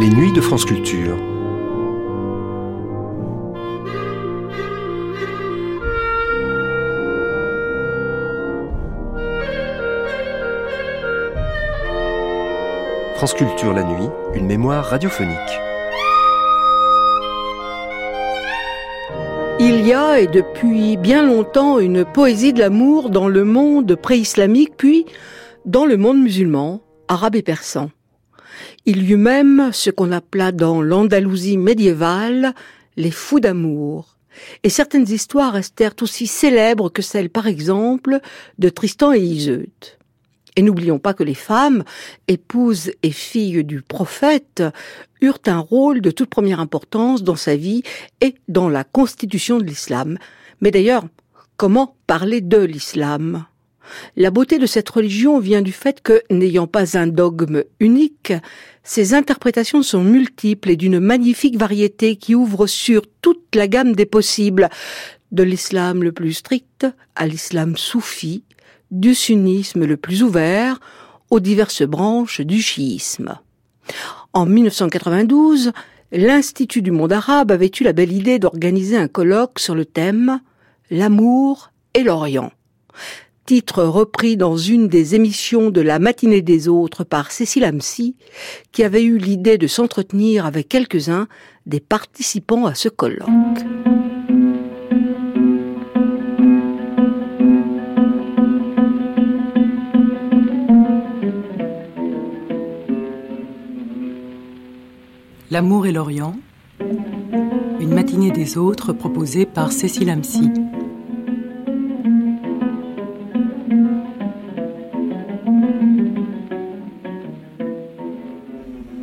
Les 0.00 0.10
nuits 0.10 0.30
de 0.30 0.40
France 0.40 0.64
Culture. 0.64 1.16
France 13.16 13.34
Culture 13.34 13.72
la 13.72 13.82
nuit, 13.82 14.08
une 14.34 14.46
mémoire 14.46 14.84
radiophonique. 14.84 15.36
Il 19.58 19.84
y 19.84 19.92
a, 19.92 20.20
et 20.20 20.28
depuis 20.28 20.96
bien 20.96 21.24
longtemps, 21.24 21.80
une 21.80 22.04
poésie 22.04 22.52
de 22.52 22.60
l'amour 22.60 23.10
dans 23.10 23.26
le 23.26 23.42
monde 23.42 23.96
pré-islamique, 23.96 24.74
puis 24.76 25.06
dans 25.64 25.86
le 25.86 25.96
monde 25.96 26.22
musulman, 26.22 26.82
arabe 27.08 27.34
et 27.34 27.42
persan. 27.42 27.90
Il 28.90 29.02
y 29.02 29.12
eut 29.12 29.18
même 29.18 29.68
ce 29.74 29.90
qu'on 29.90 30.12
appela 30.12 30.50
dans 30.50 30.80
l'Andalousie 30.80 31.58
médiévale 31.58 32.54
les 32.96 33.10
fous 33.10 33.38
d'amour. 33.38 34.16
Et 34.62 34.70
certaines 34.70 35.10
histoires 35.10 35.52
restèrent 35.52 35.92
aussi 36.00 36.26
célèbres 36.26 36.88
que 36.88 37.02
celles, 37.02 37.28
par 37.28 37.46
exemple, 37.46 38.18
de 38.58 38.70
Tristan 38.70 39.12
et 39.12 39.20
Iseut. 39.20 39.68
Et 40.56 40.62
n'oublions 40.62 40.98
pas 40.98 41.12
que 41.12 41.22
les 41.22 41.34
femmes, 41.34 41.84
épouses 42.28 42.90
et 43.02 43.10
filles 43.10 43.62
du 43.62 43.82
prophète, 43.82 44.62
eurent 45.20 45.42
un 45.44 45.58
rôle 45.58 46.00
de 46.00 46.10
toute 46.10 46.30
première 46.30 46.58
importance 46.58 47.22
dans 47.22 47.36
sa 47.36 47.56
vie 47.56 47.82
et 48.22 48.36
dans 48.48 48.70
la 48.70 48.84
constitution 48.84 49.58
de 49.58 49.64
l'islam. 49.64 50.16
Mais 50.62 50.70
d'ailleurs, 50.70 51.04
comment 51.58 51.94
parler 52.06 52.40
de 52.40 52.62
l'islam? 52.62 53.44
La 54.16 54.30
beauté 54.30 54.58
de 54.58 54.66
cette 54.66 54.88
religion 54.88 55.38
vient 55.38 55.62
du 55.62 55.72
fait 55.72 56.00
que, 56.00 56.22
n'ayant 56.30 56.66
pas 56.66 56.96
un 56.96 57.06
dogme 57.06 57.64
unique, 57.80 58.32
ses 58.82 59.14
interprétations 59.14 59.82
sont 59.82 60.02
multiples 60.02 60.70
et 60.70 60.76
d'une 60.76 61.00
magnifique 61.00 61.56
variété 61.56 62.16
qui 62.16 62.34
ouvre 62.34 62.66
sur 62.66 63.02
toute 63.20 63.54
la 63.54 63.68
gamme 63.68 63.94
des 63.94 64.06
possibles, 64.06 64.68
de 65.32 65.42
l'islam 65.42 66.02
le 66.02 66.12
plus 66.12 66.32
strict 66.32 66.86
à 67.14 67.26
l'islam 67.26 67.76
soufi, 67.76 68.44
du 68.90 69.14
sunnisme 69.14 69.84
le 69.84 69.96
plus 69.96 70.22
ouvert 70.22 70.80
aux 71.30 71.40
diverses 71.40 71.82
branches 71.82 72.40
du 72.40 72.62
chiisme. 72.62 73.38
En 74.32 74.46
1992, 74.46 75.72
l'Institut 76.12 76.82
du 76.82 76.90
monde 76.90 77.12
arabe 77.12 77.50
avait 77.50 77.70
eu 77.78 77.84
la 77.84 77.92
belle 77.92 78.12
idée 78.12 78.38
d'organiser 78.38 78.96
un 78.96 79.08
colloque 79.08 79.58
sur 79.58 79.74
le 79.74 79.84
thème 79.84 80.40
L'amour 80.90 81.70
et 81.92 82.02
l'Orient 82.02 82.50
titre 83.48 83.82
repris 83.82 84.36
dans 84.36 84.58
une 84.58 84.88
des 84.88 85.14
émissions 85.14 85.70
de 85.70 85.80
la 85.80 85.98
matinée 85.98 86.42
des 86.42 86.68
autres 86.68 87.02
par 87.02 87.30
Cécile 87.30 87.64
Amcy, 87.64 88.14
qui 88.72 88.84
avait 88.84 89.02
eu 89.02 89.16
l'idée 89.16 89.56
de 89.56 89.66
s'entretenir 89.66 90.44
avec 90.44 90.68
quelques-uns 90.68 91.28
des 91.64 91.80
participants 91.80 92.66
à 92.66 92.74
ce 92.74 92.90
colloque. 92.90 93.26
L'amour 105.50 105.86
et 105.86 105.92
l'Orient, 105.92 106.36
une 107.80 107.94
matinée 107.94 108.30
des 108.30 108.58
autres 108.58 108.92
proposée 108.92 109.46
par 109.46 109.72
Cécile 109.72 110.10
Amcy. 110.10 110.50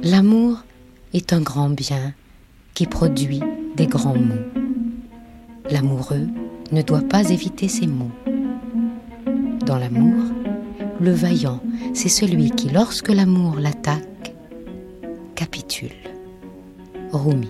L'amour 0.07 0.63
est 1.16 1.33
un 1.33 1.41
grand 1.41 1.71
bien 1.71 2.13
qui 2.75 2.85
produit 2.85 3.41
des 3.75 3.88
grands 3.88 4.13
mots. 4.13 4.35
L'amoureux 5.71 6.27
ne 6.71 6.83
doit 6.83 7.01
pas 7.01 7.27
éviter 7.31 7.67
ces 7.67 7.88
mots. 7.88 8.11
Dans 9.66 9.79
l'amour, 9.79 10.25
le 11.01 11.09
vaillant, 11.09 11.59
c'est 11.95 12.09
celui 12.09 12.51
qui, 12.51 12.69
lorsque 12.69 13.09
l'amour 13.09 13.55
l'attaque, 13.55 14.35
capitule. 15.33 15.89
Rumi. 17.11 17.49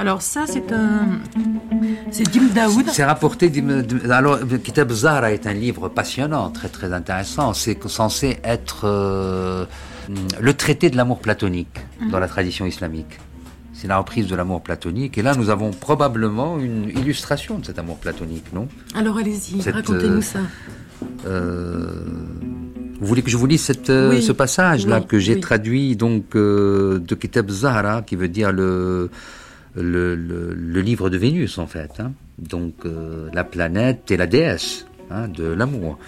Alors 0.00 0.22
ça, 0.22 0.46
c'est 0.46 0.72
un... 0.72 1.20
C'est 2.10 2.22
Dim 2.22 2.46
Daoud. 2.54 2.86
C'est 2.90 3.04
rapporté. 3.04 3.52
Alors, 4.08 4.38
Kitab 4.64 4.90
Zahra 4.92 5.30
est 5.30 5.46
un 5.46 5.52
livre 5.52 5.90
passionnant, 5.90 6.48
très 6.48 6.70
très 6.70 6.94
intéressant. 6.94 7.52
C'est 7.52 7.86
censé 7.86 8.38
être 8.42 8.84
euh, 8.84 9.66
le 10.40 10.54
traité 10.54 10.88
de 10.88 10.96
l'amour 10.96 11.18
platonique 11.18 11.80
dans 12.10 12.18
la 12.18 12.28
tradition 12.28 12.64
islamique. 12.64 13.18
C'est 13.74 13.88
la 13.88 13.98
reprise 13.98 14.26
de 14.26 14.34
l'amour 14.34 14.62
platonique. 14.62 15.18
Et 15.18 15.22
là, 15.22 15.34
nous 15.34 15.50
avons 15.50 15.70
probablement 15.70 16.58
une 16.58 16.88
illustration 16.88 17.58
de 17.58 17.66
cet 17.66 17.78
amour 17.78 17.98
platonique, 17.98 18.54
non? 18.54 18.68
Alors 18.94 19.18
allez-y, 19.18 19.60
racontez-nous 19.70 20.16
euh, 20.16 20.22
ça. 20.22 20.38
Euh, 21.26 21.90
vous 23.00 23.06
voulez 23.06 23.20
que 23.20 23.30
je 23.30 23.36
vous 23.36 23.46
lise 23.46 23.60
cette, 23.60 23.88
ce 23.88 24.32
passage-là 24.32 25.02
que 25.02 25.18
j'ai 25.18 25.40
traduit 25.40 25.94
donc 25.94 26.32
de 26.34 27.14
Kitab 27.20 27.50
Zahra, 27.50 28.00
qui 28.00 28.16
veut 28.16 28.28
dire 28.28 28.50
le 28.50 29.10
le, 29.74 30.14
le, 30.14 30.80
livre 30.80 31.10
de 31.10 31.16
Vénus, 31.16 31.58
en 31.58 31.66
fait. 31.66 32.00
Hein. 32.00 32.12
Donc, 32.38 32.74
euh, 32.84 33.28
la 33.32 33.44
planète 33.44 34.10
et 34.10 34.16
la 34.16 34.26
déesse 34.26 34.86
hein, 35.10 35.28
de 35.28 35.44
l'amour. 35.44 35.98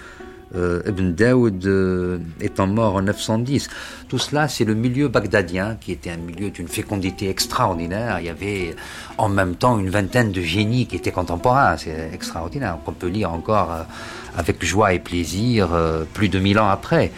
Euh, 0.55 0.83
Ibn 0.87 1.13
Daoud 1.13 1.65
euh, 1.67 2.19
étant 2.41 2.67
mort 2.67 2.97
en 2.97 3.03
910. 3.03 3.71
Tout 4.09 4.19
cela, 4.19 4.49
c'est 4.49 4.65
le 4.65 4.75
milieu 4.75 5.09
bagdadien, 5.09 5.79
qui 5.81 5.93
était 5.93 6.11
un 6.11 6.19
milieu 6.19 6.51
d'une 6.51 6.69
fécondité 6.69 7.31
extraordinaire. 7.31 8.19
Il 8.21 8.27
y 8.27 8.29
avait 8.29 8.77
en 9.17 9.31
même 9.31 9.55
temps 9.55 9.79
une 9.79 9.89
vingtaine 9.89 10.31
de 10.31 10.43
génies 10.43 10.87
qui 10.87 10.97
étaient 10.97 11.13
contemporains. 11.13 11.77
C'est 11.79 12.11
extraordinaire. 12.13 12.79
On 12.87 12.93
peut 12.93 13.07
lire 13.07 13.33
encore 13.33 13.87
avec 14.37 14.63
joie 14.63 14.93
et 14.93 14.99
plaisir 14.99 15.71
plus 16.13 16.29
de 16.29 16.39
mille 16.39 16.59
ans 16.59 16.69
après. 16.69 17.13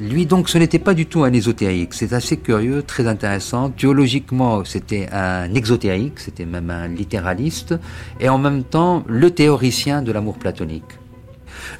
Lui, 0.00 0.26
donc, 0.26 0.48
ce 0.48 0.58
n'était 0.58 0.78
pas 0.78 0.94
du 0.94 1.06
tout 1.06 1.24
un 1.24 1.32
ésotérique. 1.32 1.94
C'est 1.94 2.12
assez 2.12 2.36
curieux, 2.36 2.82
très 2.82 3.06
intéressant. 3.06 3.70
Théologiquement, 3.70 4.64
c'était 4.64 5.08
un 5.12 5.52
exotérique, 5.54 6.20
c'était 6.20 6.44
même 6.44 6.70
un 6.70 6.88
littéraliste, 6.88 7.74
et 8.20 8.28
en 8.28 8.38
même 8.38 8.64
temps, 8.64 9.04
le 9.06 9.30
théoricien 9.30 10.02
de 10.02 10.12
l'amour 10.12 10.38
platonique. 10.38 10.98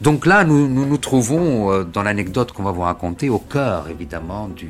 Donc 0.00 0.26
là, 0.26 0.44
nous 0.44 0.68
nous, 0.68 0.98
trouvons 0.98 1.72
euh, 1.72 1.84
dans 1.84 2.02
l'anecdote 2.02 2.52
qu'on 2.52 2.62
va 2.62 2.72
vous 2.72 2.82
raconter 2.82 3.28
au 3.28 3.38
cœur, 3.38 3.88
évidemment, 3.88 4.48
du, 4.48 4.68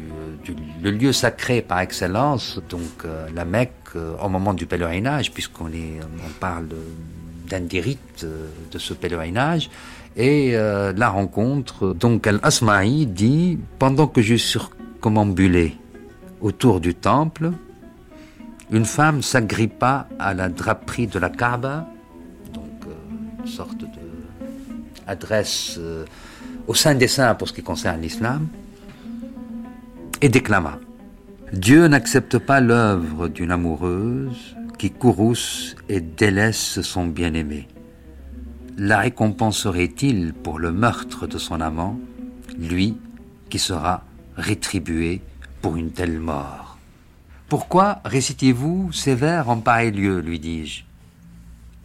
le 0.82 0.91
lieu 0.91 1.12
sacré 1.12 1.62
par 1.62 1.81
excellence, 1.81 2.60
donc 2.69 3.05
euh, 3.05 3.26
la 3.34 3.44
Mecque, 3.44 3.72
euh, 3.97 4.15
au 4.22 4.28
moment 4.28 4.55
du 4.55 4.66
pèlerinage, 4.66 5.32
puisqu'on 5.32 5.66
on 5.66 6.31
parle 6.41 6.69
d'un 7.49 7.60
des 7.60 7.81
rites 7.81 8.26
de 8.70 8.78
ce 8.78 8.93
pèlerinage. 8.93 9.70
Et 10.17 10.57
euh, 10.57 10.93
la 10.97 11.11
rencontre, 11.11 11.95
donc 11.95 12.27
Al-Asma'i 12.27 13.07
dit, 13.07 13.59
pendant 13.79 14.07
que 14.07 14.21
je 14.21 14.37
circumambulais 14.37 15.75
autour 16.41 16.81
du 16.81 16.95
temple, 16.95 17.53
une 18.71 18.85
femme 18.85 19.23
s'agrippa 19.23 20.09
à 20.19 20.35
la 20.35 20.49
draperie 20.49 21.07
de 21.07 21.19
la 21.19 21.31
Kaaba, 21.31 21.89
donc 22.53 22.65
euh, 22.87 23.41
une 23.41 23.47
sorte 23.47 23.79
de 23.79 23.87
adresse 25.07 25.77
euh, 25.79 26.05
au 26.67 26.75
sein 26.75 26.95
des 26.95 27.09
saints 27.09 27.35
pour 27.35 27.49
ce 27.49 27.53
qui 27.53 27.62
concerne 27.62 28.00
l'islam, 28.00 28.49
et 30.21 30.29
déclama 30.29 30.79
Dieu 31.53 31.87
n'accepte 31.88 32.38
pas 32.38 32.61
l'œuvre 32.61 33.29
d'une 33.29 33.53
amoureuse 33.53 34.55
qui 34.79 34.91
courrouce 34.91 35.77
et 35.88 36.00
délaisse 36.00 36.82
son 36.82 37.06
bien-aimé 37.06 37.67
la 38.79 38.99
récompenserait-il 38.99 40.33
pour 40.33 40.61
le 40.61 40.71
meurtre 40.71 41.27
de 41.27 41.37
son 41.37 41.61
amant, 41.61 41.99
lui 42.57 42.97
qui 43.51 43.59
sera 43.59 44.05
rétribué 44.37 45.21
pour 45.61 45.77
une 45.77 45.91
telle 45.91 46.21
mort? 46.21 46.79
Pourquoi 47.49 48.01
récitez-vous 48.05 48.93
ces 48.93 49.17
vers 49.17 49.51
en 49.51 49.57
pareil 49.57 49.91
lieu 49.91 50.21
lui 50.21 50.39
dis-je? 50.39 50.85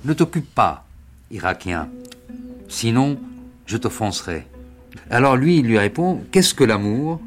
Ne 0.05 0.13
t'occupe 0.13 0.53
pas, 0.53 0.85
Irakien, 1.31 1.89
sinon 2.67 3.17
je 3.65 3.77
t'offenserai. 3.77 4.45
Alors 5.09 5.35
lui, 5.35 5.57
il 5.57 5.65
lui 5.65 5.79
répond 5.79 6.21
Qu'est-ce 6.31 6.53
que 6.53 6.63
l'amour? 6.63 7.19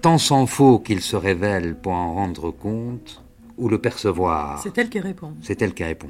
Tant 0.00 0.16
s'en 0.16 0.46
faut 0.46 0.78
qu'il 0.78 1.02
se 1.02 1.16
révèle 1.16 1.74
pour 1.74 1.92
en 1.92 2.14
rendre 2.14 2.50
compte 2.50 3.22
ou 3.58 3.68
le 3.68 3.78
percevoir. 3.78 4.60
C'est 4.62 4.78
elle 4.78 4.88
qui 4.88 5.00
répond. 5.00 5.34
C'est 5.42 5.60
elle 5.60 5.74
qui 5.74 5.84
répond. 5.84 6.08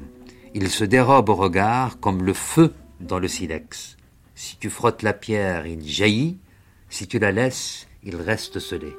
Il 0.55 0.69
se 0.69 0.85
dérobe 0.85 1.29
au 1.29 1.35
regard 1.35 1.99
comme 1.99 2.23
le 2.23 2.33
feu 2.33 2.73
dans 3.03 3.19
le 3.19 3.27
silex. 3.27 3.97
Si 4.35 4.57
tu 4.57 4.69
frottes 4.69 5.03
la 5.03 5.13
pierre, 5.13 5.67
il 5.67 5.87
jaillit, 5.87 6.37
si 6.89 7.07
tu 7.07 7.19
la 7.19 7.31
laisses, 7.31 7.87
il 8.03 8.15
reste 8.15 8.59
scellé. 8.59 8.93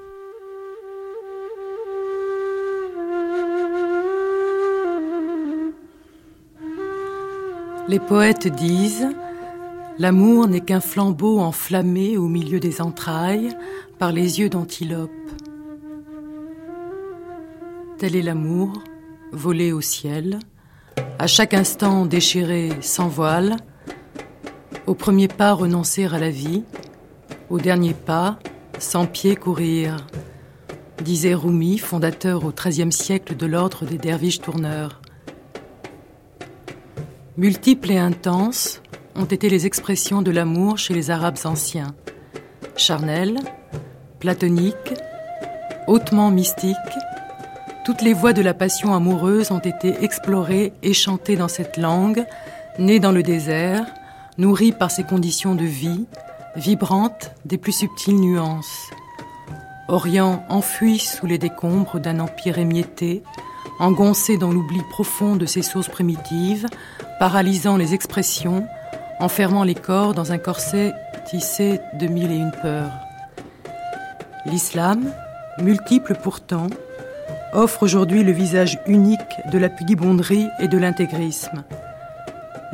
Les 7.87 8.01
poètes 8.01 8.49
disent 8.49 9.09
L'amour 9.99 10.49
n'est 10.49 10.61
qu'un 10.61 10.81
flambeau 10.81 11.39
enflammé 11.39 12.17
au 12.17 12.27
milieu 12.27 12.59
des 12.59 12.81
entrailles 12.81 13.57
par 13.99 14.11
les 14.11 14.41
yeux 14.41 14.49
d'antilope. 14.49 15.11
Tel 17.99 18.17
est 18.17 18.23
l'amour, 18.23 18.83
volé 19.33 19.71
au 19.71 19.81
ciel, 19.81 20.41
à 21.19 21.27
chaque 21.27 21.55
instant 21.55 22.07
déchiré 22.07 22.71
sans 22.81 23.07
voile, 23.07 23.57
au 24.87 24.95
premier 24.95 25.29
pas 25.29 25.53
renoncer 25.53 26.07
à 26.07 26.19
la 26.19 26.31
vie, 26.31 26.65
au 27.51 27.59
dernier 27.59 27.95
pas 27.95 28.39
sans 28.79 29.07
pied 29.07 29.37
courir, 29.37 30.07
disait 31.03 31.35
Rumi, 31.35 31.79
fondateur 31.79 32.45
au 32.45 32.53
XIIIe 32.53 32.93
siècle 32.93 33.37
de 33.37 33.47
l'ordre 33.47 33.85
des 33.85 33.99
derviches 33.99 34.41
tourneurs. 34.41 35.01
Multiples 37.37 37.93
et 37.93 37.99
intenses 37.99 38.81
ont 39.17 39.25
été 39.25 39.49
les 39.49 39.67
expressions 39.67 40.23
de 40.23 40.31
l'amour 40.31 40.79
chez 40.79 40.95
les 40.95 41.11
Arabes 41.11 41.39
anciens. 41.45 41.95
Charnel, 42.77 43.39
platonique, 44.19 44.95
hautement 45.87 46.31
mystique, 46.31 46.77
toutes 47.85 48.03
les 48.03 48.15
voies 48.15 48.33
de 48.33 48.43
la 48.43 48.55
passion 48.55 48.95
amoureuse 48.95 49.51
ont 49.51 49.59
été 49.59 50.03
explorées 50.03 50.73
et 50.83 50.95
chantées 50.95 51.37
dans 51.37 51.49
cette 51.49 51.77
langue, 51.77 52.25
née 52.79 52.99
dans 52.99 53.13
le 53.13 53.23
désert, 53.23 53.85
nourrie 54.39 54.73
par 54.73 54.91
ses 54.91 55.05
conditions 55.05 55.55
de 55.55 55.65
vie, 55.65 56.07
vibrante 56.57 57.33
des 57.45 57.59
plus 57.59 57.73
subtiles 57.73 58.21
nuances. 58.21 58.91
Orient 59.89 60.45
enfui 60.49 60.99
sous 60.99 61.27
les 61.27 61.39
décombres 61.39 62.01
d'un 62.01 62.21
empire 62.21 62.59
émietté, 62.59 63.23
engoncé 63.79 64.37
dans 64.37 64.53
l'oubli 64.53 64.81
profond 64.91 65.37
de 65.37 65.47
ses 65.47 65.63
sources 65.63 65.89
primitives, 65.89 66.67
paralysant 67.19 67.77
les 67.77 67.95
expressions, 67.95 68.67
enfermant 69.21 69.65
les 69.65 69.75
corps 69.75 70.15
dans 70.15 70.33
un 70.33 70.39
corset 70.39 70.93
tissé 71.27 71.81
de 71.95 72.07
mille 72.07 72.33
et 72.33 72.37
une 72.37 72.53
peurs. 72.53 72.93
L'islam, 74.47 75.11
multiple 75.59 76.15
pourtant, 76.23 76.67
offre 77.53 77.83
aujourd'hui 77.83 78.25
le 78.25 78.33
visage 78.33 78.79
unique 78.87 79.21
de 79.53 79.59
la 79.59 79.69
pudibonderie 79.69 80.49
et 80.61 80.69
de 80.69 80.77
l'intégrisme. 80.77 81.65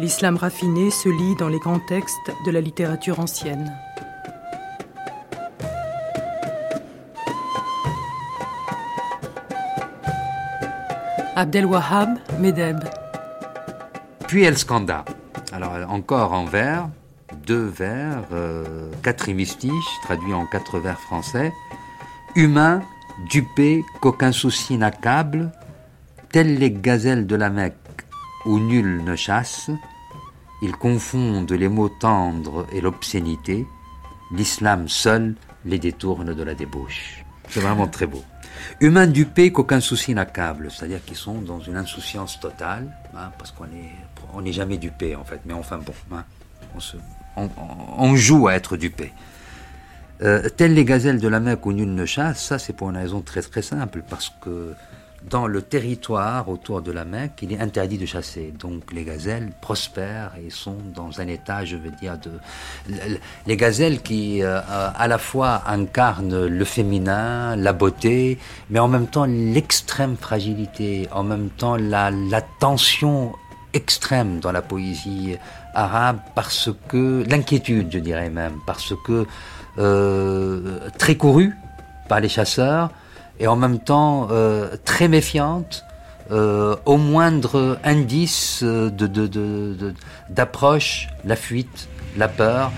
L'islam 0.00 0.38
raffiné 0.38 0.90
se 0.90 1.10
lit 1.10 1.36
dans 1.36 1.50
les 1.50 1.58
grands 1.58 1.78
textes 1.78 2.32
de 2.46 2.50
la 2.50 2.62
littérature 2.62 3.20
ancienne. 3.20 3.70
Abdelwahab 11.36 12.18
Medeb. 12.38 12.78
Puis 14.26 14.44
El 14.44 14.56
Skanda. 14.56 15.04
Alors 15.52 15.74
encore 15.90 16.32
en 16.32 16.46
vers, 16.46 16.88
deux 17.46 17.66
vers, 17.66 18.22
euh, 18.32 18.90
quatre 19.02 19.28
hémistiches, 19.28 20.00
traduits 20.04 20.32
en 20.32 20.46
quatre 20.46 20.78
vers 20.78 20.98
français. 20.98 21.52
Humain, 22.36 22.80
dupé, 23.28 23.84
qu'aucun 24.00 24.32
souci 24.32 24.78
n'accable, 24.78 25.52
telles 26.32 26.56
les 26.56 26.70
gazelles 26.70 27.26
de 27.26 27.36
la 27.36 27.50
Mecque 27.50 27.79
où 28.46 28.58
nul 28.58 29.02
ne 29.04 29.16
chasse, 29.16 29.70
ils 30.62 30.72
confondent 30.72 31.52
les 31.52 31.68
mots 31.68 31.88
tendres 31.88 32.66
et 32.72 32.80
l'obscénité, 32.80 33.66
l'islam 34.32 34.88
seul 34.88 35.34
les 35.64 35.78
détourne 35.78 36.34
de 36.34 36.42
la 36.42 36.54
débauche. 36.54 37.24
C'est 37.48 37.60
vraiment 37.60 37.88
très 37.88 38.06
beau. 38.06 38.22
Humains 38.80 39.06
dupés 39.06 39.52
qu'aucun 39.52 39.80
souci 39.80 40.14
n'accable, 40.14 40.70
c'est-à-dire 40.70 41.04
qu'ils 41.04 41.16
sont 41.16 41.40
dans 41.40 41.60
une 41.60 41.76
insouciance 41.76 42.38
totale, 42.40 42.94
hein, 43.16 43.30
parce 43.38 43.50
qu'on 43.50 43.66
n'est 43.66 43.94
on 44.32 44.42
n'est 44.42 44.52
jamais 44.52 44.76
dupé 44.76 45.16
en 45.16 45.24
fait, 45.24 45.40
mais 45.44 45.54
enfin 45.54 45.78
bon, 45.78 45.94
hein, 46.12 46.24
on, 47.36 48.14
joue 48.16 48.48
à 48.48 48.54
être 48.54 48.76
dupé. 48.76 49.12
Euh, 50.22 50.48
telles 50.50 50.74
les 50.74 50.84
gazelles 50.84 51.20
de 51.20 51.28
la 51.28 51.40
Mecque 51.40 51.64
où 51.66 51.72
nul 51.72 51.94
ne 51.94 52.04
chasse, 52.04 52.44
ça 52.44 52.58
c'est 52.58 52.74
pour 52.74 52.90
une 52.90 52.96
raison 52.96 53.22
très 53.22 53.42
très 53.42 53.62
simple, 53.62 54.02
parce 54.08 54.30
que 54.40 54.74
dans 55.28 55.46
le 55.46 55.62
territoire 55.62 56.48
autour 56.48 56.80
de 56.82 56.92
la 56.92 57.04
Mecque, 57.04 57.40
il 57.42 57.52
est 57.52 57.60
interdit 57.60 57.98
de 57.98 58.06
chasser. 58.06 58.52
Donc 58.58 58.92
les 58.92 59.04
gazelles 59.04 59.50
prospèrent 59.60 60.32
et 60.44 60.50
sont 60.50 60.76
dans 60.94 61.20
un 61.20 61.28
état, 61.28 61.64
je 61.64 61.76
veux 61.76 61.90
dire, 61.90 62.18
de... 62.18 62.30
Les 63.46 63.56
gazelles 63.56 64.00
qui 64.00 64.42
euh, 64.42 64.60
à 64.66 65.08
la 65.08 65.18
fois 65.18 65.62
incarnent 65.66 66.46
le 66.46 66.64
féminin, 66.64 67.54
la 67.56 67.72
beauté, 67.72 68.38
mais 68.70 68.78
en 68.78 68.88
même 68.88 69.06
temps 69.06 69.26
l'extrême 69.26 70.16
fragilité, 70.16 71.08
en 71.12 71.22
même 71.22 71.50
temps 71.50 71.76
la, 71.76 72.10
tension 72.58 73.32
extrême 73.72 74.40
dans 74.40 74.52
la 74.52 74.62
poésie 74.62 75.36
arabe, 75.74 76.18
parce 76.34 76.70
que... 76.88 77.24
L'inquiétude, 77.28 77.88
je 77.92 77.98
dirais 77.98 78.30
même, 78.30 78.54
parce 78.66 78.94
que 79.06 79.26
euh, 79.78 80.78
très 80.98 81.16
courue 81.16 81.54
par 82.08 82.20
les 82.20 82.28
chasseurs, 82.28 82.90
et 83.40 83.46
en 83.46 83.56
même 83.56 83.78
temps 83.78 84.28
euh, 84.30 84.76
très 84.84 85.08
méfiante 85.08 85.84
euh, 86.30 86.76
au 86.84 86.96
moindre 86.96 87.78
indice 87.82 88.62
de, 88.62 89.94
d'approche, 90.28 91.08
la 91.24 91.34
fuite, 91.34 91.88
la 92.16 92.28
peur. 92.28 92.70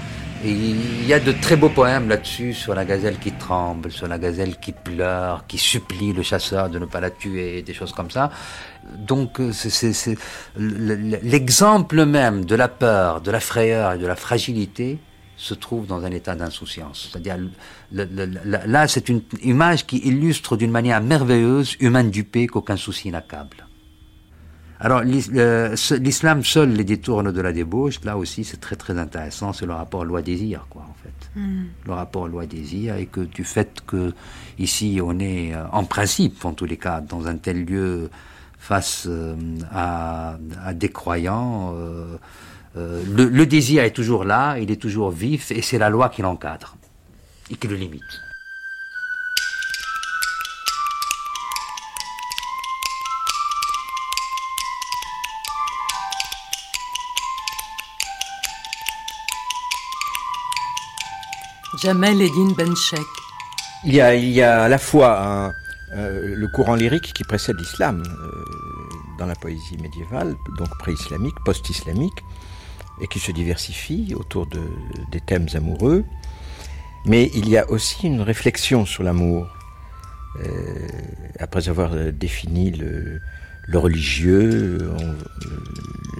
Et 0.44 0.50
il 0.50 1.06
y 1.06 1.12
a 1.12 1.20
de 1.20 1.30
très 1.30 1.54
beaux 1.54 1.68
poèmes 1.68 2.08
là-dessus 2.08 2.52
sur 2.54 2.74
la 2.74 2.84
gazelle 2.84 3.18
qui 3.18 3.30
tremble, 3.30 3.92
sur 3.92 4.08
la 4.08 4.18
gazelle 4.18 4.56
qui 4.56 4.72
pleure, 4.72 5.44
qui 5.46 5.58
supplie 5.58 6.12
le 6.12 6.22
chasseur 6.22 6.68
de 6.68 6.80
ne 6.80 6.84
pas 6.84 6.98
la 6.98 7.10
tuer, 7.10 7.62
des 7.62 7.74
choses 7.74 7.92
comme 7.92 8.10
ça. 8.10 8.30
Donc 8.96 9.38
c'est 9.52 10.16
l'exemple 10.56 12.06
même 12.06 12.44
de 12.44 12.56
la 12.56 12.68
peur, 12.68 13.20
de 13.20 13.30
la 13.30 13.38
frayeur 13.38 13.92
et 13.92 13.98
de 13.98 14.06
la 14.06 14.16
fragilité 14.16 14.98
se 15.42 15.54
trouve 15.54 15.86
dans 15.86 16.04
un 16.04 16.12
état 16.12 16.36
d'insouciance. 16.36 17.10
C'est-à-dire, 17.10 17.36
là, 17.90 18.86
c'est 18.86 19.08
une 19.08 19.22
image 19.42 19.86
qui 19.86 19.98
illustre 19.98 20.56
d'une 20.56 20.70
manière 20.70 21.02
merveilleuse, 21.02 21.76
humain 21.80 22.04
dupé, 22.04 22.46
qu'aucun 22.46 22.76
souci 22.76 23.10
n'accable. 23.10 23.66
Alors, 24.78 25.02
l'islam 25.02 26.44
seul 26.44 26.70
les 26.70 26.84
détourne 26.84 27.32
de 27.32 27.40
la 27.40 27.52
débauche. 27.52 28.00
Là 28.04 28.16
aussi, 28.16 28.44
c'est 28.44 28.60
très 28.60 28.76
très 28.76 28.96
intéressant. 28.98 29.52
C'est 29.52 29.66
le 29.66 29.72
rapport 29.72 30.04
loi-désir, 30.04 30.66
quoi, 30.70 30.82
en 30.88 30.94
fait. 31.02 31.40
Hmm. 31.40 31.64
Le 31.86 31.92
rapport 31.92 32.28
loi-désir 32.28 32.94
et 32.94 33.06
que 33.06 33.20
du 33.20 33.42
fait 33.42 33.80
que 33.84 34.12
ici 34.58 35.00
on 35.02 35.18
est, 35.18 35.54
euh, 35.54 35.64
en 35.72 35.84
principe, 35.84 36.44
en 36.44 36.52
tous 36.52 36.66
les 36.66 36.76
cas, 36.76 37.00
dans 37.00 37.26
un 37.26 37.36
tel 37.36 37.64
lieu 37.64 38.10
face 38.58 39.06
euh, 39.08 39.34
à, 39.72 40.36
des 40.74 40.90
croyants. 40.90 41.74
Euh, 41.76 42.16
euh, 42.76 43.02
le, 43.06 43.46
désir 43.46 43.84
est 43.84 43.90
toujours 43.90 44.24
là, 44.24 44.58
il 44.58 44.70
est 44.70 44.80
toujours 44.80 45.10
vif, 45.10 45.50
et 45.50 45.62
c'est 45.62 45.78
la 45.78 45.90
loi 45.90 46.08
qui 46.08 46.22
l'encadre 46.22 46.76
et 47.50 47.56
qui 47.56 47.68
le 47.68 47.76
limite. 47.76 48.02
Jamel 61.82 62.22
Eddin 62.22 62.52
Benchek. 62.56 63.00
Il 63.84 63.94
y 63.94 64.00
a, 64.00 64.14
il 64.14 64.30
y 64.30 64.40
a 64.40 64.62
à 64.62 64.68
la 64.68 64.78
fois 64.78 65.52
euh, 65.94 66.34
le 66.34 66.48
courant 66.48 66.74
lyrique 66.74 67.12
qui 67.12 67.24
précède 67.24 67.58
l'islam 67.58 68.02
euh, 68.06 68.44
dans 69.18 69.26
la 69.26 69.34
poésie 69.34 69.76
médiévale, 69.76 70.36
donc 70.56 70.68
pré-islamique, 70.78 71.34
post-islamique, 71.44 72.24
et 73.00 73.08
qui 73.08 73.18
se 73.18 73.32
diversifie 73.32 74.14
autour 74.14 74.46
de, 74.46 74.60
des 75.10 75.20
thèmes 75.20 75.48
amoureux. 75.54 76.04
Mais 77.04 77.30
il 77.34 77.48
y 77.48 77.56
a 77.56 77.68
aussi 77.70 78.06
une 78.06 78.20
réflexion 78.20 78.86
sur 78.86 79.02
l'amour. 79.02 79.48
Euh, 80.40 80.88
après 81.40 81.68
avoir 81.68 81.94
défini 82.12 82.70
le, 82.70 83.20
religieux, 83.74 84.90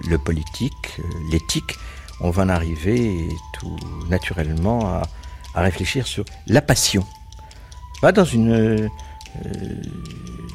le 0.09 0.19
politique, 0.19 1.01
l'éthique, 1.31 1.77
on 2.23 2.31
va 2.31 2.45
en 2.45 2.49
arriver 2.49 3.29
tout 3.53 3.77
naturellement 4.09 4.87
à, 4.87 5.03
réfléchir 5.55 6.07
sur 6.07 6.25
la 6.47 6.63
passion. 6.63 7.05
Pas 8.01 8.13
dans 8.13 8.25
une, 8.25 8.53
euh, 8.53 8.89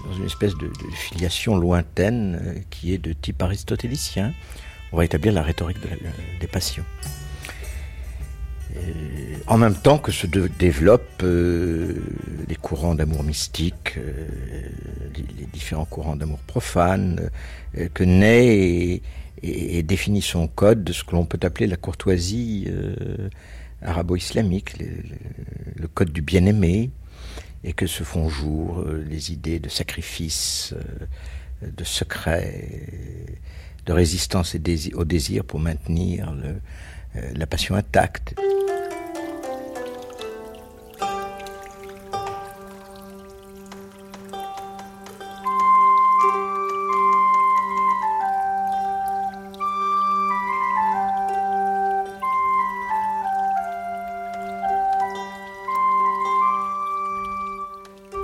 dans 0.05 0.15
une 0.17 0.25
espèce 0.25 0.55
de, 0.55 0.71
filiation 0.93 1.55
lointaine 1.55 2.39
euh, 2.41 2.59
qui 2.69 2.93
est 2.93 2.97
de 2.97 3.13
type 3.13 3.41
aristotélicien, 3.41 4.33
on 4.91 4.98
va 4.98 5.06
établir 5.06 5.34
la 5.34 5.44
rhétorique 5.44 5.77
des 6.39 6.48
passions. 6.48 6.86
en 9.48 9.58
même 9.58 9.75
temps 9.75 9.98
que 9.98 10.12
se 10.12 10.27
développent 10.27 11.24
euh, 11.24 11.96
les 12.48 12.56
courants 12.56 12.96
d'amour 12.96 13.24
mystique, 13.24 13.96
euh, 13.98 14.27
les, 15.15 15.46
différents 15.46 15.86
courants 15.86 16.15
d'amour 16.15 16.39
profane, 16.39 17.29
euh, 17.77 17.88
que 17.94 18.03
naît 18.03 19.01
et, 19.44 19.84
définit 19.84 20.22
son 20.22 20.48
code 20.48 20.84
de 20.84 20.94
ce 20.94 21.03
que 21.03 21.12
l'on 21.12 21.25
peut 21.25 21.39
appeler 21.44 21.67
la 21.67 21.77
courtoisie 21.77 22.67
arabo-islamique, 23.84 24.79
le, 24.79 25.88
code 25.88 26.12
du 26.12 26.22
bien-aimé, 26.22 26.89
et 27.63 27.74
que 27.74 27.86
se 27.86 28.03
font 28.03 28.29
jour 28.29 28.84
les 29.08 29.32
idées 29.32 29.60
de 29.60 29.70
sacrifice, 29.70 30.74
de 31.62 31.84
secret, 31.84 32.65
de 33.88 33.94
résistance 33.94 34.56
au 34.94 35.03
désir 35.06 35.44
pour 35.44 35.60
maintenir 35.60 36.34
la 37.34 37.48
passion 37.48 37.75
intacte. 37.75 38.36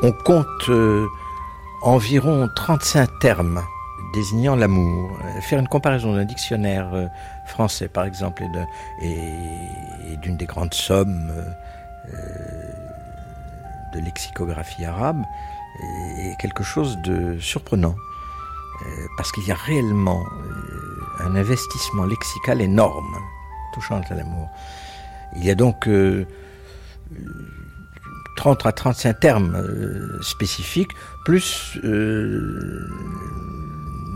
On 0.06 0.12
compte 0.12 0.48
euh, 0.68 1.08
environ 1.82 2.50
35 2.58 3.20
termes 3.22 3.64
désignant 4.14 4.56
l'amour. 4.56 5.18
Faire 5.42 5.60
une 5.60 5.68
comparaison 5.68 6.14
d'un 6.14 6.26
dictionnaire 6.26 6.94
euh, 6.94 7.08
français, 7.46 7.88
par 7.88 8.06
exemple, 8.06 8.44
et 9.02 10.18
d'une 10.22 10.38
des 10.38 10.46
grandes 10.46 10.74
sommes 10.74 11.32
euh, 12.14 12.72
de 13.94 14.00
lexicographie 14.00 14.86
arabe 14.86 15.24
est 16.20 16.40
quelque 16.40 16.64
chose 16.64 16.98
de 17.00 17.38
surprenant. 17.40 17.96
Parce 19.18 19.32
qu'il 19.32 19.48
y 19.48 19.52
a 19.52 19.56
réellement 19.56 20.26
un 21.22 21.36
investissement 21.36 22.06
lexical 22.06 22.60
énorme 22.60 23.18
touchant 23.74 24.02
à 24.10 24.14
l'amour. 24.14 24.50
Il 25.38 25.46
y 25.46 25.50
a 25.50 25.56
donc 25.56 25.88
30 28.36 28.66
à 28.66 28.72
35 28.72 29.20
termes 29.20 29.56
euh, 29.56 30.22
spécifiques, 30.22 30.92
plus 31.24 31.78
euh, 31.84 32.90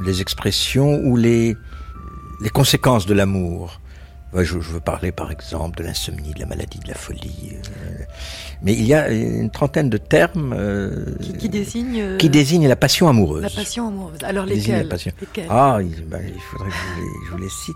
les 0.04 0.22
expressions 0.22 1.00
ou 1.04 1.16
les, 1.16 1.56
les 2.42 2.50
conséquences 2.50 3.06
de 3.06 3.14
l'amour. 3.14 3.82
Je, 4.34 4.58
veux 4.58 4.80
parler 4.80 5.12
par 5.12 5.32
exemple 5.32 5.78
de 5.80 5.84
l'insomnie, 5.84 6.34
de 6.34 6.40
la 6.40 6.46
maladie, 6.46 6.78
de 6.80 6.88
la 6.88 6.94
folie. 6.94 7.54
Euh, 7.54 8.04
mais 8.62 8.74
il 8.74 8.86
y 8.86 8.94
a 8.94 9.10
une 9.10 9.50
trentaine 9.50 9.90
de 9.90 9.98
termes 9.98 10.56
qui, 11.40 11.50
désignent 11.50 12.18
qui 12.18 12.30
désignent 12.30 12.68
la 12.68 12.76
passion 12.76 13.08
amoureuse. 13.08 13.42
La 13.42 13.50
passion 13.50 13.88
amoureuse. 13.88 14.20
Alors 14.24 14.46
lesquels, 14.46 14.90
Ah, 15.50 15.80
ben, 16.08 16.22
il, 16.24 16.42
faudrait 16.42 16.70
que 16.70 16.76
je 17.26 17.32
vous 17.32 17.38
les, 17.38 17.50
cite 17.50 17.76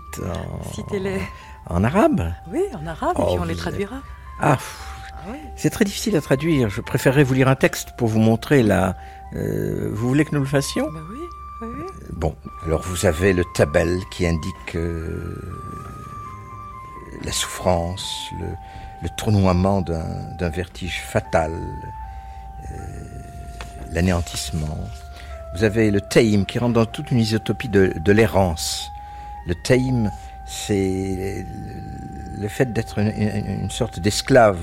en, 1.68 1.74
en 1.74 1.84
arabe. 1.84 2.32
Oui, 2.52 2.60
en 2.80 2.86
arabe, 2.86 3.16
et 3.18 3.22
puis 3.22 3.34
oh, 3.36 3.40
on 3.40 3.44
les 3.44 3.56
traduira. 3.56 3.96
Ah, 4.40 4.58
c'est 5.56 5.70
très 5.70 5.84
difficile 5.84 6.16
à 6.16 6.20
traduire. 6.20 6.68
Je 6.68 6.80
préférerais 6.80 7.22
vous 7.22 7.34
lire 7.34 7.48
un 7.48 7.54
texte 7.54 7.90
pour 7.96 8.08
vous 8.08 8.18
montrer 8.18 8.62
la. 8.62 8.96
Euh, 9.34 9.90
vous 9.92 10.08
voulez 10.08 10.24
que 10.24 10.34
nous 10.34 10.40
le 10.40 10.46
fassions? 10.46 10.86
Bah 10.92 11.00
oui, 11.10 11.18
Bon, 12.12 12.34
alors 12.64 12.82
vous 12.82 13.06
avez 13.06 13.32
le 13.32 13.44
tabel 13.54 14.00
qui 14.10 14.26
indique 14.26 14.74
euh, 14.74 15.36
la 17.24 17.32
souffrance, 17.32 18.30
le, 18.40 19.08
tournoiement 19.16 19.80
d'un 19.80 20.48
vertige 20.48 21.02
fatal, 21.02 21.52
euh, 21.52 22.76
l'anéantissement. 23.92 24.78
Vous 25.54 25.64
avez 25.64 25.90
le 25.90 26.00
taïm 26.00 26.46
qui 26.46 26.58
rentre 26.58 26.74
dans 26.74 26.86
toute 26.86 27.10
une 27.10 27.18
isotopie 27.18 27.68
de, 27.68 28.12
l'errance. 28.12 28.90
Le 29.46 29.54
taïm, 29.54 30.10
c'est 30.46 31.46
le 32.40 32.48
fait 32.48 32.72
d'être 32.72 32.98
une, 32.98 33.70
sorte 33.70 34.00
d'esclave 34.00 34.58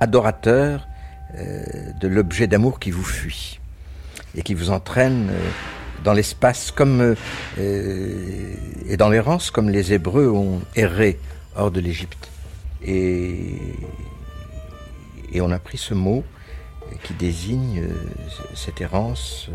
adorateur 0.00 0.86
euh, 1.36 1.64
de 1.98 2.08
l'objet 2.08 2.46
d'amour 2.46 2.78
qui 2.78 2.90
vous 2.90 3.04
fuit 3.04 3.60
et 4.36 4.42
qui 4.42 4.54
vous 4.54 4.70
entraîne 4.70 5.30
dans 6.02 6.12
l'espace 6.12 6.70
comme 6.70 7.14
euh, 7.58 8.54
et 8.86 8.96
dans 8.96 9.08
l'errance 9.08 9.50
comme 9.50 9.70
les 9.70 9.92
Hébreux 9.92 10.28
ont 10.28 10.60
erré 10.74 11.18
hors 11.56 11.70
de 11.70 11.80
l'Égypte. 11.80 12.30
Et, 12.82 13.56
on 15.40 15.50
a 15.50 15.58
pris 15.58 15.78
ce 15.78 15.94
mot 15.94 16.24
qui 17.02 17.12
désigne 17.14 17.88
cette 18.54 18.80
errance 18.80 19.50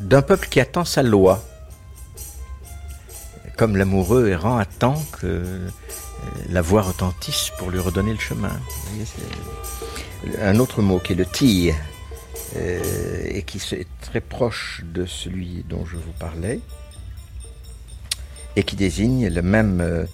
d'un 0.00 0.22
peuple 0.22 0.48
qui 0.48 0.60
attend 0.60 0.84
sa 0.84 1.02
loi, 1.02 1.42
comme 3.56 3.76
l'amoureux 3.76 4.28
errant 4.28 4.58
attend 4.58 5.00
que 5.20 5.60
la 6.50 6.60
voix 6.60 6.82
retentisse 6.82 7.52
pour 7.58 7.70
lui 7.70 7.78
redonner 7.78 8.12
le 8.12 8.18
chemin. 8.18 8.52
un 10.40 10.58
autre 10.58 10.82
mot 10.82 10.98
qui 10.98 11.12
est 11.12 11.16
le 11.16 11.26
tir, 11.26 11.74
euh, 12.56 13.22
et 13.26 13.42
qui 13.42 13.58
est 13.58 13.86
très 14.00 14.20
proche 14.20 14.82
de 14.84 15.06
celui 15.06 15.64
dont 15.68 15.84
je 15.86 15.96
vous 15.96 16.12
parlais, 16.18 16.60
et 18.56 18.62
qui 18.62 18.76
désigne 18.76 19.28
le 19.28 19.42
même, 19.42 19.80
euh, 19.80 20.04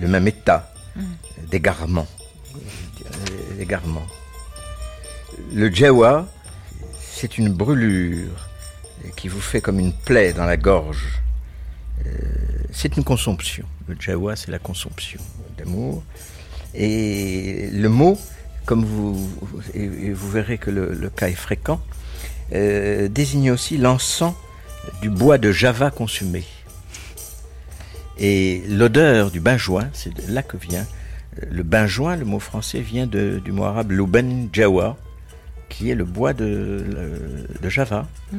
le 0.00 0.08
même 0.08 0.26
état 0.26 0.72
mm. 0.96 1.02
d'égarement. 1.50 2.06
Le 5.52 5.72
jawa, 5.72 6.28
c'est 7.00 7.38
une 7.38 7.52
brûlure 7.52 8.48
qui 9.16 9.28
vous 9.28 9.40
fait 9.40 9.60
comme 9.60 9.78
une 9.78 9.92
plaie 9.92 10.32
dans 10.32 10.46
la 10.46 10.56
gorge. 10.56 11.22
Euh, 12.06 12.10
c'est 12.72 12.96
une 12.96 13.04
consomption. 13.04 13.64
Le 13.86 13.96
jawa, 13.98 14.36
c'est 14.36 14.50
la 14.50 14.58
consomption 14.58 15.20
d'amour. 15.56 16.02
Et 16.74 17.68
le 17.72 17.88
mot, 17.88 18.18
comme 18.66 18.84
vous, 18.84 19.28
et 19.74 20.12
vous 20.12 20.30
verrez 20.30 20.58
que 20.58 20.70
le, 20.70 21.10
cas 21.10 21.28
est 21.28 21.34
fréquent, 21.34 21.80
euh, 22.52 23.08
désigne 23.08 23.50
aussi 23.50 23.76
l'encens 23.76 24.34
du 25.02 25.10
bois 25.10 25.38
de 25.38 25.52
java 25.52 25.90
consumé. 25.90 26.44
Et 28.18 28.62
l'odeur 28.68 29.30
du 29.30 29.40
benjoin, 29.40 29.88
c'est 29.92 30.12
là 30.28 30.42
que 30.42 30.56
vient. 30.56 30.86
Le 31.50 31.62
benjoin, 31.62 32.16
le 32.16 32.24
mot 32.24 32.38
français, 32.38 32.80
vient 32.80 33.06
de, 33.06 33.40
du 33.44 33.50
mot 33.50 33.64
arabe 33.64 33.90
luben 33.90 34.48
jawa, 34.52 34.96
qui 35.68 35.90
est 35.90 35.94
le 35.94 36.04
bois 36.04 36.32
de, 36.32 36.84
de 37.60 37.68
Java. 37.68 38.06
Mm-hmm. 38.32 38.38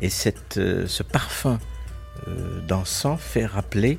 Et 0.00 0.08
cette, 0.08 0.58
euh, 0.58 0.86
ce 0.86 1.02
parfum 1.02 1.58
euh, 2.28 2.60
d'encens 2.66 3.20
fait 3.20 3.46
rappeler 3.46 3.98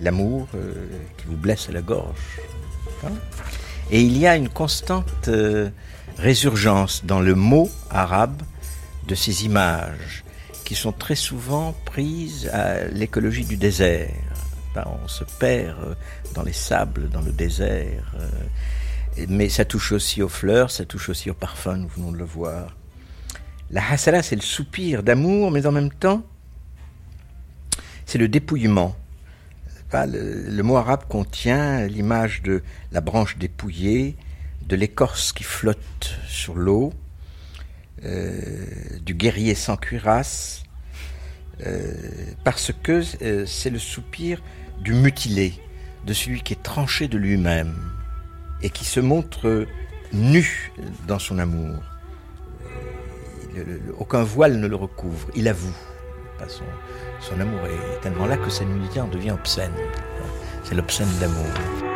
l'amour 0.00 0.48
euh, 0.54 0.72
qui 1.18 1.26
vous 1.26 1.36
blesse 1.36 1.68
la 1.68 1.82
gorge. 1.82 2.40
Hein? 3.04 3.12
Et 3.92 4.02
il 4.02 4.16
y 4.16 4.26
a 4.26 4.36
une 4.36 4.48
constante 4.48 5.28
euh, 5.28 5.70
résurgence 6.16 7.04
dans 7.04 7.20
le 7.20 7.34
mot 7.34 7.68
arabe 7.90 8.42
de 9.08 9.14
ces 9.14 9.44
images 9.44 10.24
qui 10.64 10.76
sont 10.76 10.92
très 10.92 11.16
souvent 11.16 11.74
prises 11.84 12.48
à 12.52 12.84
l'écologie 12.84 13.44
du 13.44 13.56
désert. 13.56 14.14
Ben, 14.74 14.84
on 15.02 15.08
se 15.08 15.24
perd 15.40 15.96
dans 16.34 16.44
les 16.44 16.52
sables, 16.52 17.08
dans 17.08 17.22
le 17.22 17.32
désert. 17.32 18.14
Mais 19.28 19.48
ça 19.48 19.64
touche 19.64 19.90
aussi 19.90 20.22
aux 20.22 20.28
fleurs, 20.28 20.70
ça 20.70 20.84
touche 20.84 21.08
aussi 21.08 21.28
au 21.30 21.34
parfum, 21.34 21.76
nous 21.76 21.88
venons 21.88 22.12
de 22.12 22.18
le 22.18 22.24
voir. 22.24 22.76
La 23.72 23.88
hasala, 23.90 24.22
c'est 24.22 24.36
le 24.36 24.42
soupir 24.42 25.02
d'amour, 25.02 25.50
mais 25.50 25.66
en 25.66 25.72
même 25.72 25.90
temps, 25.90 26.22
c'est 28.06 28.18
le 28.18 28.28
dépouillement. 28.28 28.96
Le, 29.92 30.62
mot 30.62 30.76
arabe 30.76 31.04
contient 31.08 31.86
l'image 31.86 32.42
de 32.42 32.62
la 32.92 33.00
branche 33.00 33.38
dépouillée, 33.38 34.16
de 34.64 34.76
l'écorce 34.76 35.32
qui 35.32 35.42
flotte 35.42 36.16
sur 36.28 36.54
l'eau, 36.54 36.92
euh, 38.04 38.64
du 39.04 39.14
guerrier 39.14 39.56
sans 39.56 39.76
cuirasse, 39.76 40.62
euh, 41.66 41.92
parce 42.44 42.70
que 42.82 43.02
euh, 43.22 43.44
c'est 43.46 43.70
le 43.70 43.80
soupir 43.80 44.40
du 44.80 44.94
mutilé, 44.94 45.54
de 46.06 46.12
celui 46.12 46.42
qui 46.42 46.52
est 46.52 46.62
tranché 46.62 47.08
de 47.08 47.18
lui-même 47.18 47.74
et 48.62 48.70
qui 48.70 48.84
se 48.84 49.00
montre 49.00 49.66
nu 50.12 50.70
dans 51.08 51.18
son 51.18 51.38
amour. 51.38 51.82
aucun 53.98 54.22
voile 54.22 54.60
ne 54.60 54.68
le 54.68 54.76
recouvre, 54.76 55.28
il 55.34 55.48
avoue 55.48 55.74
son 56.48 57.40
amour 57.40 57.60
est 57.66 58.00
tellement 58.00 58.26
là 58.26 58.36
que 58.36 58.50
sa 58.50 58.64
nudité 58.64 59.00
en 59.00 59.08
devient 59.08 59.32
obscène. 59.32 59.72
C'est 60.64 60.74
l'obscène 60.74 61.08
d'amour. 61.20 61.89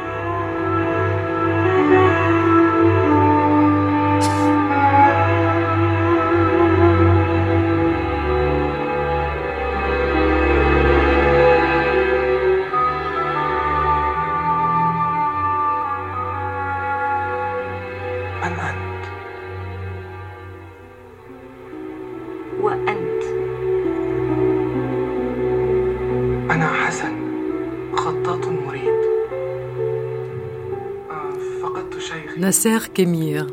Le 32.96 33.50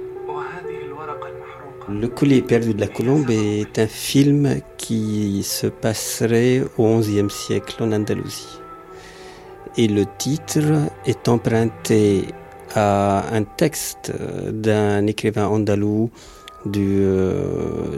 collier 2.07 2.43
perdu 2.43 2.75
de 2.75 2.79
la 2.79 2.87
colombe 2.87 3.31
est 3.31 3.79
un 3.79 3.87
film 3.87 4.61
qui 4.77 5.41
se 5.41 5.65
passerait 5.65 6.61
au 6.77 6.99
XIe 6.99 7.27
siècle 7.29 7.81
en 7.81 7.91
Andalousie. 7.91 8.59
Et 9.77 9.87
le 9.87 10.05
titre 10.19 10.91
est 11.07 11.27
emprunté 11.27 12.25
à 12.75 13.35
un 13.35 13.43
texte 13.43 14.11
d'un 14.51 15.07
écrivain 15.07 15.47
andalou 15.47 16.11
du 16.65 17.03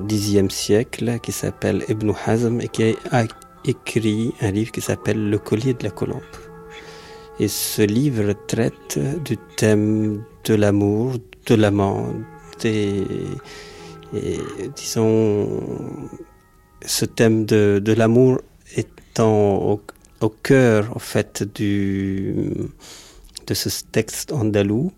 Xe 0.08 0.50
siècle 0.50 1.20
qui 1.22 1.34
s'appelle 1.34 1.84
Ibn 1.90 2.12
Hazm 2.26 2.62
et 2.62 2.70
qui 2.70 2.96
a 3.12 3.26
écrit 3.66 4.34
un 4.40 4.52
livre 4.52 4.72
qui 4.72 4.82
s'appelle 4.82 5.30
Le 5.30 5.40
collier 5.40 5.74
de 5.74 5.84
la 5.84 5.92
colombe. 5.92 6.22
Et 7.40 7.50
ce 7.50 7.82
livre 7.82 8.34
traite 8.48 8.98
du 9.26 9.38
thème 9.58 10.24
de 10.46 10.54
l'amour, 10.54 11.16
de 11.48 11.56
l'amant, 11.56 12.14
et, 12.64 13.04
disons, 14.76 15.50
ce 16.86 17.06
thème 17.06 17.46
de, 17.46 17.94
l'amour 17.96 18.42
étant 18.76 19.80
au, 20.22 20.30
cœur, 20.30 20.96
en 20.96 21.00
fait, 21.00 21.44
du, 21.56 22.34
de 23.48 23.54
ce 23.54 23.70
texte 23.92 24.32
andalou, 24.32 24.92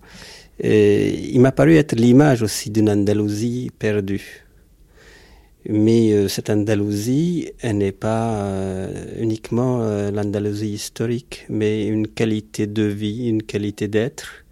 il 0.64 1.40
m'a 1.40 1.52
paru 1.52 1.76
être 1.76 1.96
l'image 1.96 2.42
aussi 2.42 2.70
d'une 2.70 2.90
Andalousie 2.90 3.72
perdue. 3.78 4.46
Mais 5.68 6.14
euh, 6.14 6.28
cette 6.28 6.52
Andalousie, 6.52 7.52
elle 7.60 7.80
n'est 7.80 7.92
pas 7.92 8.36
euh, 8.36 9.06
uniquement 9.20 9.82
euh, 9.82 10.12
l'Andalousie 10.12 10.70
historique, 10.70 11.46
mais 11.50 11.88
une 11.88 12.08
qualité 12.08 12.68
de 12.68 12.84
vie, 12.84 13.28
une 13.28 13.42
qualité 13.42 13.88
d'être, 13.88 14.45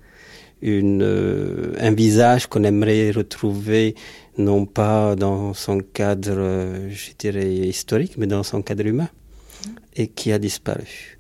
une, 0.63 1.75
un 1.79 1.91
visage 1.91 2.47
qu'on 2.47 2.63
aimerait 2.63 3.11
retrouver 3.11 3.95
non 4.37 4.65
pas 4.65 5.15
dans 5.15 5.53
son 5.53 5.79
cadre, 5.79 6.87
je 6.89 7.11
dirais, 7.19 7.53
historique, 7.53 8.17
mais 8.17 8.25
dans 8.25 8.43
son 8.43 8.63
cadre 8.63 8.85
humain, 8.85 9.09
et 9.95 10.07
qui 10.07 10.31
a 10.31 10.39
disparu. 10.39 11.19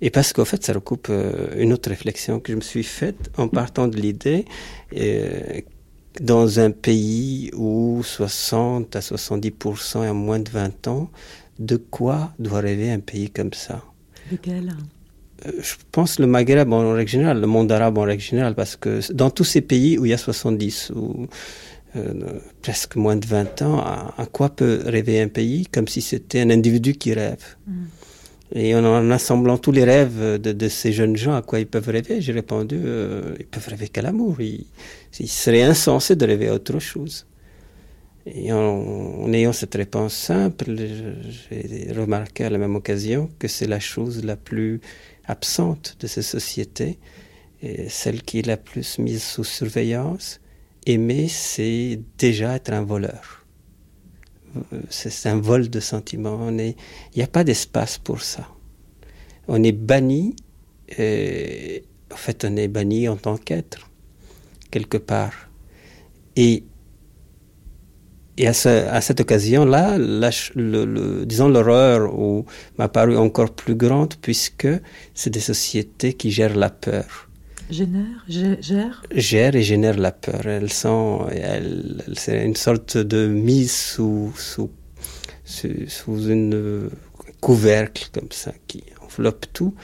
Et 0.00 0.10
parce 0.10 0.32
qu'en 0.32 0.44
fait, 0.44 0.64
ça 0.64 0.72
recoupe 0.72 1.10
une 1.56 1.72
autre 1.72 1.90
réflexion 1.90 2.40
que 2.40 2.52
je 2.52 2.56
me 2.56 2.62
suis 2.62 2.84
faite 2.84 3.30
en 3.36 3.48
partant 3.48 3.88
de 3.88 3.96
l'idée 3.96 4.44
dans 6.20 6.60
un 6.60 6.70
pays 6.70 7.50
où 7.54 8.00
60 8.02 8.96
à 8.96 9.00
70% 9.00 10.04
et 10.04 10.08
en 10.08 10.14
moins 10.14 10.38
de 10.38 10.50
20 10.50 10.88
ans, 10.88 11.10
de 11.58 11.76
quoi 11.76 12.32
doit 12.38 12.60
rêver 12.60 12.90
un 12.90 13.00
pays 13.00 13.30
comme 13.30 13.52
ça? 13.52 13.82
Euh, 14.32 14.70
Je 15.60 15.74
pense 15.92 16.18
le 16.18 16.26
Maghreb 16.26 16.72
en 16.72 16.92
règle 16.92 17.10
générale, 17.10 17.40
le 17.40 17.46
monde 17.46 17.70
arabe 17.70 17.98
en 17.98 18.02
règle 18.02 18.22
générale, 18.22 18.54
parce 18.54 18.76
que 18.76 19.00
dans 19.12 19.30
tous 19.30 19.44
ces 19.44 19.60
pays 19.60 19.98
où 19.98 20.06
il 20.06 20.10
y 20.10 20.14
a 20.14 20.18
70 20.18 20.92
ou 20.94 21.26
euh, 21.96 22.40
presque 22.62 22.96
moins 22.96 23.16
de 23.16 23.26
20 23.26 23.62
ans, 23.62 23.78
à, 23.78 24.26
quoi 24.30 24.50
peut 24.50 24.80
rêver 24.84 25.20
un 25.20 25.28
pays 25.28 25.66
comme 25.66 25.88
si 25.88 26.00
c'était 26.00 26.40
un 26.40 26.50
individu 26.50 26.94
qui 26.94 27.14
rêve? 27.14 27.56
Mm. 27.66 27.72
Et 28.54 28.74
en, 28.74 29.10
assemblant 29.10 29.58
tous 29.58 29.72
les 29.72 29.84
rêves 29.84 30.40
de, 30.40 30.68
ces 30.68 30.92
jeunes 30.92 31.16
gens, 31.16 31.34
à 31.34 31.42
quoi 31.42 31.58
ils 31.58 31.66
peuvent 31.66 31.88
rêver, 31.88 32.20
j'ai 32.20 32.32
répondu, 32.32 32.78
euh, 32.84 33.34
ils 33.40 33.46
peuvent 33.46 33.66
rêver 33.68 33.88
qu'à 33.88 34.02
l'amour. 34.02 34.36
Il, 34.40 34.66
serait 35.28 35.62
insensé 35.62 36.14
de 36.14 36.24
rêver 36.24 36.48
à 36.48 36.54
autre 36.54 36.78
chose. 36.78 37.26
Et 38.26 38.52
en, 38.52 39.32
ayant 39.32 39.52
cette 39.52 39.74
réponse 39.74 40.14
simple, 40.14 40.76
j'ai 40.76 41.92
remarqué 41.92 42.44
à 42.44 42.50
la 42.50 42.58
même 42.58 42.76
occasion 42.76 43.30
que 43.38 43.48
c'est 43.48 43.68
la 43.68 43.80
chose 43.80 44.24
la 44.24 44.36
plus 44.36 44.80
absente 45.26 45.96
de 46.00 46.06
ces 46.06 46.22
sociétés, 46.22 46.98
et 47.62 47.88
celle 47.88 48.22
qui 48.22 48.40
est 48.40 48.46
la 48.46 48.56
plus 48.56 48.98
mise 48.98 49.22
sous 49.22 49.44
surveillance. 49.44 50.40
Aimer, 50.86 51.26
c'est 51.28 52.00
déjà 52.18 52.54
être 52.54 52.72
un 52.72 52.84
voleur 52.84 53.46
c'est 54.90 55.28
un 55.28 55.40
vol 55.40 55.68
de 55.68 55.80
sentiments. 55.80 56.50
Il 56.50 56.74
n'y 57.16 57.22
a 57.22 57.26
pas 57.28 57.44
d'espace 57.44 57.98
pour 57.98 58.22
ça. 58.22 58.48
On 59.48 59.62
est 59.62 59.72
banni, 59.72 60.34
en 60.90 62.16
fait, 62.16 62.44
on 62.44 62.56
est 62.56 62.68
banni 62.68 63.08
en 63.08 63.16
tant 63.16 63.36
qu'être, 63.36 63.90
quelque 64.70 64.96
part. 64.96 65.50
Et, 66.36 66.64
et 68.38 68.48
à, 68.48 68.52
cette 68.52 69.20
occasion-là, 69.20 69.96
le, 69.96 71.24
disons 71.24 71.48
l'horreur 71.48 72.12
m'a 72.78 72.88
paru 72.88 73.16
encore 73.16 73.52
plus 73.54 73.74
grande 73.74 74.14
puisque 74.20 74.68
c'est 75.14 75.30
des 75.30 75.40
sociétés 75.40 76.12
qui 76.12 76.30
gèrent 76.30 76.56
la 76.56 76.68
peur. 76.68 77.28
Génère, 77.70 78.24
gère 78.28 79.02
Gère 79.10 79.56
et 79.56 79.62
génère 79.62 79.96
la 79.96 80.12
peur. 80.12 80.46
Elles 80.46 80.72
sont, 80.72 81.26
elles, 81.32 82.04
c'est 82.14 82.44
une 82.44 82.56
sorte 82.56 82.98
de 82.98 83.26
mise 83.26 83.72
sous, 83.72 84.32
sous, 84.36 84.70
sous, 85.44 86.28
une 86.28 86.90
couvercle 87.40 88.08
comme 88.12 88.30
ça 88.30 88.52
qui 88.66 88.84
enveloppe 89.02 89.46
tout. 89.52 89.74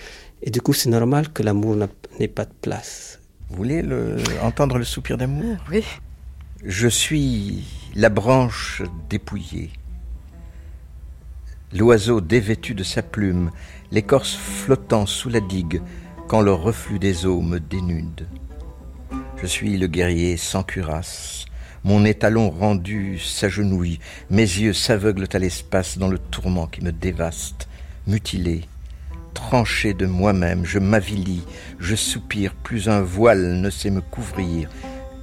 Et 0.43 0.51
du 0.51 0.61
coup, 0.61 0.75
c'est 0.75 0.91
normal 0.91 1.33
que 1.33 1.43
l'amour 1.43 1.77
n'ait 2.21 2.29
pas 2.29 2.45
de 2.45 2.55
place. 2.61 3.19
Vous 3.49 3.57
voulez 3.57 3.83
le, 3.83 4.17
entendre 4.43 4.79
le 4.79 4.85
soupir 4.85 5.17
d'amour? 5.17 5.57
Oui. 5.71 5.83
Je 6.65 6.87
suis 6.87 7.65
la 7.95 8.09
branche 8.09 8.83
dépouillée, 9.11 9.71
l'oiseau 11.75 12.23
dévêtu 12.23 12.75
de 12.75 12.85
sa 12.85 13.03
plume, 13.03 13.51
l'écorce 13.91 14.35
flottant 14.35 15.05
sous 15.05 15.29
la 15.29 15.41
digue, 15.41 15.83
quand 16.27 16.41
le 16.41 16.55
reflux 16.55 16.99
des 16.99 17.27
eaux 17.27 17.43
me 17.43 17.61
dénude. 17.61 18.27
Je 19.37 19.47
suis 19.47 19.77
le 19.77 19.89
guerrier 19.89 20.39
sans 20.39 20.63
cuirasse, 20.63 21.45
mon 21.85 22.07
étalon 22.07 22.49
rendu 22.49 23.19
s'agenouille, 23.19 23.99
mes 24.31 24.41
yeux 24.41 24.73
s'aveuglent 24.73 25.29
à 25.31 25.39
l'espace 25.39 25.99
dans 25.99 26.09
le 26.09 26.19
tourment 26.19 26.69
qui 26.69 26.83
me 26.83 26.93
dévaste, 26.93 27.69
mutilé, 28.07 28.63
tranché 29.35 29.93
de 29.93 30.07
moi-même, 30.07 30.65
je 30.65 30.79
m'avilis, 30.79 31.45
je 31.79 31.95
soupire, 31.95 32.55
plus 32.55 32.89
un 32.89 33.03
voile 33.03 33.61
ne 33.61 33.69
sait 33.69 33.91
me 33.91 34.01
couvrir, 34.01 34.71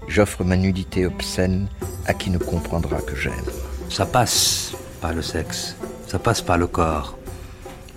j'offre 0.09 0.43
ma 0.43 0.57
nudité 0.57 1.05
obscène 1.05 1.67
à 2.05 2.13
qui 2.13 2.29
ne 2.31 2.37
comprendra 2.37 2.99
que 3.01 3.15
j'aime. 3.15 3.45
Ça 3.89 4.05
passe 4.05 4.73
par 4.99 5.13
le 5.13 5.21
sexe, 5.21 5.75
ça 6.07 6.19
passe 6.19 6.41
par 6.41 6.57
le 6.57 6.67
corps. 6.67 7.17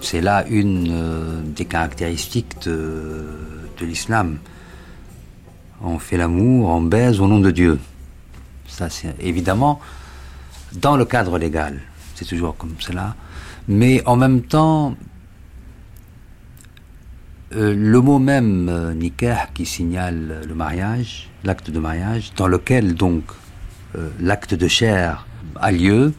C'est 0.01 0.21
là 0.21 0.45
une 0.49 0.89
euh, 0.91 1.41
des 1.43 1.65
caractéristiques 1.65 2.63
de, 2.67 3.25
l'islam. 3.81 4.39
On 5.83 5.99
fait 5.99 6.17
l'amour, 6.17 6.69
on 6.69 6.83
baise 6.83 7.21
au 7.21 7.27
nom 7.27 7.41
de 7.41 7.51
Dieu. 7.51 7.81
Ça, 8.69 8.89
c'est 8.89 9.17
évidemment 9.19 9.81
dans 10.73 10.97
le 10.97 11.05
cadre 11.05 11.37
légal. 11.37 11.81
C'est 12.15 12.25
toujours 12.25 12.57
comme 12.57 12.77
cela. 12.79 13.17
Mais 13.67 14.03
en 14.07 14.15
même 14.15 14.43
temps, 14.43 14.95
euh, 17.55 17.75
le 17.75 18.01
mot 18.01 18.19
même 18.19 18.69
euh, 18.69 18.95
nikah 18.95 19.49
qui 19.55 19.67
signale 19.67 20.43
le 20.47 20.55
mariage, 20.55 21.31
l'acte 21.45 21.71
de 21.71 21.79
mariage, 21.79 22.33
dans 22.37 22.47
lequel 22.47 22.95
donc 22.95 23.25
l'acte 24.21 24.55
de 24.55 24.69
chair 24.69 25.27
a 25.57 25.71
lieu, 25.71 26.15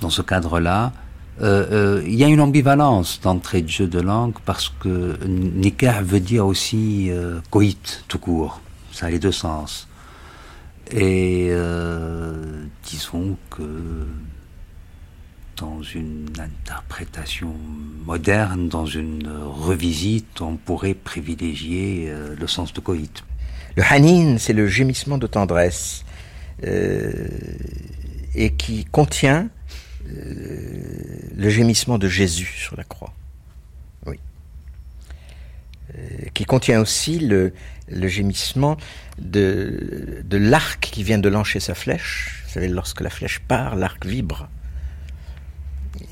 dans 0.00 0.10
ce 0.10 0.22
cadre-là, 0.22 0.92
euh, 1.42 1.66
euh, 1.72 2.02
il 2.04 2.14
y 2.14 2.24
a 2.24 2.26
une 2.26 2.40
ambivalence 2.40 3.20
d'entrée 3.22 3.62
de 3.62 3.68
jeu 3.68 3.86
de 3.86 3.98
langue 3.98 4.34
parce 4.44 4.68
que 4.68 5.16
nikah 5.26 6.02
veut 6.02 6.20
dire 6.20 6.46
aussi 6.46 7.10
euh, 7.10 7.40
coït 7.50 8.04
tout 8.08 8.18
court. 8.18 8.60
Ça 8.92 9.06
a 9.06 9.10
les 9.10 9.18
deux 9.18 9.32
sens. 9.32 9.88
Et 10.92 11.52
disons 12.82 13.36
que 13.48 13.62
dans 15.60 15.82
une 15.82 16.26
interprétation 16.38 17.54
moderne, 18.04 18.68
dans 18.68 18.86
une 18.86 19.28
revisite, 19.28 20.40
on 20.40 20.56
pourrait 20.56 20.94
privilégier 20.94 22.10
le 22.38 22.46
sens 22.46 22.72
de 22.72 22.80
coït. 22.80 23.24
Le 23.76 23.82
hanin, 23.82 24.38
c'est 24.38 24.54
le 24.54 24.66
gémissement 24.66 25.18
de 25.18 25.26
tendresse 25.26 26.04
et 26.62 28.50
qui 28.56 28.84
contient 28.86 29.48
le 30.06 31.48
gémissement 31.48 31.98
de 31.98 32.08
Jésus 32.08 32.52
sur 32.56 32.76
la 32.76 32.84
croix. 32.84 33.12
Oui. 34.06 34.18
Euh, 35.96 36.28
qui 36.34 36.44
contient 36.44 36.80
aussi 36.80 37.18
le, 37.18 37.52
gémissement 37.88 38.76
de, 39.18 40.22
de 40.24 40.36
l'arc 40.36 40.80
qui 40.80 41.02
vient 41.02 41.18
de 41.18 41.28
lancer 41.28 41.60
sa 41.60 41.74
flèche. 41.74 42.42
Vous 42.46 42.52
savez, 42.52 42.68
lorsque 42.68 43.00
la 43.00 43.10
flèche 43.10 43.40
part, 43.40 43.76
l'arc 43.76 44.04
vibre. 44.06 44.48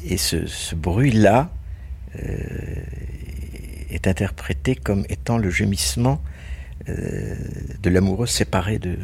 Et 0.04 0.16
ce, 0.16 0.74
bruit-là 0.74 1.50
euh, 2.16 2.28
est 3.90 4.06
interprété 4.06 4.74
comme 4.76 5.04
étant 5.08 5.38
le 5.38 5.50
gémissement 5.50 6.22
euh, 6.88 7.34
de 7.82 7.90
l'amoureux 7.90 8.26
séparé 8.26 8.78
de, 8.78 8.96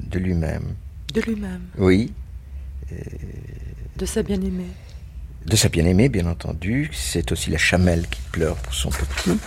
de 0.00 0.18
lui-même. 0.18 0.74
De 1.12 1.20
lui-même. 1.20 1.62
Oui. 1.78 2.12
De 3.96 4.06
sa 4.06 4.22
bien-aimée. 4.22 4.70
De 5.46 5.56
sa 5.56 5.68
bien-aimée, 5.68 6.08
bien 6.08 6.26
entendu. 6.26 6.90
C'est 6.92 7.32
aussi 7.32 7.50
la 7.50 7.58
chamelle 7.58 8.06
qui 8.08 8.20
pleure 8.32 8.56
pour 8.56 8.74
son 8.74 8.90
petit. 8.90 9.38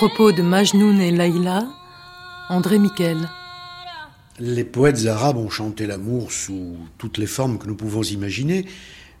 Propos 0.00 0.32
de 0.32 0.40
Majnoun 0.40 0.98
et 0.98 1.10
Laïla, 1.10 1.68
André 2.48 2.78
Miquel. 2.78 3.28
Les 4.38 4.64
poètes 4.64 5.04
arabes 5.04 5.36
ont 5.36 5.50
chanté 5.50 5.86
l'amour 5.86 6.32
sous 6.32 6.78
toutes 6.96 7.18
les 7.18 7.26
formes 7.26 7.58
que 7.58 7.66
nous 7.66 7.74
pouvons 7.74 8.02
imaginer, 8.02 8.64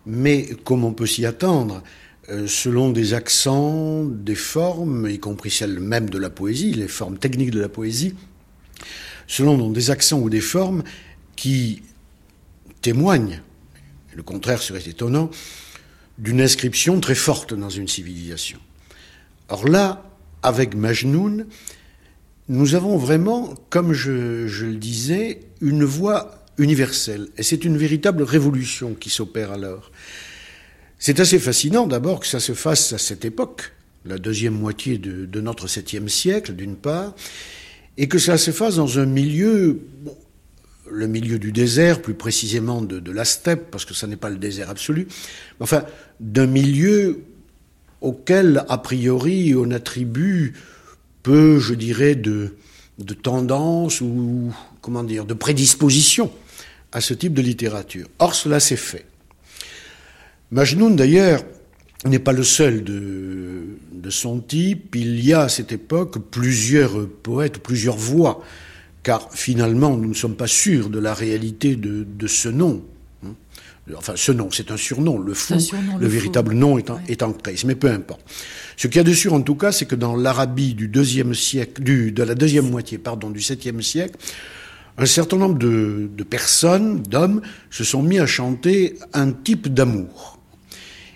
mais 0.06 0.48
comme 0.64 0.86
on 0.86 0.94
peut 0.94 1.04
s'y 1.04 1.26
attendre, 1.26 1.82
euh, 2.30 2.46
selon 2.46 2.88
des 2.88 3.12
accents, 3.12 4.06
des 4.06 4.34
formes, 4.34 5.06
y 5.10 5.18
compris 5.18 5.50
celles 5.50 5.80
même 5.80 6.08
de 6.08 6.16
la 6.16 6.30
poésie, 6.30 6.72
les 6.72 6.88
formes 6.88 7.18
techniques 7.18 7.50
de 7.50 7.60
la 7.60 7.68
poésie, 7.68 8.14
selon 9.26 9.68
des 9.68 9.90
accents 9.90 10.20
ou 10.20 10.30
des 10.30 10.40
formes 10.40 10.82
qui 11.36 11.82
témoignent, 12.80 13.42
le 14.14 14.22
contraire 14.22 14.62
serait 14.62 14.88
étonnant, 14.88 15.28
d'une 16.16 16.40
inscription 16.40 17.00
très 17.00 17.14
forte 17.14 17.52
dans 17.52 17.68
une 17.68 17.86
civilisation. 17.86 18.60
Or 19.50 19.68
là, 19.68 20.09
avec 20.42 20.74
Majnoun, 20.74 21.46
nous 22.48 22.74
avons 22.74 22.96
vraiment, 22.96 23.54
comme 23.70 23.92
je, 23.92 24.64
le 24.64 24.74
disais, 24.74 25.40
une 25.60 25.84
voix 25.84 26.44
universelle. 26.58 27.28
Et 27.38 27.44
c'est 27.44 27.64
une 27.64 27.78
véritable 27.78 28.24
révolution 28.24 28.94
qui 28.94 29.08
s'opère 29.08 29.52
alors. 29.52 29.92
C'est 30.98 31.20
assez 31.20 31.38
fascinant 31.38 31.86
d'abord 31.86 32.20
que 32.20 32.26
ça 32.26 32.40
se 32.40 32.52
fasse 32.52 32.92
à 32.92 32.98
cette 32.98 33.24
époque, 33.24 33.72
la 34.04 34.18
deuxième 34.18 34.54
moitié 34.54 34.98
de, 34.98 35.40
notre 35.40 35.68
septième 35.68 36.08
siècle, 36.08 36.52
d'une 36.54 36.76
part, 36.76 37.14
et 37.96 38.08
que 38.08 38.18
ça 38.18 38.36
se 38.36 38.50
fasse 38.50 38.76
dans 38.76 38.98
un 38.98 39.06
milieu, 39.06 39.82
le 40.90 41.06
milieu 41.06 41.38
du 41.38 41.52
désert, 41.52 42.02
plus 42.02 42.14
précisément 42.14 42.82
de, 42.82 42.98
de 42.98 43.12
la 43.12 43.24
steppe, 43.24 43.70
parce 43.70 43.84
que 43.84 43.94
ça 43.94 44.08
n'est 44.08 44.16
pas 44.16 44.30
le 44.30 44.38
désert 44.38 44.70
absolu, 44.70 45.06
mais 45.06 45.64
enfin, 45.64 45.84
d'un 46.18 46.46
milieu 46.46 47.22
auquel, 48.00 48.64
a 48.68 48.78
priori, 48.78 49.54
on 49.54 49.70
attribue 49.70 50.54
peu, 51.22 51.58
je 51.58 51.74
dirais, 51.74 52.14
de, 52.14 52.54
tendance 53.22 54.00
ou, 54.00 54.54
comment 54.80 55.04
dire, 55.04 55.24
de 55.24 55.34
prédisposition 55.34 56.30
à 56.92 57.00
ce 57.00 57.14
type 57.14 57.34
de 57.34 57.42
littérature. 57.42 58.08
Or, 58.18 58.34
cela 58.34 58.60
s'est 58.60 58.76
fait. 58.76 59.06
Majnoun, 60.50 60.96
d'ailleurs, 60.96 61.42
n'est 62.04 62.18
pas 62.18 62.32
le 62.32 62.42
seul 62.42 62.82
de, 62.82 63.76
son 64.08 64.40
type. 64.40 64.96
Il 64.96 65.24
y 65.24 65.32
a 65.32 65.42
à 65.42 65.48
cette 65.48 65.70
époque 65.70 66.18
plusieurs 66.30 67.08
poètes, 67.08 67.58
plusieurs 67.58 67.96
voix, 67.96 68.42
car 69.04 69.32
finalement, 69.32 69.96
nous 69.96 70.08
ne 70.08 70.14
sommes 70.14 70.34
pas 70.34 70.48
sûrs 70.48 70.90
de 70.90 70.98
la 70.98 71.14
réalité 71.14 71.76
de 71.76 72.26
ce 72.26 72.48
nom. 72.48 72.82
Enfin, 73.96 74.14
ce 74.16 74.32
nom, 74.32 74.50
c'est 74.50 74.70
un 74.70 74.76
surnom. 74.76 75.18
Le 75.18 75.34
fou, 75.34 75.58
surnom, 75.58 75.96
le, 75.96 76.02
le, 76.02 76.08
véritable 76.08 76.54
nom 76.54 76.78
est 76.78 76.90
en, 76.90 77.00
est 77.08 77.64
mais 77.64 77.74
peu 77.74 77.90
importe. 77.90 78.20
Ce 78.76 78.86
qu'il 78.86 78.96
y 78.96 79.00
a 79.00 79.04
de 79.04 79.12
sûr, 79.12 79.34
en 79.34 79.42
tout 79.42 79.54
cas, 79.54 79.72
c'est 79.72 79.86
que 79.86 79.94
dans 79.94 80.16
l'Arabie 80.16 80.74
du 80.74 80.88
deuxième 80.88 81.34
siècle, 81.34 81.82
du, 81.82 82.12
de 82.12 82.22
la 82.22 82.34
deuxième 82.34 82.70
moitié, 82.70 82.98
pardon, 82.98 83.30
du 83.30 83.40
septième 83.40 83.82
siècle, 83.82 84.16
un 84.98 85.06
certain 85.06 85.36
nombre 85.36 85.58
de, 85.58 86.10
de 86.14 86.24
personnes, 86.24 87.02
d'hommes, 87.02 87.42
se 87.70 87.84
sont 87.84 88.02
mis 88.02 88.18
à 88.18 88.26
chanter 88.26 88.98
un 89.12 89.32
type 89.32 89.72
d'amour. 89.72 90.38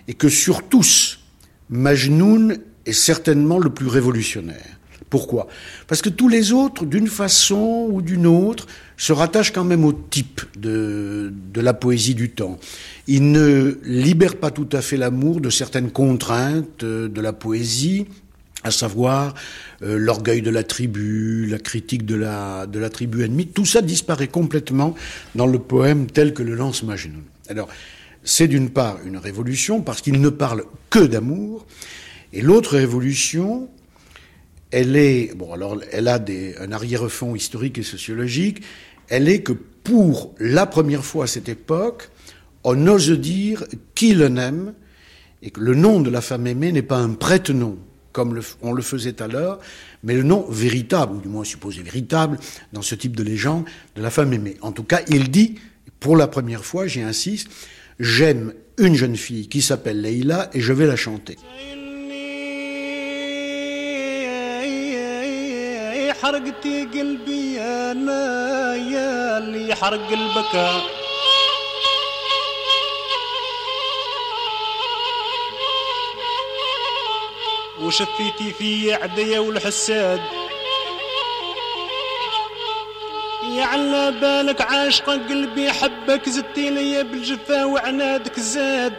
Et 0.07 0.13
que 0.13 0.29
sur 0.29 0.67
tous, 0.67 1.19
Majnoun 1.69 2.57
est 2.85 2.93
certainement 2.93 3.59
le 3.59 3.69
plus 3.69 3.87
révolutionnaire. 3.87 4.74
Pourquoi 5.15 5.47
Parce 5.87 6.01
que 6.01 6.09
tous 6.09 6.27
les 6.27 6.51
autres, 6.51 6.85
d'une 6.85 7.07
façon 7.07 7.87
ou 7.89 8.01
d'une 8.01 8.27
autre, 8.27 8.67
se 8.97 9.13
rattachent 9.13 9.53
quand 9.53 9.63
même 9.63 9.85
au 9.85 9.93
type 9.93 10.41
de, 10.57 11.31
la 11.55 11.73
poésie 11.73 12.15
du 12.15 12.31
temps. 12.31 12.59
Ils 13.07 13.31
ne 13.31 13.79
libèrent 13.85 14.35
pas 14.35 14.51
tout 14.51 14.67
à 14.73 14.81
fait 14.81 14.97
l'amour 14.97 15.39
de 15.39 15.49
certaines 15.49 15.89
contraintes 15.89 16.83
de 16.83 17.21
la 17.21 17.31
poésie, 17.31 18.07
à 18.65 18.71
savoir 18.71 19.35
euh, 19.83 19.97
l'orgueil 19.97 20.41
de 20.41 20.49
la 20.49 20.63
tribu, 20.63 21.45
la 21.45 21.59
critique 21.59 22.05
de 22.05 22.15
la, 22.15 22.65
de 22.65 22.77
la 22.77 22.89
tribu 22.89 23.23
ennemie. 23.23 23.47
Tout 23.47 23.65
ça 23.65 23.81
disparaît 23.81 24.27
complètement 24.27 24.95
dans 25.33 25.47
le 25.47 25.59
poème 25.59 26.07
tel 26.07 26.33
que 26.33 26.43
le 26.43 26.55
lance 26.55 26.83
Majnoun. 26.83 27.23
Alors, 27.47 27.69
c'est 28.25 28.49
d'une 28.49 28.69
part 28.69 28.97
une 29.05 29.15
révolution 29.15 29.81
parce 29.81 30.01
qu'il 30.01 30.19
ne 30.19 30.29
parle 30.29 30.65
que 30.89 30.99
d'amour, 30.99 31.65
et 32.33 32.41
l'autre 32.41 32.75
révolution, 32.75 33.69
elle 34.75 34.97
est, 34.97 35.31
elle 35.93 36.09
a 36.09 36.19
un 36.59 36.71
arrière-fond 36.73 37.33
historique 37.33 37.77
et 37.77 37.83
sociologique, 37.83 38.61
elle 39.07 39.29
est 39.29 39.41
que 39.41 39.53
pour 39.53 40.35
la 40.37 40.65
première 40.65 41.05
fois 41.05 41.23
à 41.23 41.27
cette 41.27 41.47
époque, 41.47 42.09
on 42.65 42.85
ose 42.87 43.09
dire 43.11 43.63
qui 43.93 44.13
le 44.13 44.25
aime, 44.25 44.73
et 45.41 45.51
que 45.51 45.61
le 45.61 45.75
nom 45.75 46.01
de 46.01 46.09
la 46.09 46.19
femme 46.19 46.45
aimée 46.45 46.73
n'est 46.73 46.81
pas 46.81 46.97
un 46.97 47.13
prête-nom, 47.13 47.77
comme 48.11 48.41
on 48.61 48.73
le 48.73 48.81
faisait 48.81 49.21
alors, 49.21 49.59
mais 50.03 50.13
le 50.13 50.23
nom 50.23 50.45
véritable, 50.49 51.15
ou 51.15 51.21
du 51.21 51.29
moins 51.29 51.45
supposé 51.45 51.81
véritable, 51.81 52.37
dans 52.73 52.81
ce 52.81 52.95
type 52.95 53.15
de 53.15 53.23
légende, 53.23 53.63
de 53.95 54.01
la 54.01 54.09
femme 54.09 54.33
aimée. 54.33 54.57
En 54.59 54.73
tout 54.73 54.83
cas, 54.83 54.99
il 55.07 55.31
dit, 55.31 55.55
pour 56.01 56.17
la 56.17 56.27
première 56.27 56.65
fois, 56.65 56.85
j'y 56.85 57.01
insiste, 57.01 57.47
j'aime 57.97 58.53
une 58.77 58.95
jeune 58.95 59.15
fille 59.15 59.47
qui 59.47 59.61
s'appelle 59.61 60.01
Leïla 60.01 60.49
et 60.53 60.59
je 60.59 60.73
vais 60.73 60.85
la 60.85 60.97
chanter. 60.97 61.37
حرقتي 66.23 66.85
قلبي 66.85 67.61
أنا 67.61 68.75
يا 68.75 69.37
اللي 69.37 69.75
حرق 69.75 70.11
البكاء 70.11 70.81
وشفيتي 77.81 78.53
في 78.59 78.93
عديا 78.93 79.39
والحساد. 79.39 80.21
يا 83.55 83.63
على 83.63 84.11
بالك 84.21 84.61
عاشقة 84.61 85.13
قلبي 85.13 85.71
حبك 85.71 86.29
زدتي 86.29 86.69
ليا 86.69 87.03
بالجفا 87.03 87.65
وعنادك 87.65 88.39
زاد. 88.39 88.93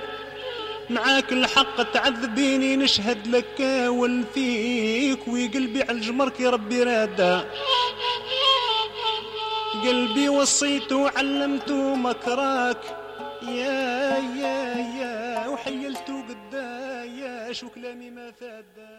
معاك 0.91 1.33
الحق 1.33 1.93
تعذبيني 1.93 2.77
نشهد 2.77 3.27
لك 3.27 3.61
والفيك. 3.89 5.29
وقلبي 5.29 5.83
على 5.83 5.93
الجمرك 5.93 6.41
ربي 6.41 6.83
رادا 6.83 7.45
قلبي 9.85 10.29
وصيته 10.29 10.97
وعلمته 10.97 11.95
مكراك 11.95 12.79
يا 13.43 14.19
يا 14.43 14.59
يا 15.01 15.49
وحيلته 15.49 16.25
قداياش 16.29 17.65
وكلامي 17.65 18.11
ما 18.11 18.33
فادا 18.41 18.97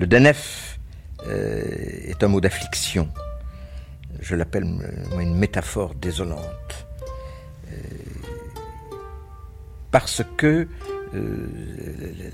Le 0.00 0.06
danef 0.06 0.78
euh, 1.26 2.10
est 2.12 2.22
un 2.22 2.28
mot 2.28 2.40
d'affliction. 2.40 3.08
Je 4.20 4.36
l'appelle 4.36 4.64
moi 4.64 5.22
une 5.22 5.34
métaphore 5.34 5.96
désolante. 5.96 6.87
Parce 9.90 10.22
que 10.36 10.68
euh, 11.14 11.46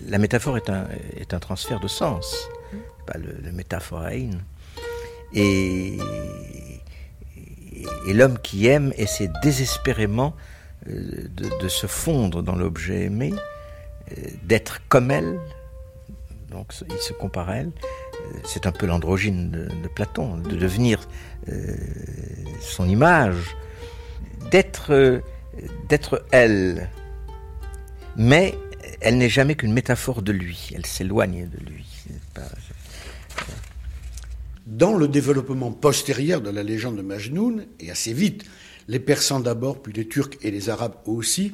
la 0.08 0.18
métaphore 0.18 0.58
est 0.58 0.68
un, 1.34 1.38
transfert 1.38 1.80
de 1.80 1.88
sens, 1.88 2.48
pas 3.06 3.18
le, 3.18 3.36
le 3.42 3.52
métaphorein. 3.52 4.30
Et, 5.32 5.98
l'homme 8.06 8.38
qui 8.38 8.66
aime 8.68 8.92
essaie 8.96 9.30
désespérément 9.42 10.34
euh, 10.88 11.28
de, 11.60 11.68
se 11.68 11.86
fondre 11.86 12.42
dans 12.42 12.54
l'objet 12.54 13.04
aimé, 13.04 13.32
euh, 14.12 14.14
d'être 14.42 14.80
comme 14.88 15.10
elle, 15.10 15.38
donc 16.50 16.72
il 16.88 16.98
se 16.98 17.12
compare 17.12 17.50
à 17.50 17.56
elle. 17.56 17.72
C'est 18.44 18.66
un 18.66 18.72
peu 18.72 18.86
l'androgyne 18.86 19.50
de, 19.50 19.64
de, 19.64 19.88
Platon, 19.88 20.36
de 20.36 20.56
devenir 20.56 21.08
son 22.60 22.88
image, 22.88 23.56
d'être 24.50 25.20
d'être 25.88 26.24
elle, 26.30 26.88
mais 28.16 28.54
elle 29.00 29.18
n'est 29.18 29.28
jamais 29.28 29.54
qu'une 29.54 29.72
métaphore 29.72 30.22
de 30.22 30.32
lui, 30.32 30.70
elle 30.74 30.86
s'éloigne 30.86 31.48
de 31.48 31.70
lui. 31.70 31.84
Dans 34.66 34.94
le 34.94 35.08
développement 35.08 35.72
postérieur 35.72 36.40
de 36.40 36.50
la 36.50 36.62
légende 36.62 36.96
de 36.96 37.02
Majnoun, 37.02 37.66
et 37.80 37.90
assez 37.90 38.12
vite, 38.12 38.44
les 38.88 38.98
Persans 38.98 39.40
d'abord, 39.40 39.82
puis 39.82 39.92
les 39.92 40.08
Turcs 40.08 40.36
et 40.42 40.50
les 40.50 40.70
Arabes 40.70 40.94
aussi, 41.06 41.52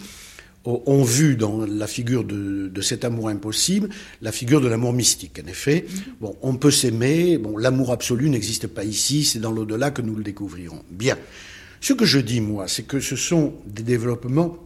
ont 0.65 1.03
vu 1.03 1.37
dans 1.37 1.65
la 1.65 1.87
figure 1.87 2.23
de, 2.23 2.69
de 2.69 2.81
cet 2.83 3.05
amour 3.07 3.31
impossible 3.31 3.89
la 4.21 4.31
figure 4.31 4.61
de 4.61 4.69
l'amour 4.69 4.93
mystique. 4.93 5.41
En 5.43 5.49
effet, 5.49 5.87
bon, 6.21 6.37
on 6.43 6.57
peut 6.57 6.71
s'aimer, 6.71 7.39
bon, 7.39 7.57
l'amour 7.57 7.93
absolu 7.93 8.29
n'existe 8.29 8.67
pas 8.67 8.85
ici, 8.85 9.25
c'est 9.25 9.39
dans 9.39 9.53
l'au-delà 9.53 9.91
que 9.91 10.03
nous 10.03 10.15
le 10.15 10.23
découvrirons. 10.23 10.85
Bien. 10.91 11.17
Ce 11.81 11.95
que 11.95 12.05
je 12.05 12.19
dis, 12.19 12.43
moi, 12.43 12.69
c'est 12.69 12.83
que 12.83 13.01
ce 13.01 13.17
sont 13.17 13.55
des 13.65 13.83
développements 13.83 14.59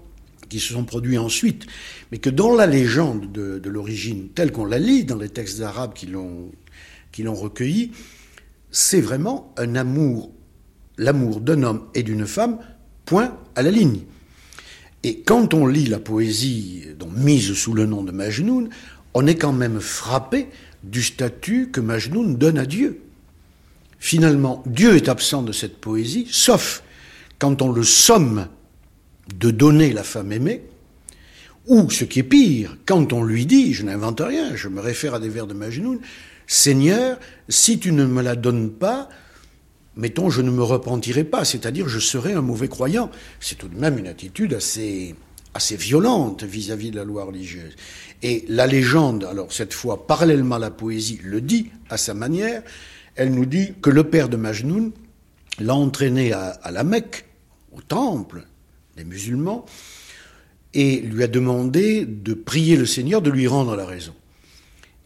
qui 0.48 0.60
se 0.60 0.72
sont 0.72 0.84
produits 0.84 1.18
ensuite, 1.18 1.66
mais 2.10 2.18
que 2.18 2.30
dans 2.30 2.54
la 2.54 2.66
légende 2.66 3.32
de, 3.32 3.68
l'origine, 3.68 4.28
telle 4.34 4.52
qu'on 4.52 4.64
la 4.64 4.78
lit 4.78 5.04
dans 5.04 5.18
les 5.18 5.28
textes 5.28 5.60
arabes 5.60 5.94
qui 5.94 6.06
l'ont, 6.06 6.50
recueilli, 7.34 7.92
c'est 8.70 9.00
vraiment 9.00 9.52
un 9.56 9.74
amour, 9.76 10.32
l'amour 10.98 11.40
d'un 11.40 11.62
homme 11.62 11.86
et 11.94 12.02
d'une 12.02 12.26
femme, 12.26 12.58
point 13.04 13.36
à 13.56 13.62
la 13.62 13.70
ligne. 13.70 14.00
Et 15.02 15.20
quand 15.20 15.54
on 15.54 15.66
lit 15.66 15.86
la 15.86 15.98
poésie 15.98 16.84
mise 17.16 17.52
sous 17.52 17.74
le 17.74 17.86
nom 17.86 18.02
de 18.02 18.12
Majnoun, 18.12 18.70
on 19.12 19.26
est 19.26 19.36
quand 19.36 19.52
même 19.52 19.80
frappé 19.80 20.48
du 20.82 21.02
statut 21.02 21.70
que 21.70 21.80
Majnoun 21.80 22.36
donne 22.36 22.58
à 22.58 22.66
Dieu. 22.66 23.00
Finalement, 23.98 24.62
Dieu 24.66 24.96
est 24.96 25.08
absent 25.08 25.42
de 25.42 25.52
cette 25.52 25.78
poésie, 25.78 26.26
sauf 26.30 26.82
quand 27.38 27.62
on 27.62 27.72
le 27.72 27.84
somme 27.84 28.48
de 29.32 29.50
donner 29.50 29.92
la 29.92 30.04
femme 30.04 30.32
aimée, 30.32 30.62
ou, 31.66 31.90
ce 31.90 32.04
qui 32.04 32.20
est 32.20 32.24
pire, 32.24 32.76
quand 32.84 33.12
on 33.12 33.24
lui 33.24 33.46
dit, 33.46 33.72
je 33.72 33.84
n'invente 33.84 34.20
rien, 34.20 34.54
je 34.54 34.68
me 34.68 34.80
réfère 34.80 35.14
à 35.14 35.20
des 35.20 35.30
vers 35.30 35.46
de 35.46 35.54
Majnoun, 35.54 35.98
Seigneur, 36.46 37.18
si 37.48 37.78
tu 37.78 37.92
ne 37.92 38.04
me 38.04 38.20
la 38.20 38.36
donnes 38.36 38.70
pas, 38.70 39.08
mettons, 39.96 40.28
je 40.28 40.42
ne 40.42 40.50
me 40.50 40.62
repentirai 40.62 41.24
pas, 41.24 41.44
c'est-à-dire 41.46 41.88
je 41.88 41.98
serai 41.98 42.34
un 42.34 42.42
mauvais 42.42 42.68
croyant. 42.68 43.10
C'est 43.40 43.56
tout 43.56 43.68
de 43.68 43.78
même 43.78 43.98
une 43.98 44.06
attitude 44.06 44.52
assez, 44.52 45.14
assez 45.54 45.76
violente 45.76 46.42
vis-à-vis 46.42 46.90
de 46.90 46.96
la 46.96 47.04
loi 47.04 47.24
religieuse. 47.24 47.74
Et 48.22 48.44
la 48.48 48.66
légende, 48.66 49.24
alors 49.24 49.50
cette 49.50 49.72
fois 49.72 50.06
parallèlement 50.06 50.56
à 50.56 50.58
la 50.58 50.70
poésie, 50.70 51.20
le 51.22 51.40
dit 51.40 51.70
à 51.88 51.96
sa 51.96 52.12
manière, 52.12 52.62
elle 53.14 53.32
nous 53.32 53.46
dit 53.46 53.72
que 53.80 53.90
le 53.90 54.04
père 54.04 54.28
de 54.28 54.36
Majnoun 54.36 54.92
l'a 55.60 55.74
entraîné 55.74 56.32
à, 56.32 56.48
à 56.48 56.70
la 56.70 56.84
Mecque, 56.84 57.24
au 57.72 57.80
temple 57.80 58.44
des 58.96 59.04
musulmans, 59.04 59.64
et 60.72 61.00
lui 61.00 61.22
a 61.22 61.28
demandé 61.28 62.04
de 62.04 62.34
prier 62.34 62.76
le 62.76 62.86
Seigneur 62.86 63.22
de 63.22 63.30
lui 63.30 63.46
rendre 63.46 63.76
la 63.76 63.86
raison. 63.86 64.14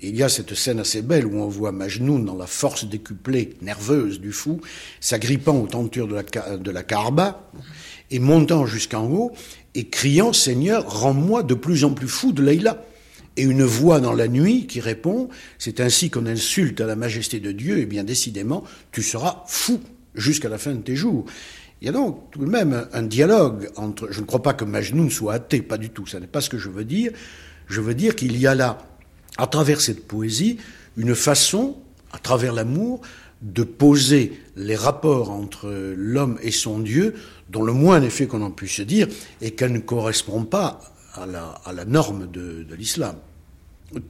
Il 0.01 0.17
y 0.17 0.23
a 0.23 0.29
cette 0.29 0.55
scène 0.55 0.79
assez 0.79 1.03
belle 1.03 1.27
où 1.27 1.41
on 1.41 1.49
voit 1.49 1.73
Majnoun 1.73 2.25
dans 2.25 2.37
la 2.37 2.47
force 2.47 2.85
décuplée, 2.85 3.55
nerveuse 3.63 4.21
du 4.21 4.31
fou, 4.31 4.61
s'agrippant 5.01 5.59
aux 5.59 5.67
tentures 5.67 6.07
de 6.07 6.15
la, 6.15 6.57
de 6.57 6.71
la 6.71 6.83
Kaaba 6.85 7.51
et 8.11 8.21
montant 8.21 8.65
jusqu'en 8.65 9.11
haut 9.11 9.33
et 9.75 9.89
criant 9.89 10.33
Seigneur, 10.33 10.89
rends-moi 10.89 11.43
de 11.43 11.55
plus 11.55 11.85
en 11.85 11.91
plus 11.91 12.09
fou 12.09 12.33
de 12.33 12.43
Leïla. 12.43 12.85
Et 13.37 13.43
une 13.43 13.63
voix 13.63 14.01
dans 14.01 14.13
la 14.13 14.27
nuit 14.27 14.67
qui 14.67 14.81
répond 14.81 15.29
C'est 15.59 15.81
ainsi 15.81 16.11
qu'on 16.11 16.27
insulte 16.27 16.81
à 16.81 16.87
la 16.87 16.97
majesté 16.97 17.39
de 17.39 17.53
Dieu, 17.53 17.79
et 17.79 17.87
bien 17.87 18.05
décidément, 18.05 18.65
tu 18.93 19.03
seras 19.03 19.45
fou 19.47 19.81
jusqu'à 20.15 20.49
la 20.49 20.59
fin 20.59 20.75
de 20.75 20.81
tes 20.81 20.97
jours. 20.97 21.25
Il 21.81 21.87
y 21.87 21.89
a 21.89 21.93
donc 21.93 22.31
tout 22.33 22.41
de 22.41 22.51
même 22.51 22.87
un 22.93 23.03
dialogue 23.03 23.71
entre. 23.77 24.09
Je 24.11 24.21
ne 24.21 24.27
crois 24.27 24.43
pas 24.43 24.55
que 24.55 24.65
Majnoun 24.65 25.11
soit 25.11 25.35
athée, 25.35 25.63
pas 25.63 25.79
du 25.79 25.91
tout, 25.91 26.07
ce 26.07 26.17
n'est 26.17 26.27
pas 26.27 26.41
ce 26.41 26.51
que 26.51 26.59
je 26.59 26.69
veux 26.69 26.85
dire. 26.85 27.13
Je 27.69 27.81
veux 27.81 27.95
dire 27.95 28.17
qu'il 28.17 28.37
y 28.37 28.47
a 28.47 28.55
là, 28.55 28.79
à 29.37 29.47
travers 29.47 29.81
cette 29.81 30.07
poésie, 30.07 30.59
une 30.97 31.15
façon, 31.15 31.77
à 32.13 32.19
travers 32.19 32.53
l'amour, 32.53 33.03
de 33.43 33.63
poser 33.63 34.41
les 34.57 34.75
rapports 34.75 35.31
entre 35.31 35.71
l'homme 35.97 36.39
et 36.43 36.51
son 36.51 36.81
Dieu, 36.81 37.15
dont 37.51 37.63
le 37.63 37.73
moins 37.73 38.03
effet 38.03 38.27
qu'on 38.27 38.43
en 38.43 38.51
puisse 38.51 38.81
dire 38.81 39.07
est 39.41 39.53
qu'elle 39.53 39.73
ne 39.73 39.79
correspond 39.79 40.45
pas 40.45 40.81
à 41.15 41.27
la, 41.27 41.85
norme 41.85 42.29
de, 42.31 42.65
de 42.65 42.75
l'islam. 42.75 43.17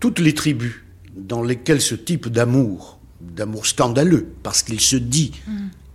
Toutes 0.00 0.18
les 0.18 0.34
tribus 0.34 0.82
dans 1.14 1.42
lesquelles 1.42 1.80
ce 1.80 1.94
type 1.94 2.28
d'amour, 2.28 2.98
d'amour 3.20 3.66
scandaleux, 3.66 4.26
parce 4.42 4.62
qu'il 4.62 4.80
se 4.80 4.96
dit 4.96 5.32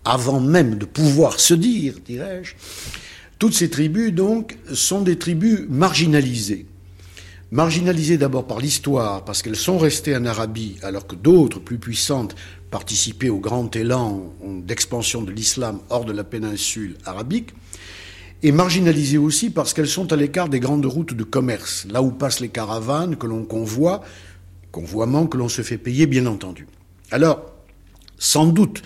avant 0.06 0.40
même 0.40 0.76
de 0.78 0.86
pouvoir 0.86 1.40
se 1.40 1.54
dire, 1.54 1.96
dirais-je, 2.06 2.56
toutes 3.40 3.54
ces 3.54 3.70
tribus, 3.70 4.14
donc, 4.14 4.58
sont 4.74 5.02
des 5.02 5.18
tribus 5.18 5.62
marginalisées. 5.70 6.66
Marginalisées 7.52 8.18
d'abord 8.18 8.48
par 8.48 8.60
l'histoire, 8.60 9.26
parce 9.26 9.42
qu'elles 9.42 9.56
sont 9.56 9.78
restées 9.78 10.16
en 10.16 10.26
Arabie, 10.26 10.78
alors 10.82 11.08
que 11.08 11.16
d'autres, 11.16 11.60
plus 11.60 11.78
puissantes, 11.78 12.36
participaient 12.72 13.30
au 13.30 13.40
grand 13.40 13.76
élan 13.76 14.34
d'expansion 14.66 15.22
de 15.22 15.32
l'islam 15.32 15.80
hors 15.90 16.06
de 16.06 16.12
la 16.12 16.24
péninsule 16.24 16.96
arabique, 17.06 17.54
et 18.42 18.52
marginalisées 18.52 19.18
aussi 19.18 19.50
parce 19.50 19.74
qu'elles 19.74 19.88
sont 19.88 20.12
à 20.12 20.16
l'écart 20.16 20.50
des 20.50 20.60
grandes 20.60 20.86
routes 20.86 21.14
de 21.14 21.24
commerce, 21.24 21.86
là 21.90 22.02
où 22.02 22.12
passent 22.12 22.40
les 22.40 22.50
caravanes 22.50 23.16
que 23.16 23.28
l'on 23.28 23.44
convoie, 23.46 24.02
convoiement 24.72 25.28
que 25.28 25.38
l'on 25.38 25.50
se 25.50 25.62
fait 25.62 25.78
payer, 25.78 26.08
bien 26.08 26.26
entendu. 26.26 26.68
Alors, 27.12 27.54
sans 28.18 28.48
doute, 28.48 28.82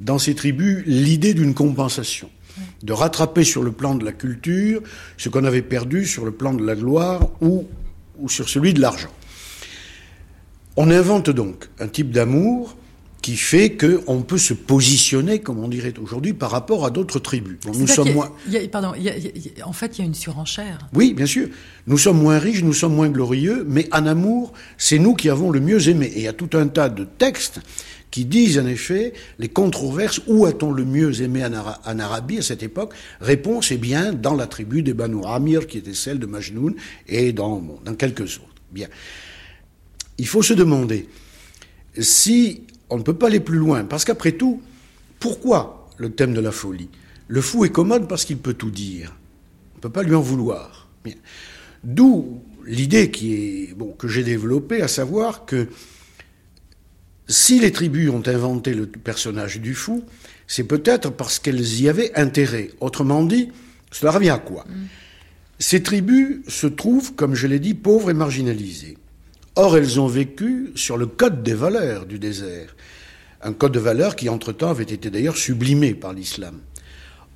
dans 0.00 0.18
ces 0.18 0.34
tribus 0.34 0.82
l'idée 0.86 1.34
d'une 1.34 1.54
compensation, 1.54 2.30
de 2.82 2.92
rattraper 2.92 3.44
sur 3.44 3.62
le 3.62 3.72
plan 3.72 3.94
de 3.94 4.04
la 4.04 4.12
culture 4.12 4.82
ce 5.16 5.28
qu'on 5.28 5.44
avait 5.44 5.62
perdu 5.62 6.06
sur 6.06 6.24
le 6.24 6.32
plan 6.32 6.54
de 6.54 6.64
la 6.64 6.74
gloire 6.74 7.30
ou, 7.40 7.66
ou 8.18 8.28
sur 8.28 8.48
celui 8.48 8.74
de 8.74 8.80
l'argent. 8.80 9.10
On 10.76 10.90
invente 10.90 11.30
donc 11.30 11.68
un 11.78 11.88
type 11.88 12.10
d'amour 12.10 12.76
qui 13.30 13.36
fait 13.36 13.76
qu'on 13.76 14.22
peut 14.22 14.38
se 14.38 14.54
positionner, 14.54 15.38
comme 15.38 15.62
on 15.62 15.68
dirait 15.68 15.94
aujourd'hui, 16.02 16.32
par 16.32 16.50
rapport 16.50 16.84
à 16.84 16.90
d'autres 16.90 17.20
tribus. 17.20 17.58
Bon, 17.64 17.70
nous 17.78 17.86
sommes 17.86 18.12
moins. 18.12 18.32
pardon, 18.72 18.92
y 18.96 19.08
a, 19.08 19.16
y 19.16 19.52
a, 19.60 19.68
en 19.68 19.72
fait, 19.72 19.96
il 19.96 20.00
y 20.00 20.02
a 20.02 20.04
une 20.04 20.14
surenchère. 20.14 20.88
Oui, 20.94 21.14
bien 21.14 21.26
sûr. 21.26 21.46
Nous 21.86 21.96
sommes 21.96 22.20
moins 22.20 22.40
riches, 22.40 22.64
nous 22.64 22.72
sommes 22.72 22.96
moins 22.96 23.08
glorieux, 23.08 23.64
mais 23.68 23.88
en 23.92 24.04
amour, 24.06 24.52
c'est 24.78 24.98
nous 24.98 25.14
qui 25.14 25.30
avons 25.30 25.52
le 25.52 25.60
mieux 25.60 25.88
aimé. 25.88 26.06
Et 26.06 26.18
il 26.18 26.22
y 26.24 26.26
a 26.26 26.32
tout 26.32 26.58
un 26.58 26.66
tas 26.66 26.88
de 26.88 27.04
textes 27.04 27.60
qui 28.10 28.24
disent 28.24 28.58
en 28.58 28.66
effet 28.66 29.12
les 29.38 29.48
controverses, 29.48 30.20
où 30.26 30.44
a-t-on 30.44 30.72
le 30.72 30.84
mieux 30.84 31.22
aimé 31.22 31.44
en, 31.44 31.52
Ara 31.52 31.80
en, 31.86 32.00
Arabie 32.00 32.38
à 32.38 32.42
cette 32.42 32.64
époque? 32.64 32.94
Réponse 33.20 33.70
est 33.70 33.78
bien 33.78 34.12
dans 34.12 34.34
la 34.34 34.48
tribu 34.48 34.82
des 34.82 34.92
Banu 34.92 35.24
Amir, 35.24 35.68
qui 35.68 35.78
était 35.78 35.94
celle 35.94 36.18
de 36.18 36.26
Majnoun, 36.26 36.74
et 37.06 37.32
dans, 37.32 37.60
bon, 37.60 37.78
dans 37.84 37.94
quelques 37.94 38.38
autres. 38.38 38.54
Bien. 38.72 38.88
Il 40.18 40.26
faut 40.26 40.42
se 40.42 40.52
demander 40.52 41.08
si 41.96 42.64
on 42.90 42.98
ne 42.98 43.02
peut 43.02 43.14
pas 43.14 43.28
aller 43.28 43.40
plus 43.40 43.58
loin, 43.58 43.84
parce 43.84 44.04
qu'après 44.04 44.32
tout, 44.32 44.60
pourquoi 45.18 45.88
le 45.96 46.10
thème 46.10 46.34
de 46.34 46.40
la 46.40 46.52
folie? 46.52 46.88
Le 47.28 47.40
fou 47.40 47.64
est 47.64 47.70
commode 47.70 48.08
parce 48.08 48.24
qu'il 48.24 48.38
peut 48.38 48.54
tout 48.54 48.70
dire. 48.70 49.14
On 49.74 49.78
ne 49.78 49.80
peut 49.82 49.90
pas 49.90 50.02
lui 50.02 50.14
en 50.14 50.20
vouloir. 50.20 50.88
D'où 51.84 52.42
l'idée 52.66 53.10
qui 53.10 53.34
est 53.34 53.74
bon 53.74 53.92
que 53.92 54.08
j'ai 54.08 54.24
développée, 54.24 54.82
à 54.82 54.88
savoir 54.88 55.46
que 55.46 55.68
si 57.28 57.60
les 57.60 57.70
tribus 57.70 58.10
ont 58.10 58.26
inventé 58.26 58.74
le 58.74 58.86
personnage 58.86 59.60
du 59.60 59.74
fou, 59.74 60.04
c'est 60.46 60.64
peut-être 60.64 61.10
parce 61.10 61.38
qu'elles 61.38 61.80
y 61.80 61.88
avaient 61.88 62.12
intérêt. 62.18 62.72
Autrement 62.80 63.22
dit, 63.22 63.50
cela 63.92 64.10
revient 64.10 64.30
à 64.30 64.38
quoi? 64.38 64.64
Mm. 64.68 64.86
Ces 65.60 65.82
tribus 65.82 66.40
se 66.48 66.66
trouvent, 66.66 67.14
comme 67.14 67.34
je 67.34 67.46
l'ai 67.46 67.60
dit, 67.60 67.74
pauvres 67.74 68.10
et 68.10 68.14
marginalisées. 68.14 68.98
Or, 69.56 69.76
elles 69.76 70.00
ont 70.00 70.06
vécu 70.06 70.72
sur 70.74 70.96
le 70.96 71.06
code 71.06 71.42
des 71.42 71.54
valeurs 71.54 72.06
du 72.06 72.18
désert, 72.18 72.76
un 73.42 73.52
code 73.52 73.72
de 73.72 73.80
valeurs 73.80 74.16
qui, 74.16 74.28
entre-temps, 74.28 74.70
avait 74.70 74.84
été 74.84 75.10
d'ailleurs 75.10 75.36
sublimé 75.36 75.94
par 75.94 76.12
l'islam. 76.12 76.60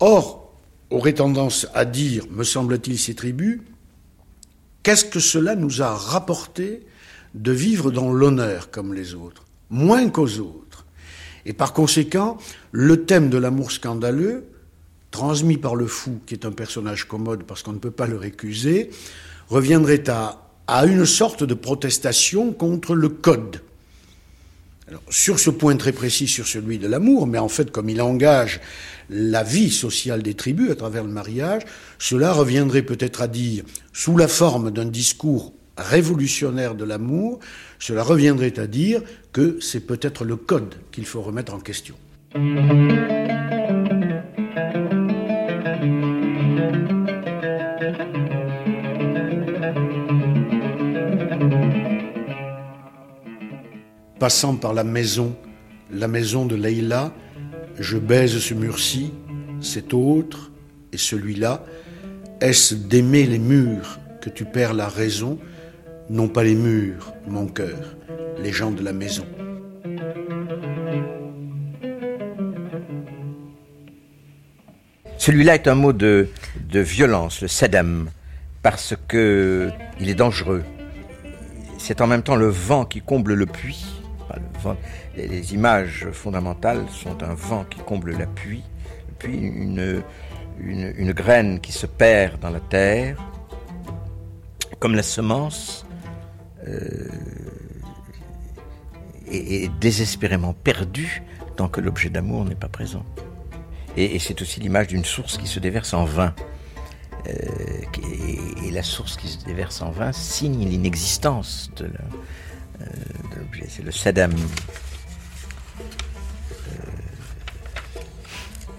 Or, 0.01 0.53
aurait 0.91 1.15
tendance 1.15 1.67
à 1.75 1.85
dire, 1.85 2.25
me 2.31 2.45
semble-t-il, 2.45 2.99
ces 2.99 3.15
tribus, 3.15 3.61
qu'est-ce 4.83 5.05
que 5.05 5.21
cela 5.21 5.57
nous 5.57 5.83
a 5.83 5.95
rapporté 5.95 6.87
de 7.35 7.53
vivre 7.53 7.91
dans 7.91 8.13
l'honneur 8.13 8.71
comme 8.71 8.95
les 8.95 9.15
autres 9.15 9.45
moins 9.71 10.09
qu'aux 10.09 10.39
autres? 10.39 10.87
Et 11.47 11.53
par 11.53 11.73
conséquent, 11.73 12.39
le 12.73 13.05
thème 13.05 13.29
de 13.29 13.39
l'amour 13.39 13.73
scandaleux, 13.73 14.45
transmis 15.11 15.59
par 15.59 15.75
le 15.75 15.87
fou, 15.87 16.21
qui 16.27 16.35
est 16.35 16.47
un 16.47 16.53
personnage 16.53 17.07
commode 17.07 17.45
parce 17.45 17.63
qu'on 17.63 17.73
ne 17.73 17.79
peut 17.79 17.91
pas 17.91 18.07
le 18.07 18.17
récuser, 18.17 18.91
reviendrait 19.49 20.09
à, 20.09 20.44
à 20.67 20.87
une 20.87 21.07
sorte 21.07 21.45
de 21.45 21.55
protestation 21.55 22.53
contre 22.53 22.95
le 22.95 23.09
code. 23.09 23.61
Alors, 24.89 25.03
sur 25.09 25.39
ce 25.39 25.51
point 25.51 25.77
très 25.77 25.93
précis, 25.93 26.29
sur 26.29 26.47
celui 26.47 26.79
de 26.79 26.87
l'amour, 26.87 27.27
mais 27.27 27.39
en 27.39 27.49
fait, 27.49 27.71
comme 27.71 27.89
il 27.89 28.03
engage 28.03 28.61
la 29.09 29.43
vie 29.43 29.71
sociale 29.71 30.23
des 30.23 30.35
tribus 30.35 30.71
à 30.71 30.75
travers 30.75 31.05
le 31.05 31.11
mariage, 31.11 31.63
cela 31.99 32.33
reviendrait 32.33 32.83
peut-être 32.83 33.23
à 33.23 33.29
dire, 33.29 33.65
sous 33.93 34.17
la 34.17 34.29
forme 34.29 34.71
d'un 34.71 34.85
discours 34.85 35.53
révolutionnaire 35.77 36.75
de 36.75 36.85
l'amour, 36.85 37.41
cela 37.79 38.03
reviendrait 38.03 38.59
à 38.59 38.67
dire 38.67 39.03
que 39.33 39.59
c'est 39.61 39.81
peut-être 39.81 40.25
le 40.25 40.37
code 40.37 40.75
qu'il 40.93 41.07
faut 41.07 41.23
remettre 41.23 41.55
en 41.55 41.61
question. 41.61 41.95
Passant 54.25 54.57
par 54.57 54.73
la 54.73 54.85
maison, 54.85 55.37
la 55.93 56.09
maison 56.09 56.47
de 56.47 56.57
Leïla, 56.57 57.13
je 57.79 57.99
baise 57.99 58.39
ce 58.39 58.55
mur-ci, 58.55 59.13
cet 59.61 59.93
autre 59.93 60.51
et 60.95 60.97
celui-là. 60.97 61.63
Est-ce 62.41 62.75
d'aimer 62.75 63.25
les 63.25 63.39
murs 63.39 64.01
que 64.23 64.31
tu 64.31 64.47
perds 64.47 64.73
la 64.73 64.89
raison? 64.89 65.39
Non 66.09 66.29
pas 66.29 66.43
les 66.43 66.55
murs, 66.55 67.13
mon 67.27 67.49
cœur, 67.49 67.97
les 68.43 68.51
gens 68.51 68.71
de 68.71 68.83
la 68.83 68.95
maison. 68.95 69.27
Celui-là 75.19 75.57
est 75.57 75.69
un 75.69 75.75
mot 75.75 75.93
de, 75.93 76.29
violence, 76.73 77.43
le 77.43 77.49
sadam, 77.49 78.09
parce 78.63 78.95
que 79.07 79.69
il 80.01 80.09
est 80.09 80.15
dangereux. 80.15 80.65
C'est 81.77 82.01
en 82.01 82.07
même 82.07 82.23
temps 82.23 82.37
le 82.37 82.49
vent 82.49 82.87
qui 82.87 83.03
comble 83.03 83.35
le 83.35 83.45
puits. 83.45 83.94
Les, 85.17 85.55
images 85.55 86.09
fondamentales 86.13 86.85
sont 86.91 87.23
un 87.23 87.35
vent 87.35 87.65
qui 87.65 87.81
comble 87.81 88.17
la 88.17 88.27
puits, 88.27 88.65
puis 89.19 89.37
une, 89.37 90.03
graine 91.13 91.61
qui 91.61 91.73
se 91.73 91.87
perd 91.87 92.41
dans 92.41 92.51
la 92.51 92.61
terre, 92.61 93.17
comme 94.79 94.95
la 94.95 95.03
semence 95.03 95.87
euh, 96.67 97.09
est, 99.31 99.71
désespérément 99.81 100.53
perdue 100.53 101.23
tant 101.57 101.69
que 101.69 101.81
l'objet 101.81 102.11
d'amour 102.11 102.45
n'est 102.45 102.55
pas 102.55 102.69
présent. 102.69 103.05
Et, 103.97 104.19
c'est 104.19 104.43
aussi 104.43 104.61
l'image 104.61 104.89
d'une 104.89 105.05
source 105.05 105.39
qui 105.39 105.47
se 105.47 105.61
déverse 105.61 105.95
en 105.95 106.05
vin. 106.05 106.35
Euh, 107.29 107.33
et, 108.65 108.71
la 108.71 108.83
source 108.83 109.17
qui 109.17 109.29
se 109.29 109.45
déverse 109.45 109.83
en 109.83 109.91
vin 109.91 110.13
signe 110.13 110.69
l'inexistence 110.69 111.71
de 111.77 111.89
l'objet. 113.37 113.67
c'est 113.69 113.83
le 113.83 113.93
sadam. 113.93 114.33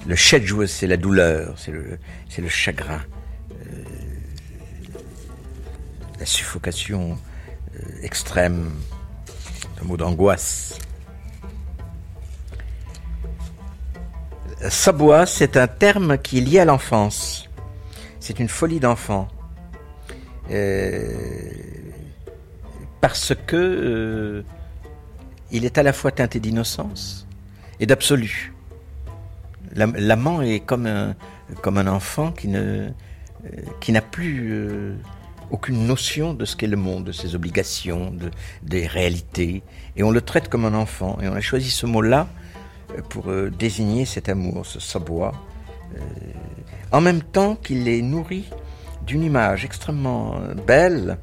Le 0.07 0.15
shedjou, 0.15 0.67
c'est 0.67 0.85
la 0.85 0.97
douleur, 0.97 1.55
c'est 1.57 1.71
le, 1.71 1.97
le 2.37 2.49
chagrin, 2.49 3.01
euh, 3.51 3.83
la 6.19 6.25
suffocation 6.27 7.17
euh, 7.75 8.03
extrême, 8.03 8.71
un 9.81 9.85
mot 9.85 9.97
d'angoisse. 9.97 10.77
Sabois, 14.69 15.25
c'est 15.25 15.57
un 15.57 15.67
terme 15.67 16.19
qui 16.19 16.37
est 16.37 16.41
lié 16.41 16.59
à 16.59 16.65
l'enfance. 16.65 17.49
C'est 18.19 18.39
une 18.39 18.49
folie 18.49 18.79
d'enfant. 18.79 19.27
Euh, 20.51 21.51
parce 23.05 23.35
que 23.45 24.43
il 25.51 25.63
est 25.63 25.77
à 25.77 25.83
la 25.83 25.93
fois 25.93 26.09
teinté 26.09 26.39
d'innocence 26.39 27.27
et 27.79 27.85
d'absolu. 27.85 28.51
L'amant 29.75 30.41
est 30.41 30.61
comme 30.61 30.87
un, 30.87 31.15
comme 31.61 31.77
un 31.77 31.85
enfant 31.85 32.31
qui 32.31 32.47
ne 32.47 32.59
euh, 32.59 32.89
qui 33.79 33.91
n'a 33.91 34.01
plus 34.01 34.53
euh, 34.53 34.95
aucune 35.51 35.85
notion 35.85 36.33
de 36.33 36.45
ce 36.45 36.55
qu'est 36.55 36.65
le 36.65 36.77
monde, 36.77 37.03
de 37.03 37.11
ses 37.11 37.35
obligations, 37.35 38.09
de, 38.09 38.31
des 38.63 38.87
réalités, 38.87 39.61
et 39.95 40.01
on 40.01 40.09
le 40.09 40.21
traite 40.21 40.49
comme 40.49 40.65
un 40.65 40.73
enfant. 40.73 41.19
Et 41.21 41.27
on 41.27 41.35
a 41.35 41.41
choisi 41.41 41.69
ce 41.69 41.85
mot-là 41.85 42.27
euh, 42.89 43.01
pour 43.07 43.31
désigner 43.51 44.05
cet 44.05 44.29
amour, 44.29 44.65
ce 44.65 44.79
sabois, 44.79 45.33
en 46.91 47.01
même 47.01 47.21
temps 47.21 47.55
qu'il 47.55 47.87
est 47.87 48.01
nourri 48.01 48.45
d'une 49.05 49.21
image 49.21 49.63
extrêmement 49.63 50.39
belle. 50.65 51.19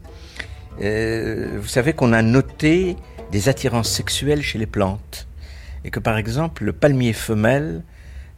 Vous 0.78 1.68
savez 1.68 1.92
qu'on 1.92 2.12
a 2.12 2.22
noté 2.22 2.96
des 3.30 3.48
attirances 3.48 3.90
sexuelles 3.90 4.42
chez 4.42 4.58
les 4.58 4.66
plantes, 4.66 5.26
et 5.84 5.90
que 5.90 6.00
par 6.00 6.16
exemple 6.18 6.64
le 6.64 6.72
palmier 6.72 7.12
femelle 7.12 7.82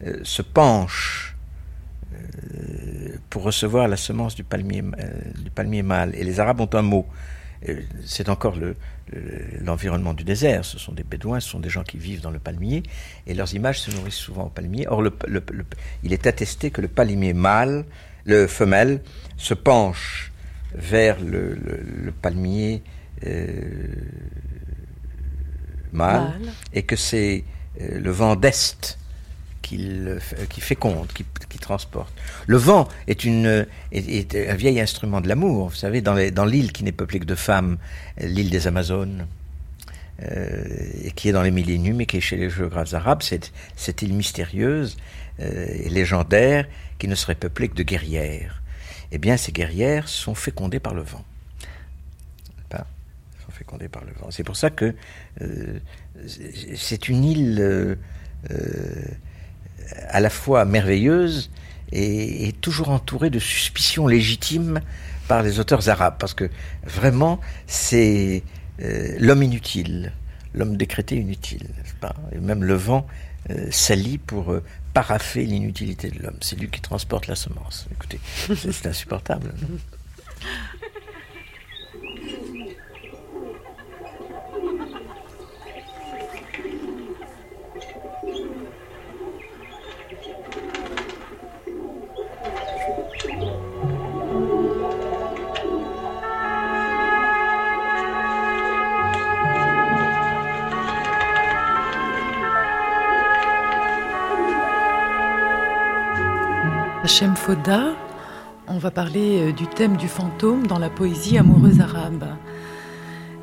euh, 0.05 0.21
se 0.23 0.43
penche 0.43 1.37
euh, 2.15 3.17
pour 3.31 3.43
recevoir 3.43 3.89
la 3.89 3.97
semence 3.97 4.35
du 4.35 4.45
palmier, 4.45 4.83
euh, 4.83 5.11
du 5.43 5.51
palmier 5.51 5.83
mâle. 5.83 6.13
Et 6.15 6.25
les 6.25 6.41
Arabes 6.41 6.61
ont 6.61 6.71
un 6.73 6.83
mot. 6.83 7.07
C'est 8.05 8.29
encore 8.29 8.57
l'environnement 9.63 10.13
du 10.13 10.23
désert. 10.23 10.67
Ce 10.67 10.79
sont 10.79 10.93
des 10.93 11.03
bédouins, 11.03 11.41
ce 11.41 11.49
sont 11.49 11.61
des 11.61 11.71
gens 11.71 11.83
qui 11.83 11.97
vivent 11.97 12.21
dans 12.21 12.31
le 12.31 12.39
palmier, 12.39 12.83
et 13.27 13.33
leurs 13.33 13.55
images 13.55 13.81
se 13.81 13.91
nourrissent 13.91 14.15
souvent 14.17 14.45
au 14.45 14.51
palmier. 14.51 14.87
Or, 14.87 15.03
il 16.03 16.13
est 16.13 16.27
attesté 16.27 16.71
que 16.71 16.83
le 16.83 16.89
palmier 16.89 17.33
mâle, 17.33 17.87
le 18.27 18.47
femelle, 18.47 19.01
se 19.39 19.55
penche 19.55 20.31
vers 20.75 21.21
le, 21.21 22.13
palmier 22.23 22.83
mâle, 25.93 26.33
et 26.73 26.83
que 26.83 26.97
c'est 26.97 27.45
le 27.79 28.11
vent 28.11 28.37
d'est 28.37 28.99
qui 29.63 30.61
féconde, 30.61 31.09
qui, 31.15 31.25
qui, 31.49 31.59
transporte. 31.59 32.13
Le 32.47 32.59
vent 32.59 32.87
est, 33.07 33.25
une, 33.25 33.67
est, 33.93 34.35
un 34.35 34.55
vieil 34.55 34.79
instrument 34.79 35.23
de 35.23 35.29
l'amour. 35.29 35.71
Vous 35.71 35.75
savez, 35.75 36.03
dans 36.03 36.45
l'île 36.45 36.73
qui 36.73 36.85
n'est 36.85 36.93
peuplée 36.93 37.21
que 37.21 37.25
de 37.25 37.35
femmes, 37.35 37.79
l'île 38.19 38.51
des 38.51 38.67
Amazones, 38.67 39.27
euh, 40.23 40.65
et 41.03 41.11
qui 41.11 41.29
est 41.29 41.33
dans 41.33 41.43
les 41.43 41.51
milléniums 41.51 42.01
et 42.01 42.07
qui 42.07 42.19
est 42.19 42.21
chez 42.21 42.37
les 42.37 42.49
géographes 42.49 42.95
arabes, 42.95 43.23
cette, 43.23 43.53
cette 43.75 44.01
île 44.03 44.15
mystérieuse 44.15 44.97
euh, 45.41 45.67
et 45.69 45.89
légendaire 45.89 46.67
qui 47.01 47.09
ne 47.09 47.17
serait 47.17 47.35
peuplée 47.35 47.69
que 47.69 47.75
de 47.75 47.83
guerrières. 47.83 48.63
Eh 49.15 49.19
bien, 49.19 49.37
ces 49.37 49.53
guerrières 49.53 50.09
sont 50.09 50.35
fécondées 50.35 50.81
par 50.81 50.93
le 50.93 51.03
vent. 51.03 51.25
Sont 52.73 53.53
fécondées 53.53 53.89
par 53.89 54.05
le 54.05 54.13
vent. 54.13 54.31
C'est 54.31 54.43
pour 54.45 54.57
ça 54.57 54.71
que 54.71 54.95
euh, 55.41 55.79
c'est 56.77 57.09
une 57.09 57.25
île 57.25 57.97
à 60.09 60.21
la 60.21 60.31
fois 60.31 60.65
merveilleuse 60.65 61.51
et, 61.93 62.53
toujours 62.61 62.91
entourée 62.91 63.31
de 63.31 63.39
suspicions 63.39 64.07
légitimes 64.07 64.81
par 65.29 65.43
les 65.43 65.59
auteurs 65.61 65.89
arabes, 65.89 66.17
parce 66.19 66.35
que 66.35 66.51
vraiment 66.85 67.41
c'est 67.67 68.43
euh, 68.83 69.17
l'homme 69.19 69.43
inutile, 69.43 70.13
l'homme 70.55 70.77
décrété 70.77 71.17
inutile, 71.17 71.69
et 72.33 72.39
même 72.39 72.65
le 72.65 72.75
vent 72.75 73.07
euh, 73.51 73.69
s'allie 73.71 74.19
pour 74.19 74.53
euh, 74.53 74.63
paraffer 74.95 75.45
l'inutilité 75.45 76.09
de 76.11 76.23
l'homme. 76.23 76.39
C'est 76.41 76.59
lui 76.59 76.71
qui 76.71 76.81
transporte 76.81 77.27
la 77.27 77.35
semence. 77.35 77.87
Écoutez, 77.93 78.21
c'est 78.57 78.87
insupportable. 78.87 79.53
Hachem 107.05 107.37
Foda, 107.37 107.95
on 108.67 108.79
va 108.79 108.91
parler 108.91 109.51
euh, 109.51 109.53
du 109.53 109.67
thème 109.67 109.99
du 109.99 110.09
fantôme 110.09 110.67
dans 110.67 110.79
la 110.79 110.89
poésie 110.89 111.37
amoureuse 111.37 111.79
arabe. 111.83 112.25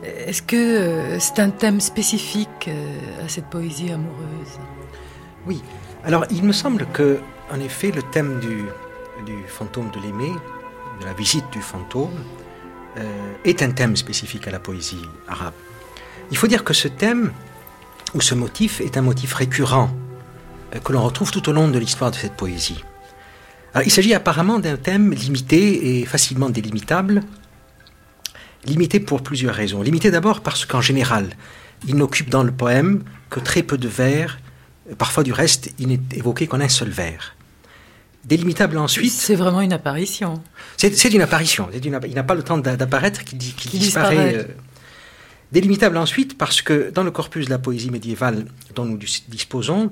Est-ce 0.04 0.41
que 0.41 0.56
euh, 0.56 1.19
c'est 1.19 1.38
un 1.38 1.52
thème 1.52 1.80
spécifique 1.80 2.67
euh, 2.67 3.24
à 3.24 3.30
cette 3.30 3.45
poésie 3.52 3.91
amoureuse? 3.91 4.58
Oui. 5.45 5.62
Alors, 6.04 6.26
il 6.32 6.43
me 6.43 6.54
semble 6.54 6.88
que, 6.88 7.19
en 7.52 7.60
effet, 7.60 7.91
le 7.91 8.02
thème 8.02 8.39
du, 8.39 8.65
fantôme 9.45 9.91
de 9.91 10.00
l'aimé, 10.00 10.32
de 11.00 11.06
la 11.06 11.13
visite 11.13 11.45
du 11.52 11.62
fantôme, 11.62 12.17
est 13.45 13.62
un 13.62 13.69
thème 13.69 13.95
spécifique 13.95 14.47
à 14.47 14.52
la 14.52 14.60
poésie 14.60 15.06
arabe. 15.28 15.54
Il 16.32 16.38
faut 16.38 16.47
dire 16.47 16.63
que 16.63 16.74
ce 16.74 16.88
thème, 16.88 17.32
ou 18.15 18.21
ce 18.21 18.34
motif, 18.34 18.82
est 18.82 18.97
un 18.97 19.04
motif 19.04 19.36
récurrent 19.36 19.91
que 20.84 20.91
l'on 20.93 21.04
retrouve 21.04 21.30
tout 21.30 21.47
au 21.47 21.52
long 21.52 21.67
de 21.67 21.78
l'histoire 21.78 22.10
de 22.10 22.15
cette 22.15 22.36
poésie 22.36 22.84
il 23.86 23.91
s'agit 23.91 24.13
apparemment 24.13 24.60
d'un 24.60 24.77
thème 24.77 25.13
limité 25.13 25.99
et 25.99 26.05
facilement 26.05 26.49
délimitable. 26.49 27.21
Limité 28.65 28.99
pour 28.99 29.22
plusieurs 29.24 29.55
raisons. 29.55 29.82
Limité 29.82 30.11
d'abord 30.11 30.41
parce 30.41 30.65
qu'en 30.65 30.82
général, 30.82 31.30
il 31.88 31.95
n'occupe 31.95 32.30
dans 32.30 32.43
le 32.43 32.51
poème 32.51 33.03
que 33.30 33.39
très 33.39 33.63
peu 33.63 33.78
de 33.78 33.88
vers. 33.88 34.39
Parfois, 34.97 35.24
du 35.24 35.32
reste, 35.32 35.72
il 35.80 35.88
n'est 35.88 36.01
évoqué 36.13 36.47
qu'en 36.47 36.59
un 36.59 36.69
seul 36.69 36.89
vers. 36.89 37.36
Délimitable 38.26 38.78
ensuite. 38.78 39.11
C'est 39.11 39.36
vraiment 39.36 39.61
une 39.61 39.74
apparition. 39.74 40.43
C'est 40.78 41.13
une 41.13 41.22
apparition. 41.22 41.69
il 41.74 42.13
n'a 42.13 42.24
pas 42.24 42.36
le 42.36 42.43
temps 42.43 42.57
d'apparaître 42.57 43.24
qu'il 43.24 43.38
disparaît. 43.38 44.36
Euh. 44.36 44.43
Délimitable 45.51 45.97
ensuite 45.97 46.38
parce 46.38 46.61
que 46.61 46.91
dans 46.91 47.03
le 47.03 47.11
corpus 47.11 47.45
de 47.45 47.49
la 47.49 47.57
poésie 47.57 47.89
médiévale 47.89 48.45
dont 48.76 48.86
nous 48.86 48.97
disposons, 48.97 49.91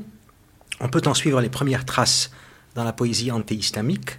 on 0.79 0.87
peut 0.89 1.01
en 1.05 1.13
suivre 1.13 1.41
les 1.41 1.49
premières 1.49 1.85
traces 1.85 2.31
dans 2.79 2.85
la 2.85 2.93
poésie 2.93 3.29
anti-islamique. 3.29 4.11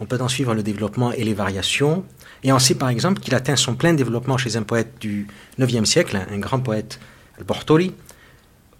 On 0.00 0.06
peut 0.06 0.18
en 0.18 0.28
suivre 0.28 0.54
le 0.54 0.62
développement 0.62 1.12
et 1.12 1.24
les 1.24 1.34
variations. 1.34 2.06
Et 2.42 2.52
on 2.52 2.58
sait 2.58 2.74
par 2.74 2.88
exemple 2.88 3.20
qu'il 3.20 3.34
atteint 3.34 3.54
son 3.56 3.74
plein 3.74 3.92
développement 3.92 4.38
chez 4.38 4.56
un 4.56 4.62
poète 4.62 4.94
du 4.98 5.26
IXe 5.58 5.84
siècle, 5.84 6.18
un 6.30 6.38
grand 6.38 6.60
poète, 6.60 7.00
Bortoli, 7.46 7.92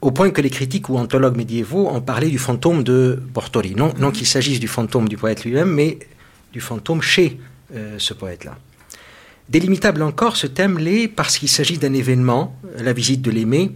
au 0.00 0.12
point 0.12 0.30
que 0.30 0.40
les 0.40 0.48
critiques 0.48 0.88
ou 0.88 0.96
anthologues 0.96 1.36
médiévaux 1.36 1.88
ont 1.88 2.00
parlé 2.00 2.30
du 2.30 2.38
fantôme 2.38 2.82
de 2.82 3.22
Bortoli. 3.34 3.74
Non, 3.74 3.92
non 3.98 4.12
qu'il 4.12 4.26
s'agisse 4.26 4.60
du 4.60 4.68
fantôme 4.68 5.08
du 5.08 5.18
poète 5.18 5.44
lui-même, 5.44 5.72
mais 5.72 5.98
du 6.54 6.62
fantôme 6.62 7.02
chez 7.02 7.38
euh, 7.74 7.96
ce 7.98 8.14
poète-là. 8.14 8.56
Délimitable 9.50 10.00
encore, 10.02 10.36
ce 10.36 10.46
thème 10.46 10.78
l'est 10.78 11.06
parce 11.08 11.36
qu'il 11.36 11.50
s'agit 11.50 11.76
d'un 11.76 11.92
événement, 11.92 12.56
la 12.78 12.94
visite 12.94 13.20
de 13.20 13.30
l'aimé, 13.30 13.72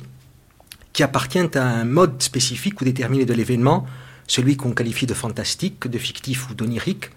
qui 0.95 1.03
appartient 1.03 1.59
à 1.59 1.63
un 1.63 1.85
mode 1.85 2.23
spécifique 2.23 2.81
ou 2.81 2.85
déterminé 2.85 3.27
de 3.27 3.35
l'événement, 3.35 3.87
celui 4.33 4.57
qu'on 4.57 4.73
qualifie 4.73 5.05
de 5.05 5.13
fantastique, 5.13 5.87
de 5.87 5.99
fictif 5.99 6.49
ou 6.49 6.55
d'onirique, 6.55 7.11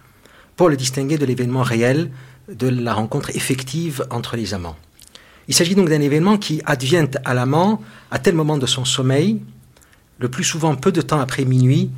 pour 0.58 0.68
le 0.68 0.76
distinguer 0.76 1.18
de 1.18 1.26
l'événement 1.26 1.64
réel, 1.64 2.12
de 2.50 2.68
la 2.68 2.94
rencontre 2.94 3.30
effective 3.34 4.06
entre 4.10 4.36
les 4.36 4.54
amants. 4.54 4.76
Il 5.48 5.56
s'agit 5.56 5.76
donc 5.76 5.88
d'un 5.88 6.02
événement 6.02 6.38
qui 6.38 6.62
advient 6.66 7.08
à 7.24 7.34
l'amant 7.34 7.82
à 8.12 8.20
tel 8.20 8.36
moment 8.36 8.58
de 8.58 8.66
son 8.66 8.84
sommeil, 8.84 9.42
le 10.20 10.28
plus 10.28 10.44
souvent 10.44 10.76
peu 10.76 10.92
de 10.92 11.02
temps 11.02 11.22
après 11.22 11.46
minuit, 11.46 11.90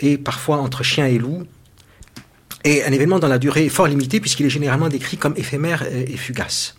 et 0.00 0.16
parfois 0.16 0.56
entre 0.56 0.82
chien 0.82 1.06
et 1.06 1.18
loup, 1.18 1.44
est 2.64 2.82
un 2.82 2.92
événement 2.92 3.18
dans 3.18 3.28
la 3.28 3.38
durée 3.38 3.68
fort 3.68 3.88
limitée 3.88 4.20
puisqu'il 4.20 4.46
est 4.46 4.56
généralement 4.58 4.88
décrit 4.88 5.18
comme 5.18 5.34
éphémère 5.36 5.82
et 5.82 6.16
fugace. 6.16 6.76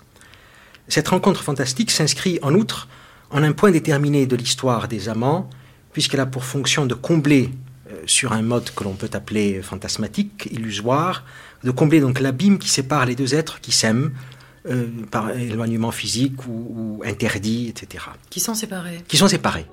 Cette 0.87 1.09
rencontre 1.09 1.43
fantastique 1.43 1.91
s'inscrit 1.91 2.39
en 2.41 2.55
outre 2.55 2.87
en 3.29 3.43
un 3.43 3.51
point 3.51 3.69
déterminé 3.69 4.25
de 4.25 4.35
l'histoire 4.35 4.87
des 4.87 5.09
amants, 5.09 5.47
puisqu'elle 5.93 6.21
a 6.21 6.25
pour 6.25 6.43
fonction 6.43 6.87
de 6.87 6.95
combler 6.95 7.51
sur 8.05 8.33
un 8.33 8.41
mode 8.41 8.69
que 8.75 8.83
l'on 8.83 8.93
peut 8.93 9.09
appeler 9.13 9.61
fantasmatique, 9.61 10.47
illusoire, 10.51 11.23
de 11.63 11.71
combler 11.71 11.99
donc 11.99 12.19
l'abîme 12.19 12.57
qui 12.57 12.69
sépare 12.69 13.05
les 13.05 13.15
deux 13.15 13.35
êtres 13.35 13.59
qui 13.61 13.71
s'aiment 13.71 14.11
euh, 14.69 14.87
par 15.11 15.31
éloignement 15.31 15.91
physique 15.91 16.45
ou, 16.45 16.99
ou 16.99 17.03
interdit, 17.05 17.69
etc. 17.69 18.03
Qui 18.29 18.39
sont 18.41 18.53
séparés. 18.53 19.01
Qui 19.07 19.15
sont 19.15 19.29
séparés. 19.29 19.65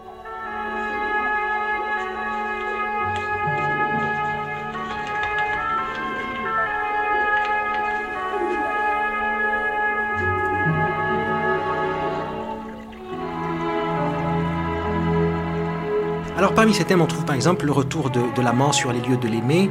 Parmi 16.54 16.72
ces 16.72 16.84
thèmes, 16.84 17.00
on 17.00 17.06
trouve 17.06 17.24
par 17.24 17.34
exemple 17.34 17.66
le 17.66 17.72
retour 17.72 18.10
de, 18.10 18.42
l'amant 18.42 18.72
sur 18.72 18.92
les 18.92 19.00
lieux 19.00 19.16
de 19.16 19.28
l'aimé, 19.28 19.70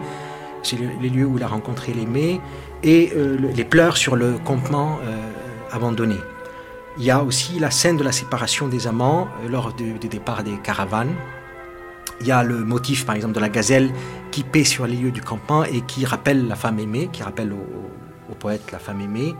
c'est 0.64 0.78
les 0.78 1.10
lieux 1.10 1.26
où 1.26 1.38
il 1.38 1.44
a 1.44 1.48
rencontré 1.48 1.94
l'aimé, 1.94 2.42
et 2.84 3.14
euh, 3.16 3.38
les 3.54 3.64
pleurs 3.64 3.98
sur 3.98 4.16
le 4.16 4.38
campement 4.38 5.00
euh, 5.04 5.32
abandonné. 5.72 6.18
Il 6.98 7.04
y 7.06 7.12
a 7.12 7.24
aussi 7.24 7.58
la 7.60 7.72
scène 7.72 7.98
de 7.98 8.04
la 8.04 8.12
séparation 8.12 8.68
des 8.68 8.86
amants 8.88 9.28
euh, 9.44 9.50
lors 9.50 9.74
du, 9.74 9.94
départ 9.94 10.44
des 10.44 10.58
caravanes. 10.58 11.14
Il 12.22 12.28
y 12.28 12.32
a 12.32 12.44
le 12.44 12.64
motif 12.64 13.06
par 13.06 13.16
exemple 13.16 13.34
de 13.34 13.40
la 13.40 13.50
gazelle 13.50 13.92
qui 14.32 14.44
paie 14.44 14.64
sur 14.64 14.86
les 14.86 14.96
lieux 14.96 15.12
du 15.12 15.22
campement 15.22 15.64
et 15.64 15.82
qui 15.82 16.06
rappelle 16.06 16.48
la 16.48 16.56
femme 16.56 16.80
aimée, 16.80 17.10
qui 17.12 17.24
rappelle 17.24 17.54
au, 17.54 18.36
poète 18.40 18.72
la 18.72 18.80
femme 18.80 19.00
aimée. 19.00 19.36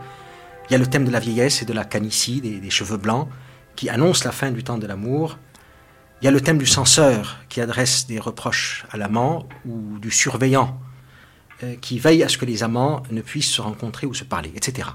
Il 0.68 0.72
y 0.72 0.76
a 0.76 0.78
le 0.78 0.86
thème 0.86 1.04
de 1.04 1.10
la 1.10 1.18
vieillesse 1.18 1.62
et 1.62 1.64
de 1.64 1.72
la 1.72 1.84
canicie, 1.84 2.40
des 2.40 2.70
cheveux 2.70 2.96
blancs, 2.96 3.28
qui 3.74 3.90
annonce 3.90 4.24
la 4.24 4.30
fin 4.30 4.52
du 4.52 4.62
temps 4.62 4.78
de 4.78 4.86
l'amour. 4.86 5.36
Il 6.24 6.28
y 6.28 6.28
a 6.28 6.30
le 6.30 6.40
thème 6.40 6.56
du 6.56 6.64
censeur 6.64 7.44
qui 7.50 7.60
adresse 7.60 8.06
des 8.06 8.18
reproches 8.18 8.86
à 8.90 8.96
l'amant 8.96 9.46
ou 9.66 9.98
du 9.98 10.10
surveillant 10.10 10.80
euh, 11.62 11.74
qui 11.78 11.98
veille 11.98 12.22
à 12.22 12.30
ce 12.30 12.38
que 12.38 12.46
les 12.46 12.62
amants 12.62 13.02
ne 13.10 13.20
puissent 13.20 13.50
se 13.50 13.60
rencontrer 13.60 14.06
ou 14.06 14.14
se 14.14 14.24
parler, 14.24 14.50
etc. 14.56 14.88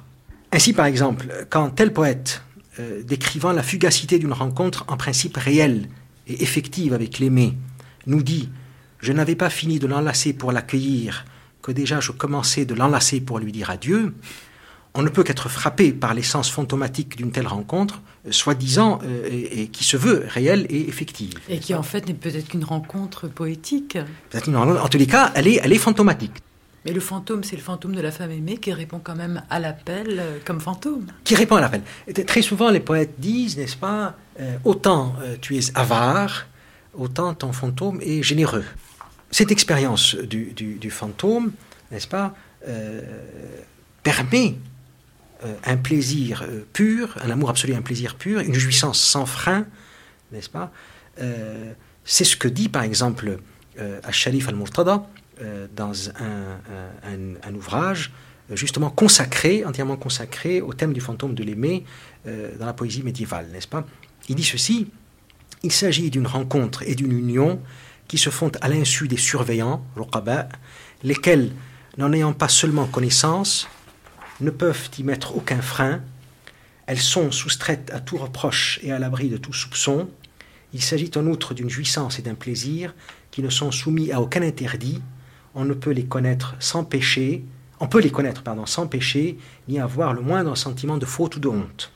Ainsi, 0.52 0.74
par 0.74 0.88
exemple, 0.88 1.28
quand 1.52 1.70
tel 1.70 1.94
poète, 1.94 2.42
euh, 2.80 3.04
décrivant 3.04 3.52
la 3.52 3.62
fugacité 3.62 4.18
d'une 4.18 4.34
rencontre 4.34 4.86
en 4.88 4.98
principe 4.98 5.38
réelle 5.38 5.88
et 6.26 6.42
effective 6.42 6.96
avec 6.96 7.20
l'aimé, 7.20 7.56
nous 8.08 8.24
dit 8.24 8.50
Je 8.98 9.14
n'avais 9.14 9.36
pas 9.36 9.52
fini 9.52 9.78
de 9.78 9.86
l'enlacer 9.86 10.34
pour 10.34 10.52
l'accueillir, 10.52 11.26
que 11.62 11.72
déjà 11.72 12.00
je 12.00 12.12
commençais 12.12 12.66
de 12.66 12.74
l'enlacer 12.74 13.22
pour 13.22 13.38
lui 13.38 13.52
dire 13.52 13.70
adieu, 13.70 14.16
on 14.96 15.02
ne 15.02 15.10
peut 15.10 15.24
qu'être 15.24 15.50
frappé 15.50 15.92
par 15.92 16.14
l'essence 16.14 16.50
fantomatique 16.50 17.16
d'une 17.16 17.32
telle 17.32 17.48
rencontre, 17.48 18.02
euh, 18.26 18.32
soi-disant, 18.32 19.00
euh, 19.04 19.48
et, 19.52 19.68
qui 19.68 19.84
se 19.84 19.98
veut 19.98 20.26
réelle 20.28 20.66
et 20.70 20.88
effective. 20.88 21.34
Et 21.48 21.60
qui 21.60 21.76
en 21.76 21.84
fait 21.84 22.08
n'est 22.08 22.14
peut-être 22.14 22.48
qu'une 22.48 22.64
rencontre 22.64 23.28
poétique. 23.28 23.98
En 24.36 24.88
tous 24.88 24.98
les 24.98 25.08
cas, 25.08 25.32
elle 25.36 25.48
est, 25.48 25.60
elle 25.64 25.74
est 25.74 25.78
fantomatique. 25.78 26.34
Mais 26.86 26.94
le 26.94 27.02
fantôme, 27.02 27.44
c'est 27.44 27.58
le 27.58 27.62
fantôme 27.62 27.94
de 27.94 28.02
la 28.02 28.10
femme 28.10 28.32
aimée 28.32 28.58
qui 28.58 28.72
répond 28.72 29.00
quand 29.04 29.16
même 29.16 29.44
à 29.50 29.60
l'appel 29.60 30.18
euh, 30.20 30.38
comme 30.44 30.62
fantôme. 30.62 31.06
Qui 31.24 31.36
répond 31.36 31.58
à 31.58 31.62
l'appel. 31.62 31.82
Très 32.26 32.42
souvent, 32.42 32.70
les 32.70 32.80
poètes 32.80 33.20
disent, 33.20 33.58
n'est-ce 33.58 33.78
pas, 33.78 34.16
autant 34.64 35.16
tu 35.42 35.58
es 35.58 35.62
avare, 35.76 36.48
autant 36.94 37.34
ton 37.34 37.52
fantôme 37.52 38.00
est 38.02 38.24
généreux. 38.24 38.64
Cette 39.30 39.52
expérience 39.52 40.16
du, 40.16 40.54
du 40.54 40.90
fantôme, 40.90 41.52
n'est-ce 41.92 42.08
pas, 42.08 42.34
permet 44.02 44.56
un 45.66 45.78
plaisir 45.78 46.44
euh, 46.44 46.66
pur, 46.74 47.18
un 47.22 47.30
amour 47.30 47.50
absolu, 47.50 47.74
un 47.74 47.82
plaisir 47.82 48.16
pur, 48.16 48.40
une 48.40 48.54
jouissance 48.54 49.00
sans 49.02 49.26
frein, 49.26 49.66
n'est-ce 50.32 50.50
pas 50.50 50.72
euh, 51.22 51.74
C'est 52.04 52.24
ce 52.24 52.36
que 52.36 52.48
dit 52.48 52.70
par 52.70 52.84
exemple 52.84 53.40
Al-Sharif 54.04 54.50
al-Murtada 54.50 55.08
dans 55.74 56.10
un, 56.10 57.54
ouvrage 57.56 58.12
justement 58.52 58.90
consacré, 58.90 59.64
entièrement 59.64 59.96
consacré 59.96 60.60
au 60.60 60.74
thème 60.74 60.92
du 60.92 61.00
fantôme 61.00 61.34
de 61.34 61.46
l'aimé 61.46 61.86
dans 62.26 62.66
la 62.66 62.74
poésie 62.74 63.04
médiévale, 63.04 63.48
n'est-ce 63.54 63.70
pas. 63.70 63.86
Il 64.28 64.36
dit 64.36 64.44
ceci, 64.44 64.88
il 65.64 65.72
s'agit 65.72 66.10
d'une 66.10 66.28
rencontre 66.28 66.84
et 66.84 66.94
d'une 66.94 67.18
union 67.18 67.62
qui 68.10 68.18
se 68.18 68.30
font 68.30 68.52
à 68.60 68.68
l'insu 68.68 69.08
des 69.08 69.16
surveillants, 69.16 69.82
lesquels, 71.04 71.52
n'en 71.98 72.12
ayant 72.12 72.34
pas 72.34 72.50
seulement 72.50 72.86
connaissance, 72.86 73.70
ne 74.42 74.50
peuvent 74.50 74.90
y 74.98 75.04
mettre 75.04 75.36
aucun 75.36 75.62
frein. 75.62 76.02
Elles 76.86 77.00
sont 77.00 77.32
soustraites 77.32 77.92
à 77.94 78.00
tout 78.00 78.18
reproche 78.18 78.80
et 78.84 78.92
à 78.92 79.00
l'abri 79.00 79.30
de 79.30 79.38
tout 79.38 79.54
soupçon. 79.54 80.10
Il 80.74 80.82
s'agit 80.82 81.12
en 81.16 81.26
outre 81.28 81.54
d'une 81.54 81.70
jouissance 81.70 82.20
et 82.20 82.22
d'un 82.22 82.36
plaisir 82.36 82.94
qui 83.32 83.42
ne 83.42 83.50
sont 83.50 83.72
soumis 83.72 84.12
à 84.12 84.22
aucun 84.22 84.42
interdit. 84.42 85.02
On 85.56 85.66
ne 85.66 85.74
peut 85.74 85.92
les 85.92 86.06
connaître 86.06 86.56
sans 86.60 86.84
péché, 86.84 87.44
on 87.80 87.88
peut 87.88 88.00
les 88.00 88.12
connaître 88.12 88.44
pardon, 88.44 88.66
sans 88.66 88.88
péché, 88.88 89.38
ni 89.68 89.80
avoir 89.80 90.14
le 90.14 90.22
moindre 90.22 90.56
sentiment 90.56 90.98
de 90.98 91.06
faute 91.06 91.38
ou 91.38 91.40
de 91.40 91.48
honte. 91.48 91.92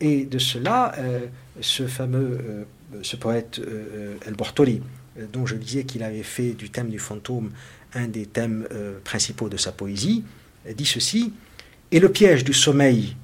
Et 0.00 0.24
de 0.24 0.38
cela, 0.38 0.94
euh, 0.98 1.26
ce 1.60 1.86
fameux 1.86 2.38
euh, 2.48 2.64
ce 3.02 3.16
poète 3.16 3.58
euh, 3.58 4.16
El 4.26 4.34
Bortoli, 4.34 4.82
dont 5.32 5.46
je 5.46 5.56
disais 5.56 5.84
qu'il 5.84 6.02
avait 6.02 6.22
fait 6.22 6.52
du 6.52 6.70
thème 6.70 6.88
du 6.88 6.98
fantôme 6.98 7.50
un 7.94 8.08
des 8.08 8.26
thèmes 8.26 8.66
principaux 9.04 9.48
de 9.48 9.56
sa 9.56 9.70
poésie, 9.70 10.24
dit 10.74 10.86
ceci 10.86 11.32
et 11.90 12.00
le 12.00 12.08
piège 12.10 12.44
du 12.44 12.52
sommeil 12.52 13.16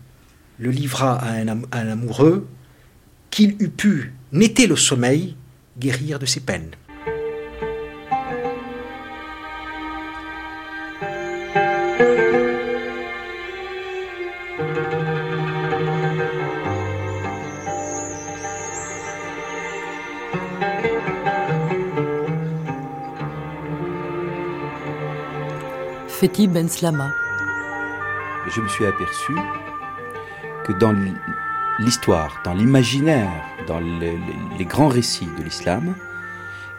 le 0.61 0.71
livra 0.71 1.15
à 1.15 1.33
un, 1.33 1.89
amoureux, 1.89 2.47
qu'il 3.31 3.57
eût 3.61 3.71
pu, 3.71 4.13
n'était 4.31 4.67
le 4.67 4.77
sommeil, 4.77 5.35
guérir 5.79 6.19
de 6.19 6.27
ses 6.27 6.41
peines. 6.41 6.71
Feti 26.09 26.47
Ben 26.49 26.69
Slama 26.69 27.15
je 28.55 28.61
me 28.61 28.69
suis 28.69 28.87
aperçu 28.87 29.35
que 30.65 30.73
dans 30.73 30.95
l'histoire, 31.79 32.41
dans 32.45 32.55
l'imaginaire, 32.55 33.31
dans 33.67 33.81
les 33.81 34.65
grands 34.65 34.89
récits 34.89 35.29
de 35.39 35.43
l'islam, 35.43 35.95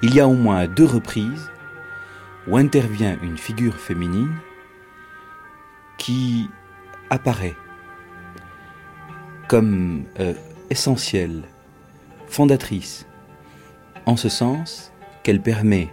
il 0.02 0.14
y 0.16 0.20
a 0.20 0.28
au 0.28 0.34
moins 0.34 0.68
deux 0.68 0.86
reprises 0.86 1.50
où 2.48 2.58
intervient 2.58 3.18
une 3.22 3.38
figure 3.38 3.76
féminine 3.76 4.36
qui 5.98 6.50
apparaît 7.10 7.56
comme 9.48 10.06
euh, 10.20 10.34
essentielle, 10.70 11.44
fondatrice, 12.28 13.06
en 14.06 14.16
ce 14.16 14.30
sens 14.30 14.92
qu'elle 15.24 15.42
permet 15.42 15.90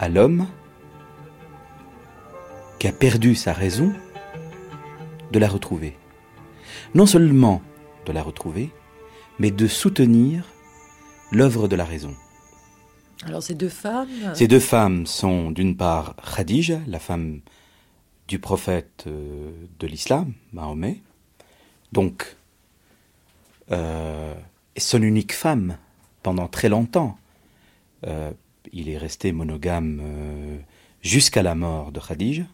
à 0.00 0.08
l'homme 0.08 0.46
qui 2.78 2.88
a 2.88 2.92
perdu 2.92 3.34
sa 3.34 3.52
raison 3.52 3.92
de 5.32 5.38
la 5.38 5.48
retrouver. 5.48 5.96
Non 6.94 7.06
seulement 7.06 7.62
de 8.06 8.12
la 8.12 8.22
retrouver, 8.22 8.70
mais 9.38 9.50
de 9.50 9.66
soutenir 9.66 10.44
l'œuvre 11.30 11.68
de 11.68 11.76
la 11.76 11.84
raison. 11.84 12.14
Alors 13.26 13.42
ces 13.42 13.54
deux 13.54 13.68
femmes 13.68 14.08
Ces 14.34 14.48
deux 14.48 14.60
femmes 14.60 15.06
sont 15.06 15.50
d'une 15.50 15.76
part 15.76 16.14
Khadija, 16.16 16.80
la 16.86 16.98
femme 16.98 17.40
du 18.28 18.38
prophète 18.38 19.04
euh, 19.06 19.50
de 19.80 19.86
l'islam, 19.86 20.32
Mahomet, 20.52 21.00
donc 21.92 22.36
euh, 23.72 24.34
son 24.76 25.02
unique 25.02 25.32
femme 25.32 25.78
pendant 26.22 26.46
très 26.46 26.68
longtemps. 26.68 27.18
Euh, 28.06 28.30
il 28.72 28.88
est 28.88 28.98
resté 28.98 29.32
monogame 29.32 30.02
jusqu'à 31.00 31.42
la 31.42 31.54
mort 31.54 31.90
de 31.90 32.00
Khadija. 32.00 32.44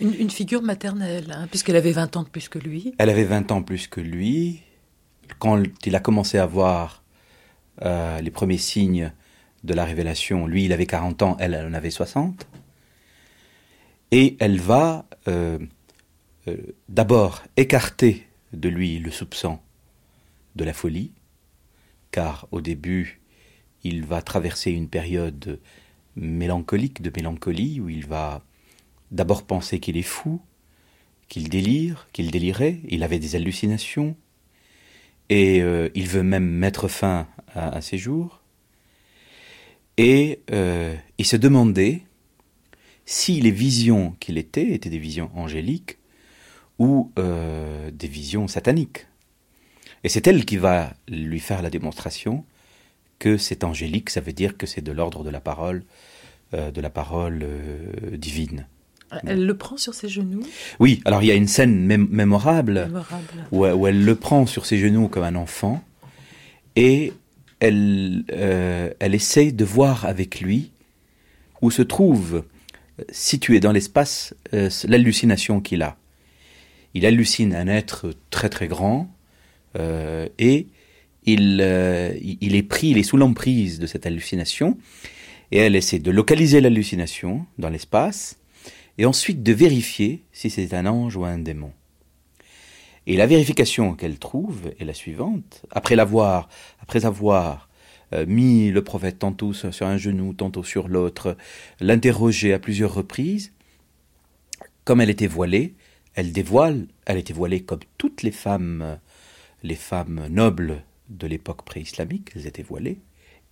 Une, 0.00 0.30
figure 0.30 0.62
maternelle, 0.62 1.32
hein, 1.34 1.48
puisqu'elle 1.48 1.74
avait 1.74 1.92
20 1.92 2.16
ans 2.16 2.22
de 2.22 2.28
plus 2.28 2.48
que 2.48 2.58
lui. 2.58 2.94
Elle 2.98 3.10
avait 3.10 3.24
20 3.24 3.50
ans 3.50 3.62
plus 3.62 3.88
que 3.88 4.00
lui. 4.00 4.62
Quand 5.40 5.60
il 5.84 5.96
a 5.96 6.00
commencé 6.00 6.38
à 6.38 6.46
voir 6.46 7.02
euh, 7.82 8.20
les 8.20 8.30
premiers 8.30 8.58
signes 8.58 9.12
de 9.64 9.74
la 9.74 9.84
révélation, 9.84 10.46
lui, 10.46 10.64
il 10.64 10.72
avait 10.72 10.86
40 10.86 11.22
ans, 11.22 11.36
elle, 11.40 11.54
en 11.56 11.74
avait 11.74 11.90
60. 11.90 12.46
Et 14.12 14.36
elle 14.38 14.60
va 14.60 15.06
euh, 15.26 15.58
euh, 16.46 16.56
d'abord 16.88 17.42
écarter 17.56 18.26
de 18.52 18.68
lui 18.68 19.00
le 19.00 19.10
soupçon 19.10 19.58
de 20.54 20.64
la 20.64 20.72
folie, 20.72 21.12
car 22.12 22.46
au 22.52 22.60
début, 22.60 23.20
il 23.82 24.04
va 24.04 24.22
traverser 24.22 24.70
une 24.70 24.88
période 24.88 25.58
mélancolique, 26.16 27.02
de 27.02 27.10
mélancolie, 27.14 27.80
où 27.80 27.88
il 27.88 28.06
va 28.06 28.42
d'abord 29.10 29.44
penser 29.44 29.80
qu'il 29.80 29.96
est 29.96 30.02
fou, 30.02 30.40
qu'il 31.28 31.48
délire, 31.48 32.08
qu'il 32.12 32.30
délirait, 32.30 32.80
il 32.88 33.02
avait 33.02 33.18
des 33.18 33.36
hallucinations, 33.36 34.16
et 35.28 35.60
euh, 35.60 35.88
il 35.94 36.08
veut 36.08 36.22
même 36.22 36.48
mettre 36.48 36.88
fin 36.88 37.26
à, 37.54 37.80
ses 37.80 37.98
jours. 37.98 38.40
Et 39.96 40.40
euh, 40.50 40.94
il 41.18 41.26
se 41.26 41.36
demandait 41.36 42.02
si 43.04 43.40
les 43.40 43.50
visions 43.50 44.16
qu'il 44.20 44.38
était 44.38 44.72
étaient 44.72 44.90
des 44.90 44.98
visions 44.98 45.30
angéliques 45.34 45.98
ou 46.78 47.12
euh, 47.18 47.90
des 47.90 48.08
visions 48.08 48.48
sataniques. 48.48 49.06
Et 50.04 50.08
c'est 50.08 50.26
elle 50.26 50.44
qui 50.44 50.56
va 50.56 50.94
lui 51.08 51.40
faire 51.40 51.62
la 51.62 51.70
démonstration 51.70 52.44
que 53.18 53.36
c'est 53.36 53.64
angélique, 53.64 54.10
ça 54.10 54.20
veut 54.20 54.32
dire 54.32 54.56
que 54.56 54.66
c'est 54.66 54.80
de 54.80 54.92
l'ordre 54.92 55.24
de 55.24 55.30
la 55.30 55.40
parole, 55.40 55.84
de 56.52 56.80
la 56.80 56.88
parole 56.88 57.44
divine. 58.12 58.68
Elle 59.26 59.46
le 59.46 59.56
prend 59.56 59.76
sur 59.76 59.94
ses 59.94 60.08
genoux 60.08 60.42
Oui, 60.80 61.00
alors 61.04 61.22
il 61.22 61.26
y 61.26 61.30
a 61.30 61.34
une 61.34 61.48
scène 61.48 61.86
mémorable, 61.86 62.90
Où, 63.52 63.66
elle 63.86 64.04
le 64.04 64.14
prend 64.14 64.46
sur 64.46 64.66
ses 64.66 64.78
genoux 64.78 65.08
comme 65.08 65.24
un 65.24 65.34
enfant. 65.34 65.82
Et 66.76 67.12
elle, 67.60 68.24
euh, 68.32 68.90
elle 69.00 69.14
essaye 69.14 69.52
de 69.52 69.64
voir 69.64 70.04
avec 70.04 70.40
lui 70.40 70.70
où 71.60 71.70
se 71.70 71.82
trouve 71.82 72.44
située 73.10 73.60
dans 73.60 73.72
l'espace 73.72 74.34
euh, 74.54 74.70
l'hallucination 74.84 75.60
qu'il 75.60 75.82
a. 75.82 75.96
Il 76.94 77.04
hallucine 77.06 77.54
un 77.54 77.66
être 77.66 78.12
très 78.30 78.48
très 78.48 78.68
grand 78.68 79.10
euh, 79.76 80.28
et 80.38 80.66
il, 81.24 81.60
il 82.40 82.54
est 82.54 82.62
pris, 82.62 82.88
il 82.88 82.98
est 82.98 83.02
sous 83.02 83.16
l'emprise 83.16 83.78
de 83.78 83.86
cette 83.86 84.06
hallucination. 84.06 84.78
Et 85.50 85.58
elle 85.58 85.76
essaie 85.76 85.98
de 85.98 86.10
localiser 86.10 86.60
l'hallucination 86.60 87.44
dans 87.58 87.68
l'espace 87.68 88.37
et 88.98 89.06
ensuite 89.06 89.42
de 89.42 89.52
vérifier 89.52 90.24
si 90.32 90.50
c'est 90.50 90.74
un 90.74 90.86
ange 90.86 91.16
ou 91.16 91.24
un 91.24 91.38
démon. 91.38 91.72
Et 93.06 93.16
la 93.16 93.26
vérification 93.26 93.94
qu'elle 93.94 94.18
trouve 94.18 94.72
est 94.78 94.84
la 94.84 94.92
suivante. 94.92 95.64
Après 95.70 95.96
l'avoir, 95.96 96.48
après 96.80 97.06
avoir 97.06 97.70
euh, 98.12 98.26
mis 98.26 98.70
le 98.70 98.84
prophète 98.84 99.20
tantôt 99.20 99.54
sur 99.54 99.86
un 99.86 99.96
genou, 99.96 100.34
tantôt 100.34 100.62
sur 100.62 100.88
l'autre, 100.88 101.36
l'interroger 101.80 102.52
à 102.52 102.58
plusieurs 102.58 102.92
reprises, 102.92 103.52
comme 104.84 105.00
elle 105.00 105.10
était 105.10 105.26
voilée, 105.26 105.74
elle 106.14 106.32
dévoile, 106.32 106.86
elle 107.06 107.18
était 107.18 107.32
voilée 107.32 107.60
comme 107.60 107.80
toutes 107.96 108.22
les 108.22 108.30
femmes, 108.30 108.98
les 109.62 109.74
femmes 109.74 110.26
nobles 110.28 110.82
de 111.08 111.26
l'époque 111.26 111.62
pré-islamique, 111.62 112.32
elles 112.34 112.46
étaient 112.46 112.62
voilées. 112.62 112.98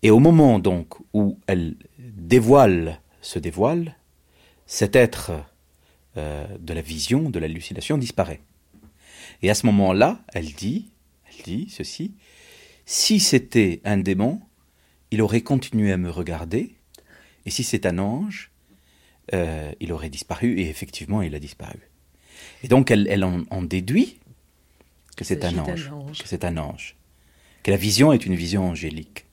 Et 0.03 0.11
au 0.11 0.19
moment 0.19 0.59
donc 0.59 0.95
où 1.15 1.39
elle 1.47 1.77
dévoile, 1.99 3.01
se 3.23 3.39
dévoile, 3.39 3.97
cet 4.67 4.97
être 4.97 5.33
euh, 6.17 6.47
de 6.59 6.75
la 6.75 6.81
vision, 6.81 7.31
de 7.31 7.39
l'hallucination 7.39 7.99
disparaît. 7.99 8.41
Et 9.43 9.51
à 9.51 9.55
ce 9.55 9.67
moment-là, 9.67 10.21
elle 10.33 10.53
dit, 10.53 10.91
elle 11.29 11.45
dit 11.45 11.69
ceci, 11.71 12.15
si 12.85 13.21
c'était 13.21 13.81
un 13.85 13.97
démon, 13.97 14.41
il 15.11 15.23
aurait 15.23 15.43
continué 15.43 15.93
à 15.93 15.97
me 15.97 16.11
regarder, 16.11 16.75
et 17.45 17.51
si 17.51 17.63
c'est 17.65 17.87
un 17.87 17.99
ange, 17.99 18.51
euh, 19.35 19.73
il 19.81 19.93
aurait 19.93 20.09
disparu, 20.09 20.59
et 20.59 20.69
effectivement, 20.69 21.23
il 21.23 21.35
a 21.35 21.39
disparu. 21.39 21.81
Et 22.63 22.69
donc, 22.69 22.91
elle, 22.91 23.25
en, 23.25 23.63
déduit 23.63 24.19
que 25.17 25.25
c'est 25.25 25.45
un 25.45 25.59
ange, 25.59 25.91
que 26.19 26.29
c'est 26.29 26.45
un 26.45 26.57
ange, 26.57 26.97
que 27.63 27.71
la 27.71 27.77
vision 27.77 28.13
est 28.13 28.25
une 28.25 28.35
vision 28.35 28.69
angélique. 28.69 29.27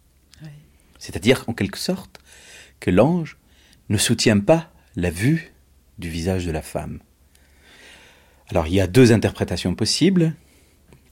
C'est-à-dire, 0.99 1.43
en 1.47 1.53
quelque 1.53 1.77
sorte, 1.77 2.19
que 2.79 2.89
l'ange 2.89 3.37
ne 3.89 3.97
soutient 3.97 4.39
pas 4.39 4.72
la 4.95 5.09
vue 5.09 5.53
du 5.97 6.09
visage 6.09 6.45
de 6.45 6.51
la 6.51 6.61
femme. 6.61 6.99
Alors 8.49 8.67
il 8.67 8.73
y 8.73 8.81
a 8.81 8.87
deux 8.87 9.11
interprétations 9.11 9.75
possibles, 9.75 10.33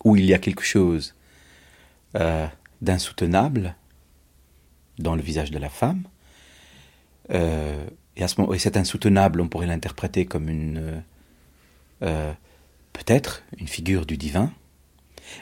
où 0.04 0.16
il 0.16 0.26
y 0.26 0.34
a 0.34 0.40
quelque 0.40 0.64
chose 0.64 1.16
euh, 2.16 2.48
d'insoutenable 2.82 3.76
dans 4.98 5.16
le 5.16 5.22
visage 5.22 5.52
de 5.52 5.60
la 5.60 5.70
femme, 5.70 6.04
euh, 7.32 7.86
et, 8.18 8.24
à 8.24 8.28
cet 8.58 8.78
insoutenable, 8.78 9.40
on 9.42 9.48
pourrait 9.48 9.68
l'interpréter 9.68 10.26
comme 10.26 10.48
euh, 12.02 12.34
peut-être 12.94 13.44
une 13.58 13.68
figure 13.68 14.06
du 14.06 14.18
divin, 14.18 14.52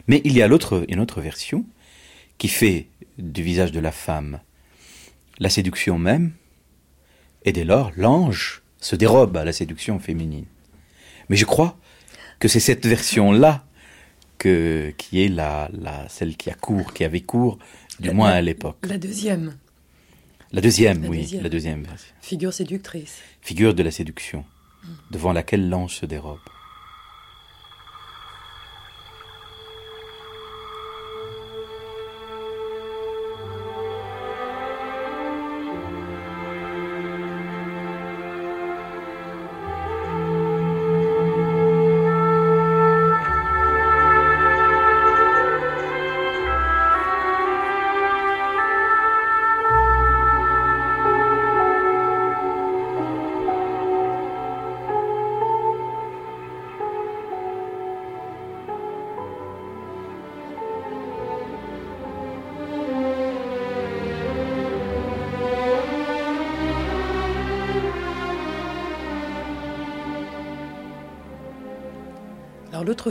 mais 0.08 0.22
il 0.24 0.34
y 0.34 0.42
a 0.42 0.48
l'autre, 0.48 0.86
une 0.88 1.00
autre 1.00 1.22
version 1.22 1.66
qui 2.38 2.48
fait 2.48 2.88
du 3.18 3.42
visage 3.42 3.72
de 3.72 3.80
la 3.80 3.92
femme 3.92 4.40
la 5.40 5.50
séduction 5.50 5.98
même, 5.98 6.34
et 7.46 7.52
dès 7.52 7.64
lors, 7.64 7.92
l'ange 7.96 8.62
se 8.80 8.96
dérobe 8.96 9.38
à 9.38 9.46
la 9.46 9.54
séduction 9.54 10.00
féminine. 10.00 10.46
Mais 11.30 11.36
je 11.36 11.46
crois 11.46 11.78
que 12.40 12.48
c'est 12.48 12.60
cette 12.60 12.86
version-là 12.86 13.64
que, 14.38 14.94
qui 14.98 15.24
est 15.24 15.28
la, 15.28 15.70
la, 15.74 16.08
celle 16.10 16.38
qui 16.38 16.50
a 16.50 16.54
cours, 16.54 16.94
qui 16.94 17.04
avait 17.04 17.22
cours, 17.22 17.60
du 18.00 18.12
moins 18.12 18.30
à 18.30 18.42
l'époque. 18.42 18.78
La 18.84 18.98
deuxième. 18.98 19.56
La 20.52 20.62
deuxième, 20.62 21.06
oui, 21.06 21.38
la 21.42 21.50
deuxième 21.50 21.84
version. 21.84 22.14
Figure 22.22 22.54
séductrice. 22.54 23.20
Figure 23.42 23.76
de 23.76 23.84
la 23.84 23.92
séduction, 23.92 24.46
devant 25.12 25.32
laquelle 25.32 25.70
l'ange 25.70 25.96
se 25.96 26.06
dérobe. 26.08 26.40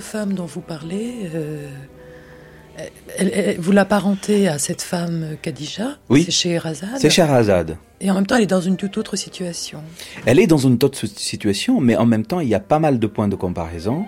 Femme 0.00 0.34
dont 0.34 0.46
vous 0.46 0.60
parlez, 0.60 1.30
euh, 1.34 1.68
vous 3.58 3.72
l'apparentez 3.72 4.48
à 4.48 4.58
cette 4.58 4.82
femme 4.82 5.36
Khadija 5.42 5.98
Oui. 6.08 6.24
C'est 6.24 6.30
Scheherazade 6.30 6.98
C'est 6.98 7.10
Scheherazade. 7.10 7.76
Et 8.00 8.10
en 8.10 8.14
même 8.14 8.26
temps, 8.26 8.36
elle 8.36 8.42
est 8.42 8.46
dans 8.46 8.60
une 8.60 8.76
toute 8.76 8.96
autre 8.98 9.16
situation. 9.16 9.82
Elle 10.26 10.38
est 10.38 10.46
dans 10.46 10.58
une 10.58 10.78
toute 10.78 11.02
autre 11.02 11.18
situation, 11.18 11.80
mais 11.80 11.96
en 11.96 12.06
même 12.06 12.24
temps, 12.24 12.40
il 12.40 12.48
y 12.48 12.54
a 12.54 12.60
pas 12.60 12.78
mal 12.78 12.98
de 12.98 13.06
points 13.06 13.28
de 13.28 13.34
comparaison, 13.34 14.06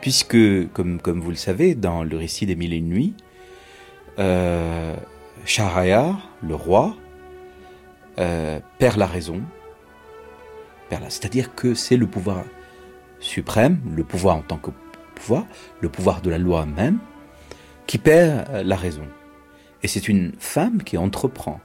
puisque, 0.00 0.36
comme, 0.72 1.00
comme 1.00 1.20
vous 1.20 1.30
le 1.30 1.36
savez, 1.36 1.74
dans 1.74 2.04
le 2.04 2.16
récit 2.16 2.46
des 2.46 2.54
Mille 2.54 2.72
et 2.72 2.76
Une 2.76 2.88
Nuits, 2.88 3.14
euh, 4.18 4.94
le 6.42 6.54
roi, 6.54 6.96
euh, 8.18 8.60
perd 8.78 8.96
la 8.96 9.06
raison. 9.06 9.40
C'est-à-dire 11.08 11.54
que 11.54 11.74
c'est 11.74 11.96
le 11.96 12.06
pouvoir 12.06 12.44
suprême, 13.18 13.80
le 13.94 14.04
pouvoir 14.04 14.36
en 14.36 14.42
tant 14.42 14.56
que 14.56 14.70
pouvoir, 15.16 15.44
le 15.80 15.88
pouvoir 15.88 16.20
de 16.20 16.30
la 16.30 16.38
loi 16.38 16.66
même, 16.66 16.98
qui 17.86 17.98
perd 17.98 18.48
euh, 18.50 18.62
la 18.62 18.76
raison. 18.76 19.06
Et 19.82 19.88
c'est 19.88 20.08
une 20.08 20.32
femme 20.38 20.82
qui 20.82 20.96
entreprend, 20.96 21.60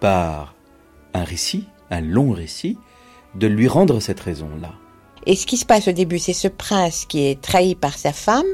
par 0.00 0.54
un 1.12 1.24
récit, 1.24 1.66
un 1.90 2.00
long 2.00 2.30
récit, 2.30 2.78
de 3.34 3.46
lui 3.46 3.68
rendre 3.68 4.00
cette 4.00 4.20
raison-là. 4.20 4.72
Et 5.26 5.36
ce 5.36 5.46
qui 5.46 5.56
se 5.56 5.64
passe 5.64 5.88
au 5.88 5.92
début, 5.92 6.18
c'est 6.18 6.34
ce 6.34 6.48
prince 6.48 7.06
qui 7.06 7.26
est 7.26 7.40
trahi 7.40 7.74
par 7.74 7.96
sa 7.96 8.12
femme. 8.12 8.44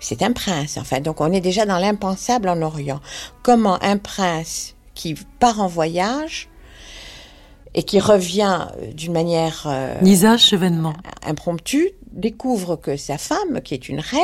C'est 0.00 0.22
un 0.22 0.32
prince, 0.32 0.76
enfin. 0.76 1.00
Donc 1.00 1.20
on 1.20 1.32
est 1.32 1.40
déjà 1.40 1.66
dans 1.66 1.78
l'impensable 1.78 2.48
en 2.48 2.60
Orient. 2.62 3.00
Comment 3.42 3.82
un 3.82 3.96
prince 3.96 4.74
qui 4.94 5.14
part 5.38 5.60
en 5.60 5.68
voyage 5.68 6.48
et 7.74 7.82
qui 7.82 8.00
revient 8.00 8.66
euh, 8.80 8.92
d'une 8.92 9.12
manière... 9.12 9.66
Euh, 9.66 10.36
chevènement. 10.38 10.94
Impromptue, 11.24 11.90
découvre 12.16 12.76
que 12.76 12.96
sa 12.96 13.18
femme, 13.18 13.60
qui 13.62 13.74
est 13.74 13.88
une 13.88 14.00
reine, 14.00 14.22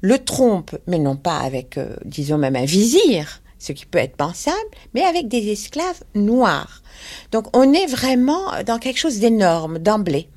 le 0.00 0.18
trompe, 0.18 0.76
mais 0.86 0.98
non 0.98 1.16
pas 1.16 1.38
avec, 1.38 1.78
euh, 1.78 1.96
disons 2.04 2.38
même 2.38 2.56
un 2.56 2.64
vizir, 2.64 3.42
ce 3.58 3.72
qui 3.72 3.86
peut 3.86 3.98
être 3.98 4.16
pensable, 4.16 4.56
mais 4.94 5.02
avec 5.02 5.28
des 5.28 5.50
esclaves 5.50 6.02
noirs. 6.14 6.82
Donc 7.30 7.46
on 7.56 7.72
est 7.72 7.86
vraiment 7.86 8.62
dans 8.66 8.78
quelque 8.78 8.98
chose 8.98 9.18
d'énorme 9.18 9.78
d'emblée. 9.78 10.28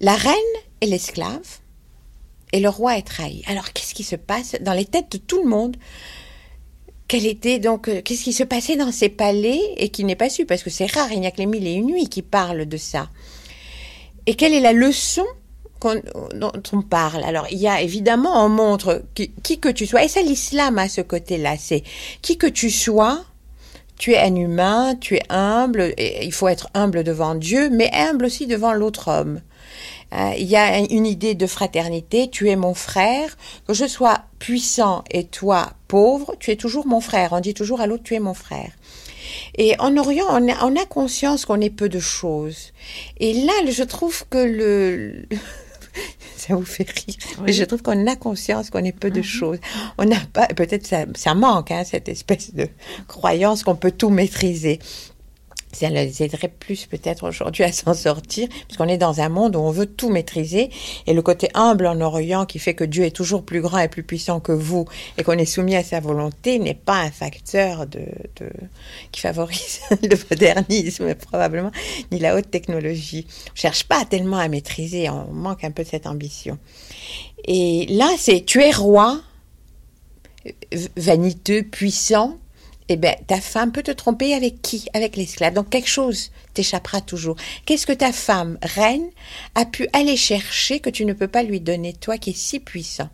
La 0.00 0.14
reine 0.14 0.34
est 0.80 0.86
l'esclave 0.86 1.60
et 2.52 2.60
le 2.60 2.68
roi 2.68 2.98
est 2.98 3.06
trahi. 3.06 3.42
Alors 3.46 3.72
qu'est-ce 3.72 3.94
qui 3.94 4.04
se 4.04 4.16
passe 4.16 4.56
dans 4.60 4.72
les 4.72 4.84
têtes 4.84 5.12
de 5.12 5.18
tout 5.18 5.42
le 5.42 5.48
monde? 5.48 5.76
Quel 7.06 7.26
était 7.26 7.58
donc 7.58 7.88
euh, 7.88 8.00
qu'est-ce 8.00 8.24
qui 8.24 8.32
se 8.32 8.44
passait 8.44 8.76
dans 8.76 8.92
ces 8.92 9.10
palais 9.10 9.60
et 9.76 9.90
qui 9.90 10.04
n'est 10.04 10.16
pas 10.16 10.30
su? 10.30 10.46
Parce 10.46 10.62
que 10.62 10.70
c'est 10.70 10.90
rare, 10.90 11.12
il 11.12 11.20
n'y 11.20 11.26
a 11.26 11.30
que 11.30 11.38
les 11.38 11.46
mille 11.46 11.66
et 11.66 11.74
une 11.74 11.86
nuits 11.86 12.08
qui 12.08 12.22
parlent 12.22 12.66
de 12.66 12.76
ça. 12.78 13.10
Et 14.24 14.34
quelle 14.34 14.54
est 14.54 14.60
la 14.60 14.72
leçon 14.72 15.26
dont 16.34 16.52
on 16.72 16.82
parle. 16.82 17.24
Alors, 17.24 17.46
il 17.50 17.58
y 17.58 17.68
a 17.68 17.80
évidemment, 17.80 18.44
on 18.44 18.48
montre 18.48 19.02
qui, 19.14 19.58
que 19.58 19.68
tu 19.68 19.86
sois, 19.86 20.04
et 20.04 20.08
c'est 20.08 20.22
l'islam 20.22 20.78
à 20.78 20.88
ce 20.88 21.00
côté-là, 21.00 21.56
c'est 21.58 21.82
qui 22.22 22.38
que 22.38 22.46
tu 22.46 22.70
sois, 22.70 23.24
tu 23.98 24.12
es 24.12 24.18
un 24.18 24.34
humain, 24.34 24.96
tu 25.00 25.16
es 25.16 25.22
humble, 25.28 25.94
il 25.98 26.32
faut 26.32 26.48
être 26.48 26.68
humble 26.74 27.04
devant 27.04 27.34
Dieu, 27.34 27.70
mais 27.70 27.90
humble 27.92 28.24
aussi 28.24 28.46
devant 28.46 28.72
l'autre 28.72 29.08
homme. 29.08 29.40
Euh, 30.12 30.32
il 30.36 30.46
y 30.46 30.56
a 30.56 30.78
une 30.78 31.06
idée 31.06 31.34
de 31.34 31.46
fraternité, 31.46 32.28
tu 32.28 32.50
es 32.50 32.56
mon 32.56 32.74
frère, 32.74 33.36
que 33.66 33.72
je 33.72 33.86
sois 33.86 34.22
puissant 34.38 35.04
et 35.10 35.24
toi 35.24 35.72
pauvre, 35.88 36.34
tu 36.38 36.50
es 36.50 36.56
toujours 36.56 36.86
mon 36.86 37.00
frère. 37.00 37.32
On 37.32 37.40
dit 37.40 37.54
toujours 37.54 37.80
à 37.80 37.86
l'autre, 37.86 38.02
tu 38.02 38.14
es 38.14 38.20
mon 38.20 38.34
frère. 38.34 38.72
Et 39.56 39.74
en 39.78 39.96
Orient, 39.96 40.26
on 40.30 40.48
a, 40.48 40.64
on 40.66 40.76
a 40.76 40.84
conscience 40.84 41.46
qu'on 41.46 41.60
est 41.60 41.70
peu 41.70 41.88
de 41.88 41.98
choses. 42.00 42.72
Et 43.20 43.32
là, 43.32 43.52
je 43.70 43.82
trouve 43.84 44.24
que 44.28 44.38
le, 44.38 45.26
ça 46.36 46.54
vous 46.54 46.64
fait 46.64 46.88
rire. 46.88 47.16
Mais 47.44 47.52
je 47.52 47.64
trouve 47.64 47.82
qu'on 47.82 48.06
a 48.06 48.16
conscience 48.16 48.70
qu'on 48.70 48.84
est 48.84 48.96
peu 48.96 49.10
de 49.10 49.18
mhm. 49.18 49.24
choses. 49.24 49.58
On 49.98 50.04
n'a 50.04 50.20
pas, 50.32 50.46
peut-être 50.48 50.86
ça, 50.86 51.04
ça 51.14 51.34
manque, 51.34 51.70
hein, 51.70 51.82
cette 51.84 52.08
espèce 52.08 52.54
de 52.54 52.68
croyance 53.08 53.62
qu'on 53.62 53.76
peut 53.76 53.92
tout 53.92 54.10
maîtriser 54.10 54.78
ça 55.72 55.88
les 55.88 56.22
aiderait 56.22 56.48
plus 56.48 56.86
peut-être 56.86 57.26
aujourd'hui 57.26 57.64
à 57.64 57.72
s'en 57.72 57.94
sortir, 57.94 58.48
puisqu'on 58.48 58.88
est 58.88 58.98
dans 58.98 59.20
un 59.20 59.28
monde 59.28 59.56
où 59.56 59.60
on 59.60 59.70
veut 59.70 59.86
tout 59.86 60.10
maîtriser, 60.10 60.70
et 61.06 61.14
le 61.14 61.22
côté 61.22 61.48
humble 61.54 61.86
en 61.86 62.00
Orient 62.00 62.46
qui 62.46 62.58
fait 62.58 62.74
que 62.74 62.84
Dieu 62.84 63.04
est 63.04 63.10
toujours 63.10 63.44
plus 63.44 63.60
grand 63.60 63.78
et 63.78 63.88
plus 63.88 64.02
puissant 64.02 64.40
que 64.40 64.52
vous, 64.52 64.86
et 65.18 65.24
qu'on 65.24 65.32
est 65.32 65.46
soumis 65.46 65.76
à 65.76 65.82
sa 65.82 66.00
volonté, 66.00 66.58
n'est 66.58 66.74
pas 66.74 67.00
un 67.00 67.10
facteur 67.10 67.86
de, 67.86 68.00
de, 68.36 68.50
qui 69.10 69.20
favorise 69.20 69.80
le 70.02 70.16
modernisme 70.30 71.14
probablement, 71.14 71.70
ni 72.10 72.18
la 72.18 72.36
haute 72.36 72.50
technologie. 72.50 73.26
On 73.52 73.56
cherche 73.56 73.84
pas 73.84 74.04
tellement 74.04 74.38
à 74.38 74.48
maîtriser, 74.48 75.08
on 75.08 75.32
manque 75.32 75.64
un 75.64 75.70
peu 75.70 75.84
de 75.84 75.88
cette 75.88 76.06
ambition. 76.06 76.58
Et 77.44 77.86
là, 77.86 78.10
c'est 78.18 78.44
tu 78.44 78.62
es 78.62 78.70
roi, 78.70 79.20
vaniteux, 80.96 81.62
puissant, 81.62 82.38
eh 82.92 82.96
bien, 82.96 83.14
ta 83.26 83.40
femme 83.40 83.72
peut 83.72 83.82
te 83.82 83.90
tromper 83.90 84.34
avec 84.34 84.60
qui? 84.60 84.86
Avec 84.92 85.16
l'esclave. 85.16 85.54
Donc 85.54 85.70
quelque 85.70 85.88
chose 85.88 86.30
t'échappera 86.54 87.00
toujours. 87.00 87.36
Qu'est-ce 87.64 87.86
que 87.86 87.92
ta 87.92 88.12
femme, 88.12 88.58
reine, 88.62 89.08
a 89.54 89.64
pu 89.64 89.88
aller 89.92 90.16
chercher 90.16 90.80
que 90.80 90.90
tu 90.90 91.04
ne 91.04 91.12
peux 91.12 91.28
pas 91.28 91.42
lui 91.42 91.60
donner, 91.60 91.92
toi 91.92 92.18
qui 92.18 92.30
es 92.30 92.34
si 92.34 92.60
puissant? 92.60 93.08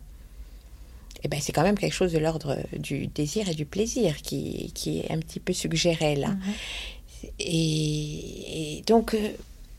Eh 1.23 1.27
bien, 1.27 1.39
c'est 1.41 1.51
quand 1.51 1.63
même 1.63 1.77
quelque 1.77 1.93
chose 1.93 2.13
de 2.13 2.17
l'ordre 2.17 2.57
du 2.77 3.07
désir 3.07 3.49
et 3.49 3.53
du 3.53 3.65
plaisir 3.65 4.17
qui, 4.21 4.71
qui 4.73 4.99
est 4.99 5.11
un 5.11 5.19
petit 5.19 5.39
peu 5.39 5.53
suggéré 5.53 6.15
là. 6.15 6.29
Mhm. 6.29 6.53
et, 7.39 8.83
donc, 8.87 9.13
euh, 9.13 9.29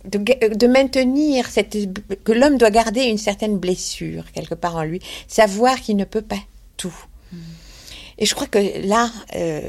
de, 0.04 0.66
maintenir 0.66 1.46
cette, 1.50 1.76
que 2.24 2.32
l'homme 2.32 2.58
doit 2.58 2.70
garder 2.70 3.02
une 3.02 3.18
certaine 3.18 3.58
blessure 3.58 4.30
quelque 4.32 4.54
part 4.54 4.76
en 4.76 4.84
lui, 4.84 5.00
savoir 5.28 5.80
qu'il 5.80 5.96
ne 5.96 6.04
peut 6.04 6.22
pas 6.22 6.40
tout. 6.76 6.94
Et 8.20 8.26
je 8.26 8.34
crois 8.34 8.46
que 8.46 8.86
là, 8.86 9.10
euh, 9.34 9.60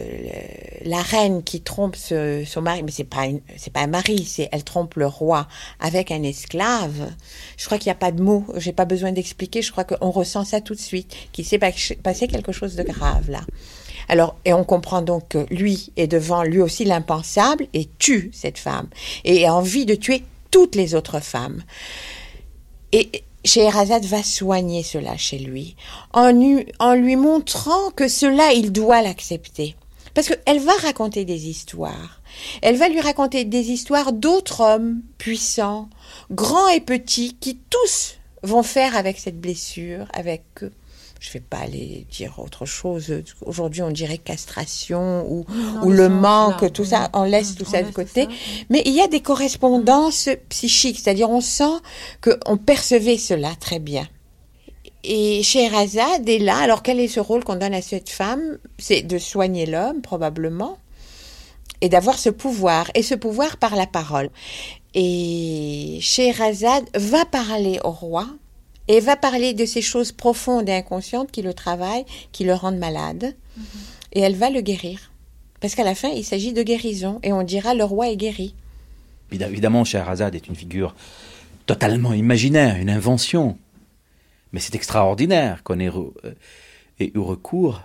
la 0.83 1.01
reine 1.01 1.41
qui 1.41 1.61
trompe 1.61 1.95
son 1.95 2.61
mari, 2.61 2.83
mais 2.83 2.91
c'est 2.91 3.05
pas 3.05 3.23
c'est 3.57 3.71
pas 3.71 3.79
un 3.79 3.87
mari, 3.87 4.25
c'est 4.25 4.49
elle 4.51 4.65
trompe 4.65 4.95
le 4.95 5.07
roi 5.07 5.47
avec 5.79 6.11
un 6.11 6.21
esclave. 6.23 7.11
Je 7.55 7.65
crois 7.65 7.77
qu'il 7.77 7.87
n'y 7.87 7.93
a 7.93 7.95
pas 7.95 8.11
de 8.11 8.21
mots, 8.21 8.45
j'ai 8.57 8.73
pas 8.73 8.83
besoin 8.83 9.13
d'expliquer. 9.13 9.61
Je 9.61 9.71
crois 9.71 9.85
qu'on 9.85 10.11
ressent 10.11 10.43
ça 10.43 10.59
tout 10.59 10.75
de 10.75 10.81
suite, 10.81 11.15
qu'il 11.31 11.45
s'est 11.45 11.59
passé 11.59 12.27
quelque 12.27 12.51
chose 12.51 12.75
de 12.75 12.83
grave 12.83 13.29
là. 13.31 13.41
Alors, 14.09 14.35
et 14.43 14.51
on 14.51 14.65
comprend 14.65 15.01
donc 15.01 15.29
que 15.29 15.45
lui 15.49 15.93
est 15.95 16.07
devant 16.07 16.43
lui 16.43 16.59
aussi 16.59 16.83
l'impensable 16.83 17.67
et 17.73 17.87
tue 17.97 18.31
cette 18.33 18.57
femme 18.57 18.89
et 19.23 19.45
a 19.45 19.53
envie 19.53 19.85
de 19.85 19.95
tuer 19.95 20.23
toutes 20.49 20.75
les 20.75 20.95
autres 20.95 21.21
femmes. 21.21 21.63
Et 22.91 23.23
Scheherazade 23.43 24.05
va 24.05 24.23
soigner 24.23 24.83
cela 24.83 25.17
chez 25.17 25.39
lui, 25.39 25.75
en, 26.13 26.31
en 26.79 26.93
lui 26.93 27.15
montrant 27.15 27.91
que 27.91 28.07
cela, 28.07 28.53
il 28.53 28.71
doit 28.71 29.01
l'accepter. 29.01 29.75
Parce 30.13 30.27
qu'elle 30.27 30.59
va 30.59 30.73
raconter 30.73 31.25
des 31.25 31.47
histoires. 31.47 32.21
Elle 32.61 32.75
va 32.75 32.89
lui 32.89 33.01
raconter 33.01 33.45
des 33.45 33.71
histoires 33.71 34.13
d'autres 34.13 34.61
hommes 34.61 35.01
puissants, 35.17 35.89
grands 36.31 36.67
et 36.69 36.81
petits, 36.81 37.35
qui 37.39 37.59
tous 37.69 38.15
vont 38.43 38.63
faire 38.63 38.95
avec 38.95 39.19
cette 39.19 39.39
blessure, 39.39 40.07
avec 40.13 40.43
je 41.21 41.29
ne 41.29 41.33
vais 41.33 41.39
pas 41.39 41.59
aller 41.59 42.07
dire 42.09 42.39
autre 42.39 42.65
chose. 42.65 43.13
Aujourd'hui, 43.45 43.83
on 43.83 43.91
dirait 43.91 44.17
castration 44.17 45.23
ou, 45.31 45.45
ou 45.83 45.91
le 45.91 46.09
manque, 46.09 46.73
tout 46.73 46.83
ça, 46.83 47.11
on 47.13 47.25
laisse 47.25 47.53
tout 47.53 47.63
ça 47.63 47.83
de 47.83 47.91
côté. 47.91 48.27
Mais 48.71 48.81
il 48.85 48.93
y 48.93 49.01
a 49.01 49.07
des 49.07 49.21
correspondances 49.21 50.29
psychiques, 50.49 50.99
c'est-à-dire 50.99 51.29
on 51.29 51.39
sent 51.39 51.77
qu'on 52.21 52.57
percevait 52.57 53.19
cela 53.19 53.53
très 53.59 53.77
bien. 53.77 54.07
Et 55.03 55.43
Scheherazade 55.43 56.27
est 56.27 56.39
là. 56.39 56.57
Alors 56.57 56.81
quel 56.81 56.99
est 56.99 57.07
ce 57.07 57.19
rôle 57.19 57.43
qu'on 57.43 57.55
donne 57.55 57.75
à 57.75 57.83
cette 57.83 58.09
femme? 58.09 58.57
C'est 58.79 59.03
de 59.03 59.19
soigner 59.19 59.67
l'homme, 59.67 60.01
probablement, 60.01 60.79
et 61.81 61.89
d'avoir 61.89 62.17
ce 62.17 62.31
pouvoir, 62.31 62.89
et 62.95 63.03
ce 63.03 63.13
pouvoir 63.13 63.57
par 63.57 63.75
la 63.75 63.85
parole. 63.85 64.31
Et 64.95 65.99
Scheherazade 66.01 66.85
va 66.95 67.25
parler 67.25 67.79
au 67.83 67.91
roi 67.91 68.25
et 68.91 68.99
va 68.99 69.15
parler 69.15 69.53
de 69.53 69.63
ces 69.63 69.81
choses 69.81 70.11
profondes 70.11 70.67
et 70.67 70.73
inconscientes 70.73 71.31
qui 71.31 71.41
le 71.41 71.53
travaillent, 71.53 72.03
qui 72.33 72.43
le 72.43 72.53
rendent 72.53 72.77
malade, 72.77 73.35
mhm. 73.55 73.63
et 74.11 74.19
elle 74.19 74.35
va 74.35 74.49
le 74.49 74.59
guérir. 74.59 75.11
Parce 75.61 75.75
qu'à 75.75 75.85
la 75.85 75.95
fin, 75.95 76.09
il 76.09 76.25
s'agit 76.25 76.51
de 76.51 76.61
guérison, 76.61 77.17
et 77.23 77.31
on 77.31 77.43
dira 77.43 77.73
le 77.73 77.85
roi 77.85 78.09
est 78.09 78.17
guéri. 78.17 78.53
Évidemment, 79.31 79.85
Scheherazade 79.85 80.35
est 80.35 80.45
une 80.49 80.57
figure 80.57 80.93
totalement 81.67 82.11
imaginaire, 82.11 82.75
une 82.75 82.89
invention. 82.89 83.57
Mais 84.51 84.59
c'est 84.59 84.75
extraordinaire 84.75 85.63
qu'on 85.63 85.79
ait, 85.79 85.87
euh, 85.87 86.33
eu 86.99 87.17
recours 87.17 87.83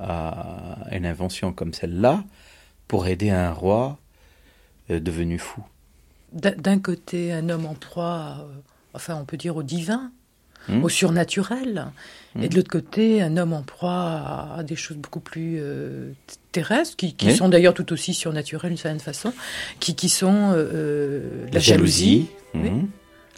à 0.00 0.88
une 0.90 1.06
invention 1.06 1.52
comme 1.52 1.72
celle-là 1.72 2.24
pour 2.88 3.06
aider 3.06 3.30
un 3.30 3.52
roi 3.52 3.96
euh, 4.90 4.98
devenu 4.98 5.38
fou. 5.38 5.62
D'un 6.32 6.80
côté, 6.80 7.32
un 7.32 7.48
homme 7.48 7.66
en 7.66 7.74
proie, 7.74 8.38
euh, 8.40 8.60
enfin 8.92 9.14
on 9.14 9.24
peut 9.24 9.36
dire 9.36 9.56
au 9.56 9.62
divin, 9.62 10.10
Hmm. 10.68 10.84
au 10.84 10.88
surnaturel. 10.88 11.86
Et 12.36 12.40
hmm. 12.40 12.48
de 12.48 12.56
l'autre 12.56 12.70
côté, 12.70 13.22
un 13.22 13.36
homme 13.38 13.54
en 13.54 13.62
proie 13.62 14.54
à, 14.58 14.62
des 14.62 14.76
choses 14.76 14.98
beaucoup 14.98 15.20
plus 15.20 15.56
euh, 15.60 16.10
terrestres, 16.52 16.94
qui, 16.96 17.14
sont 17.34 17.48
d'ailleurs 17.48 17.72
tout 17.74 17.90
aussi 17.92 18.12
surnaturelles 18.12 18.70
d'une 18.70 18.78
certaine 18.78 19.00
façon, 19.00 19.32
qui, 19.80 19.94
qui 19.94 20.10
sont 20.10 20.52
euh, 20.52 20.70
euh, 20.74 21.46
la, 21.52 21.58
jalousie, 21.58 22.26
hmm. 22.52 22.82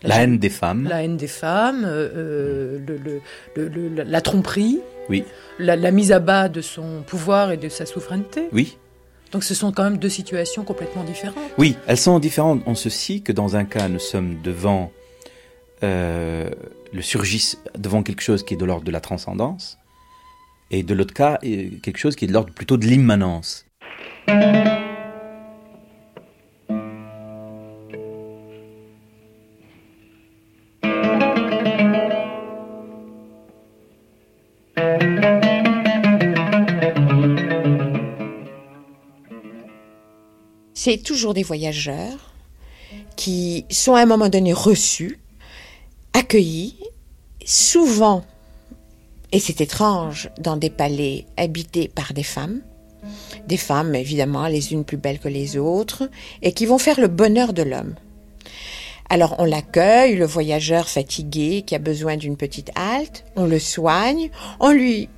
la, 0.03 0.23
haine 0.23 0.39
des 0.39 0.49
femmes, 0.49 0.89
la 0.89 1.05
haine 1.05 1.17
des 1.17 1.29
femmes, 1.29 1.83
le, 1.85 3.21
la 3.57 4.21
tromperie, 4.21 4.81
oui. 5.09 5.25
la, 5.61 5.91
mise 5.93 6.11
à 6.11 6.19
bas 6.19 6.49
de 6.49 6.61
son 6.61 7.03
pouvoir 7.07 7.53
et 7.53 7.57
de 7.57 7.69
sa 7.69 7.87
souveraineté. 7.87 8.49
Oui. 8.53 8.77
Donc 9.31 9.45
ce 9.45 9.55
sont 9.55 9.71
quand 9.71 9.85
même 9.85 9.99
deux 9.99 10.09
situations 10.09 10.65
complètement 10.65 11.05
différentes. 11.05 11.37
Oui, 11.59 11.77
elles 11.87 11.97
sont 11.97 12.19
différentes 12.19 12.67
en 12.67 12.75
ceci 12.75 13.23
que 13.23 13.31
dans 13.31 13.55
un 13.55 13.65
cas, 13.65 13.89
nous 13.89 14.01
sommes 14.01 14.43
devant 14.43 14.91
euh, 15.83 16.51
le 16.93 17.03
surgissent 17.03 17.59
devant 17.77 18.03
quelque 18.03 18.23
chose 18.23 18.43
qui 18.43 18.55
est 18.55 18.57
de 18.57 18.65
l'ordre 18.65 18.85
de 18.85 18.91
la 18.91 19.01
transcendance, 19.01 19.79
et 20.71 20.83
de 20.83 20.95
l'autre 20.95 21.15
cas, 21.15 21.39
quelque 21.39 21.99
chose 21.99 22.17
qui 22.17 22.25
est 22.25 22.29
de 22.29 22.33
l'ordre 22.33 22.53
plutôt 22.55 22.77
de 22.77 22.87
l'immanence. 22.87 23.67
C'est 40.83 41.03
toujours 41.03 41.35
des 41.35 41.43
voyageurs 41.43 42.33
qui 43.15 43.67
sont 43.71 43.95
à 43.95 44.01
un 44.01 44.07
moment 44.07 44.31
donné 44.31 44.55
reçus 44.55 45.20
accueillis, 46.13 46.77
souvent, 47.45 48.25
et 49.33 49.41
c'est 49.41 49.61
étrange, 49.61 50.31
dans 50.41 50.57
des 50.57 50.71
palais 50.71 51.27
habités 51.37 51.89
par 51.89 52.13
des 52.13 52.23
femmes, 52.23 52.61
des 53.47 53.57
femmes 53.57 53.95
évidemment 53.95 54.47
les 54.47 54.73
unes 54.73 54.85
plus 54.85 54.97
belles 54.97 55.21
que 55.21 55.29
les 55.29 55.57
autres, 55.57 56.11
et 56.43 56.53
qui 56.53 56.67
vont 56.67 56.79
faire 56.79 57.01
le 57.01 57.09
bonheur 57.09 57.53
de 57.53 57.63
l'homme. 57.63 57.95
Alors 59.09 59.37
on 59.39 59.45
l'accueille, 59.45 60.15
le 60.15 60.27
voyageur 60.27 60.89
fatigué 60.89 61.63
qui 61.67 61.75
a 61.75 61.81
besoin 61.81 62.17
d'une 62.17 62.37
petite 62.37 62.71
halte, 62.77 63.25
on 63.35 63.47
le 63.47 63.59
soigne, 63.59 64.31
on 64.61 64.71
lui 64.71 65.09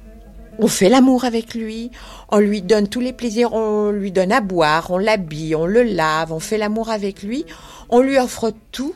on 0.58 0.68
fait 0.68 0.88
l'amour 0.88 1.24
avec 1.24 1.54
lui, 1.54 1.90
on 2.30 2.38
lui 2.38 2.62
donne 2.62 2.88
tous 2.88 3.00
les 3.00 3.12
plaisirs, 3.12 3.52
on 3.54 3.90
lui 3.90 4.12
donne 4.12 4.32
à 4.32 4.40
boire, 4.40 4.90
on 4.90 4.98
l'habille, 4.98 5.54
on 5.54 5.66
le 5.66 5.82
lave, 5.82 6.32
on 6.32 6.40
fait 6.40 6.58
l'amour 6.58 6.90
avec 6.90 7.22
lui, 7.22 7.46
on 7.88 8.00
lui 8.00 8.18
offre 8.18 8.52
tout 8.70 8.94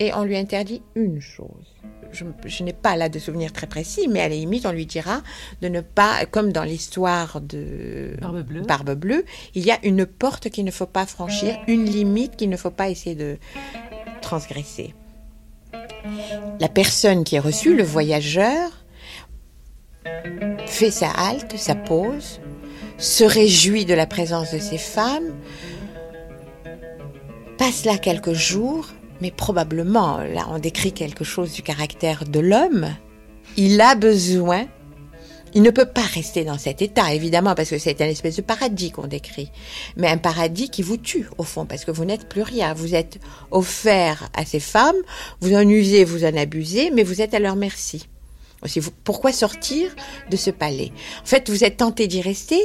et 0.00 0.14
on 0.14 0.24
lui 0.24 0.36
interdit 0.36 0.82
une 0.94 1.20
chose. 1.20 1.76
Je, 2.12 2.64
n'ai 2.64 2.72
pas 2.72 2.96
là 2.96 3.08
de 3.08 3.18
souvenirs 3.20 3.52
très 3.52 3.68
précis, 3.68 4.08
mais 4.08 4.20
à 4.20 4.28
la 4.28 4.34
limite, 4.34 4.66
on 4.66 4.72
lui 4.72 4.86
dira 4.86 5.20
de 5.60 5.68
ne 5.68 5.80
pas, 5.80 6.26
comme 6.26 6.52
dans 6.52 6.64
l'histoire 6.64 7.40
de 7.40 8.16
Barbe 8.66 8.94
Bleue. 8.94 9.24
il 9.54 9.64
y 9.64 9.70
a 9.70 9.78
une 9.84 10.06
porte 10.06 10.48
qu'il 10.48 10.64
ne 10.64 10.72
faut 10.72 10.86
pas 10.86 11.06
franchir, 11.06 11.56
une 11.68 11.84
limite 11.84 12.34
qu'il 12.34 12.48
ne 12.48 12.56
faut 12.56 12.72
pas 12.72 12.88
essayer 12.88 13.14
de 13.14 13.36
transgresser. 14.22 14.94
La 16.58 16.68
personne 16.68 17.22
qui 17.22 17.36
est 17.36 17.40
reçue, 17.40 17.76
le 17.76 17.84
voyageur, 17.84 18.84
fait 20.66 20.90
sa 20.90 21.10
halte, 21.10 21.56
sa 21.56 21.74
pause, 21.76 22.40
se 22.98 23.22
réjouit 23.22 23.84
de 23.84 23.94
la 23.94 24.06
présence 24.06 24.52
de 24.52 24.58
ces 24.58 24.78
femmes, 24.78 25.36
passe 27.56 27.84
là 27.84 27.98
quelques 27.98 28.32
jours, 28.32 28.88
mais 29.20 29.30
probablement, 29.30 30.18
là 30.18 30.46
on 30.50 30.58
décrit 30.58 30.92
quelque 30.92 31.24
chose 31.24 31.52
du 31.52 31.62
caractère 31.62 32.24
de 32.24 32.40
l'homme, 32.40 32.94
il 33.56 33.80
a 33.80 33.94
besoin 33.94 34.66
il 35.54 35.62
ne 35.62 35.70
peut 35.70 35.86
pas 35.86 36.02
rester 36.02 36.44
dans 36.44 36.58
cet 36.58 36.80
état, 36.80 37.12
évidemment, 37.12 37.54
parce 37.54 37.70
que 37.70 37.78
c'est 37.78 38.00
un 38.00 38.06
espèce 38.06 38.36
de 38.36 38.42
paradis 38.42 38.92
qu'on 38.92 39.06
décrit. 39.06 39.50
Mais 39.96 40.08
un 40.08 40.18
paradis 40.18 40.70
qui 40.70 40.82
vous 40.82 40.96
tue, 40.96 41.28
au 41.38 41.42
fond, 41.42 41.66
parce 41.66 41.84
que 41.84 41.90
vous 41.90 42.04
n'êtes 42.04 42.28
plus 42.28 42.42
rien. 42.42 42.72
Vous 42.72 42.94
êtes 42.94 43.18
offert 43.50 44.28
à 44.34 44.44
ces 44.44 44.60
femmes, 44.60 44.96
vous 45.40 45.54
en 45.54 45.68
usez, 45.68 46.04
vous 46.04 46.24
en 46.24 46.36
abusez, 46.36 46.90
mais 46.90 47.02
vous 47.02 47.20
êtes 47.20 47.34
à 47.34 47.40
leur 47.40 47.56
merci. 47.56 48.06
Pourquoi 49.04 49.32
sortir 49.32 49.90
de 50.30 50.36
ce 50.36 50.50
palais? 50.50 50.92
En 51.22 51.26
fait, 51.26 51.50
vous 51.50 51.64
êtes 51.64 51.78
tenté 51.78 52.06
d'y 52.06 52.20
rester 52.20 52.60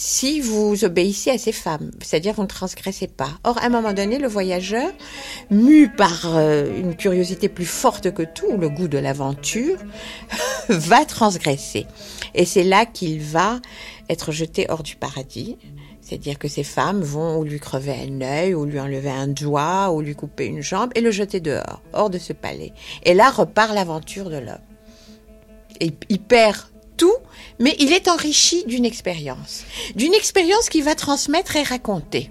si 0.00 0.40
vous 0.40 0.82
obéissez 0.86 1.30
à 1.30 1.36
ces 1.36 1.52
femmes, 1.52 1.90
c'est-à-dire 2.00 2.32
vous 2.32 2.44
ne 2.44 2.46
transgressez 2.46 3.06
pas. 3.06 3.32
Or, 3.44 3.58
à 3.58 3.66
un 3.66 3.68
moment 3.68 3.92
donné, 3.92 4.16
le 4.16 4.28
voyageur, 4.28 4.90
mu 5.50 5.90
par 5.90 6.38
euh, 6.38 6.74
une 6.74 6.96
curiosité 6.96 7.50
plus 7.50 7.66
forte 7.66 8.10
que 8.10 8.22
tout, 8.22 8.56
le 8.56 8.70
goût 8.70 8.88
de 8.88 8.96
l'aventure, 8.96 9.76
va 10.70 11.04
transgresser. 11.04 11.86
Et 12.34 12.46
c'est 12.46 12.62
là 12.62 12.86
qu'il 12.86 13.20
va 13.20 13.60
être 14.08 14.32
jeté 14.32 14.64
hors 14.70 14.82
du 14.82 14.96
paradis. 14.96 15.58
C'est-à-dire 16.00 16.38
que 16.38 16.48
ces 16.48 16.64
femmes 16.64 17.02
vont 17.02 17.36
ou 17.36 17.44
lui 17.44 17.60
crever 17.60 17.92
un 17.92 18.22
œil, 18.22 18.54
ou 18.54 18.64
lui 18.64 18.80
enlever 18.80 19.10
un 19.10 19.28
doigt, 19.28 19.90
ou 19.92 20.00
lui 20.00 20.14
couper 20.14 20.46
une 20.46 20.62
jambe, 20.62 20.92
et 20.94 21.02
le 21.02 21.10
jeter 21.10 21.40
dehors, 21.40 21.82
hors 21.92 22.08
de 22.08 22.16
ce 22.16 22.32
palais. 22.32 22.72
Et 23.02 23.12
là 23.12 23.28
repart 23.30 23.74
l'aventure 23.74 24.30
de 24.30 24.38
l'homme. 24.38 24.64
Et 25.78 25.92
il 26.08 26.20
perd 26.20 26.69
tout, 27.00 27.16
mais 27.58 27.74
il 27.78 27.94
est 27.94 28.08
enrichi 28.08 28.62
d'une 28.66 28.84
expérience, 28.84 29.64
d'une 29.96 30.12
expérience 30.12 30.68
qu'il 30.68 30.84
va 30.84 30.94
transmettre 30.94 31.56
et 31.56 31.62
raconter. 31.62 32.30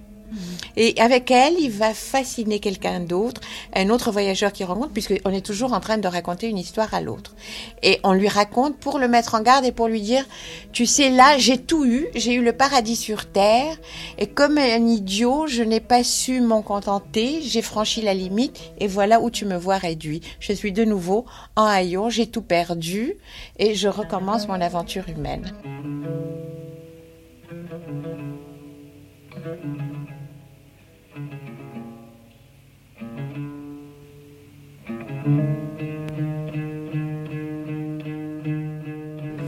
Et 0.75 0.99
avec 0.99 1.31
elle, 1.31 1.55
il 1.59 1.71
va 1.71 1.93
fasciner 1.93 2.59
quelqu'un 2.59 2.99
d'autre, 2.99 3.41
un 3.73 3.89
autre 3.89 4.11
voyageur 4.11 4.51
qui 4.51 4.63
rencontre, 4.63 4.91
puisqu'on 4.91 5.31
est 5.31 5.45
toujours 5.45 5.73
en 5.73 5.79
train 5.79 5.97
de 5.97 6.07
raconter 6.07 6.47
une 6.47 6.57
histoire 6.57 6.93
à 6.93 7.01
l'autre. 7.01 7.35
Et 7.83 7.99
on 8.03 8.13
lui 8.13 8.27
raconte 8.27 8.77
pour 8.77 8.99
le 8.99 9.07
mettre 9.07 9.35
en 9.35 9.41
garde 9.41 9.65
et 9.65 9.71
pour 9.71 9.87
lui 9.87 10.01
dire, 10.01 10.25
tu 10.71 10.85
sais, 10.85 11.09
là, 11.09 11.37
j'ai 11.37 11.57
tout 11.57 11.85
eu, 11.85 12.07
j'ai 12.15 12.33
eu 12.33 12.43
le 12.43 12.53
paradis 12.53 12.95
sur 12.95 13.25
terre, 13.31 13.77
et 14.17 14.27
comme 14.27 14.57
un 14.57 14.87
idiot, 14.87 15.47
je 15.47 15.63
n'ai 15.63 15.79
pas 15.79 16.03
su 16.03 16.41
m'en 16.41 16.61
contenter, 16.61 17.41
j'ai 17.41 17.61
franchi 17.61 18.01
la 18.01 18.13
limite, 18.13 18.59
et 18.79 18.87
voilà 18.87 19.21
où 19.21 19.29
tu 19.29 19.45
me 19.45 19.57
vois 19.57 19.77
réduit. 19.77 20.21
Je 20.39 20.53
suis 20.53 20.71
de 20.71 20.85
nouveau 20.85 21.25
en 21.55 21.65
haillon, 21.65 22.09
j'ai 22.09 22.27
tout 22.27 22.41
perdu, 22.41 23.15
et 23.57 23.75
je 23.75 23.87
recommence 23.87 24.47
mon 24.47 24.61
aventure 24.61 25.09
humaine. 25.09 25.51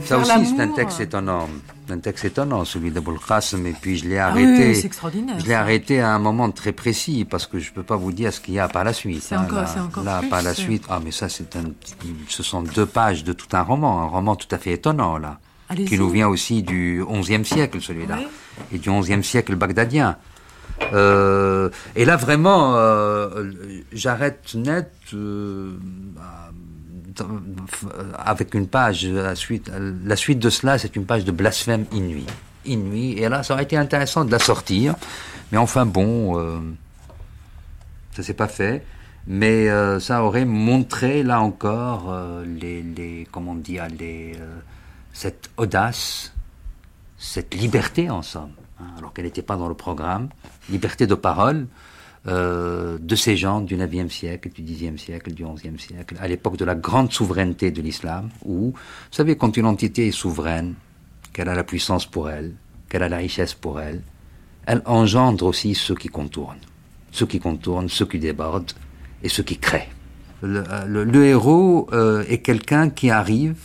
Ça 0.04 0.18
aussi, 0.18 0.46
c'est 0.46 0.60
un 0.60 0.68
texte 0.68 1.00
étonnant. 1.00 1.48
Un 1.88 1.98
texte 1.98 2.24
étonnant, 2.24 2.64
celui 2.64 2.90
d'Aboul 2.90 3.18
Qasim, 3.18 3.66
et 3.66 3.72
puis 3.72 3.96
je 3.96 4.08
l'ai 4.08 4.18
arrêté. 4.18 4.74
Ah 4.76 4.86
extraordinaire. 4.86 5.38
Je 5.38 5.46
l'ai 5.46 5.54
arrêté 5.54 6.00
à 6.00 6.10
un 6.10 6.18
moment 6.18 6.50
très 6.50 6.72
précis, 6.72 7.24
parce 7.24 7.46
que 7.46 7.58
je 7.58 7.70
ne 7.70 7.74
peux 7.74 7.82
pas 7.82 7.96
vous 7.96 8.12
dire 8.12 8.32
ce 8.32 8.40
qu'il 8.40 8.54
y 8.54 8.58
a 8.58 8.68
par 8.68 8.84
la 8.84 8.92
suite. 8.92 9.22
C'est 9.22 9.36
encore, 9.36 9.62
là, 9.62 9.74
encore 9.82 10.04
là, 10.04 10.18
plus, 10.20 10.28
par 10.28 10.42
la 10.42 10.54
suite. 10.54 10.84
Ah, 10.88 11.00
mais 11.02 11.12
ça, 11.12 11.28
c'est 11.28 11.56
un, 11.56 11.64
ce 12.28 12.42
sont 12.42 12.62
deux 12.62 12.86
pages 12.86 13.24
de 13.24 13.32
tout 13.32 13.48
un 13.52 13.62
roman, 13.62 14.02
un 14.02 14.06
roman 14.06 14.36
tout 14.36 14.48
à 14.50 14.58
fait 14.58 14.72
étonnant, 14.72 15.18
là. 15.18 15.38
Qui 15.74 15.98
nous 15.98 16.10
vient 16.10 16.28
aussi 16.28 16.62
du 16.62 17.02
XIe 17.08 17.44
siècle, 17.44 17.80
celui-là. 17.80 18.18
Et 18.72 18.78
du 18.78 18.90
XIe 18.90 19.24
siècle 19.24 19.56
bagdadien. 19.56 20.16
Euh, 20.92 21.70
et 21.96 22.04
là, 22.04 22.16
vraiment, 22.16 22.76
euh, 22.76 23.44
j'arrête 23.92 24.54
net 24.54 24.90
euh, 25.14 25.76
avec 28.18 28.54
une 28.54 28.66
page. 28.66 29.06
La 29.06 29.34
suite, 29.34 29.70
la 30.04 30.16
suite 30.16 30.38
de 30.38 30.50
cela, 30.50 30.78
c'est 30.78 30.96
une 30.96 31.06
page 31.06 31.24
de 31.24 31.32
blasphème 31.32 31.86
inouï. 31.92 32.26
Inouï. 32.64 33.12
Et 33.18 33.28
là, 33.28 33.42
ça 33.42 33.54
aurait 33.54 33.64
été 33.64 33.76
intéressant 33.76 34.24
de 34.24 34.30
la 34.30 34.38
sortir. 34.38 34.94
Mais 35.50 35.58
enfin, 35.58 35.84
bon, 35.86 36.38
euh, 36.38 36.58
ça 38.12 38.22
s'est 38.22 38.34
pas 38.34 38.48
fait. 38.48 38.84
Mais 39.26 39.68
euh, 39.68 40.00
ça 40.00 40.24
aurait 40.24 40.44
montré, 40.44 41.22
là 41.22 41.40
encore, 41.40 42.10
euh, 42.10 42.44
les, 42.44 42.82
les, 42.82 43.28
comment 43.30 43.54
dire, 43.54 43.86
les, 43.98 44.36
cette 45.12 45.50
audace, 45.56 46.32
cette 47.18 47.54
liberté, 47.54 48.10
en 48.10 48.22
somme. 48.22 48.50
Hein, 48.82 48.94
alors 48.98 49.12
qu'elle 49.12 49.24
n'était 49.24 49.42
pas 49.42 49.56
dans 49.56 49.68
le 49.68 49.74
programme. 49.74 50.28
Liberté 50.70 51.06
de 51.06 51.14
parole. 51.14 51.66
Euh, 52.28 52.98
de 53.00 53.16
ces 53.16 53.36
gens 53.36 53.60
du 53.60 53.76
9e 53.76 54.08
siècle, 54.08 54.48
du 54.50 54.62
10e 54.62 54.96
siècle, 54.96 55.34
du 55.34 55.44
11e 55.44 55.76
siècle, 55.76 56.14
à 56.20 56.28
l'époque 56.28 56.56
de 56.56 56.64
la 56.64 56.76
grande 56.76 57.12
souveraineté 57.12 57.72
de 57.72 57.82
l'islam, 57.82 58.30
où, 58.44 58.70
vous 58.70 58.76
savez, 59.10 59.36
quand 59.36 59.56
une 59.56 59.66
entité 59.66 60.06
est 60.06 60.12
souveraine, 60.12 60.74
qu'elle 61.32 61.48
a 61.48 61.56
la 61.56 61.64
puissance 61.64 62.06
pour 62.06 62.30
elle, 62.30 62.52
qu'elle 62.88 63.02
a 63.02 63.08
la 63.08 63.16
richesse 63.16 63.54
pour 63.54 63.80
elle, 63.80 64.02
elle 64.66 64.82
engendre 64.84 65.46
aussi 65.46 65.74
ceux 65.74 65.96
qui 65.96 66.06
contournent. 66.06 66.60
Ceux 67.10 67.26
qui 67.26 67.40
contournent, 67.40 67.88
ceux 67.88 68.06
qui 68.06 68.20
débordent 68.20 68.70
et 69.24 69.28
ceux 69.28 69.42
qui 69.42 69.58
créent. 69.58 69.88
Le, 70.42 70.62
le 70.86 71.24
héros 71.24 71.88
euh, 71.92 72.24
est 72.28 72.38
quelqu'un 72.38 72.88
qui 72.88 73.10
arrive 73.10 73.58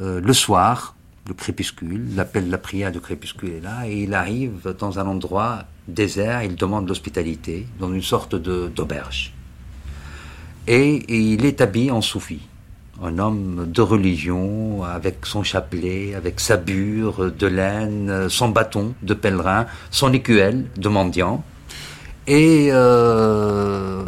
euh, 0.00 0.20
le 0.20 0.32
soir, 0.32 0.94
le 1.26 1.34
crépuscule, 1.34 2.14
l'appel 2.16 2.46
de 2.46 2.50
la 2.50 2.58
prière 2.58 2.92
de 2.92 2.98
crépuscule 2.98 3.50
est 3.50 3.60
là, 3.60 3.86
et 3.86 4.02
il 4.02 4.14
arrive 4.14 4.74
dans 4.78 4.98
un 4.98 5.06
endroit 5.06 5.64
désert, 5.86 6.42
il 6.42 6.56
demande 6.56 6.88
l'hospitalité 6.88 7.66
dans 7.78 7.92
une 7.92 8.02
sorte 8.02 8.34
d'auberge. 8.34 9.32
Et, 10.66 10.94
et, 10.94 11.18
il 11.18 11.44
est 11.44 11.60
habillé 11.60 11.90
en 11.90 12.00
soufi, 12.00 12.40
un 13.02 13.18
homme 13.18 13.70
de 13.70 13.82
religion, 13.82 14.84
avec 14.84 15.26
son 15.26 15.42
chapelet, 15.42 16.14
avec 16.14 16.38
sa 16.40 16.56
bure 16.56 17.32
de 17.32 17.46
laine, 17.46 18.28
son 18.28 18.48
bâton 18.48 18.94
de 19.02 19.14
pèlerin, 19.14 19.66
son 19.90 20.12
écuelle 20.12 20.66
de 20.76 20.88
mendiant. 20.88 21.44
Et 22.28 22.68
euh, 22.70 24.04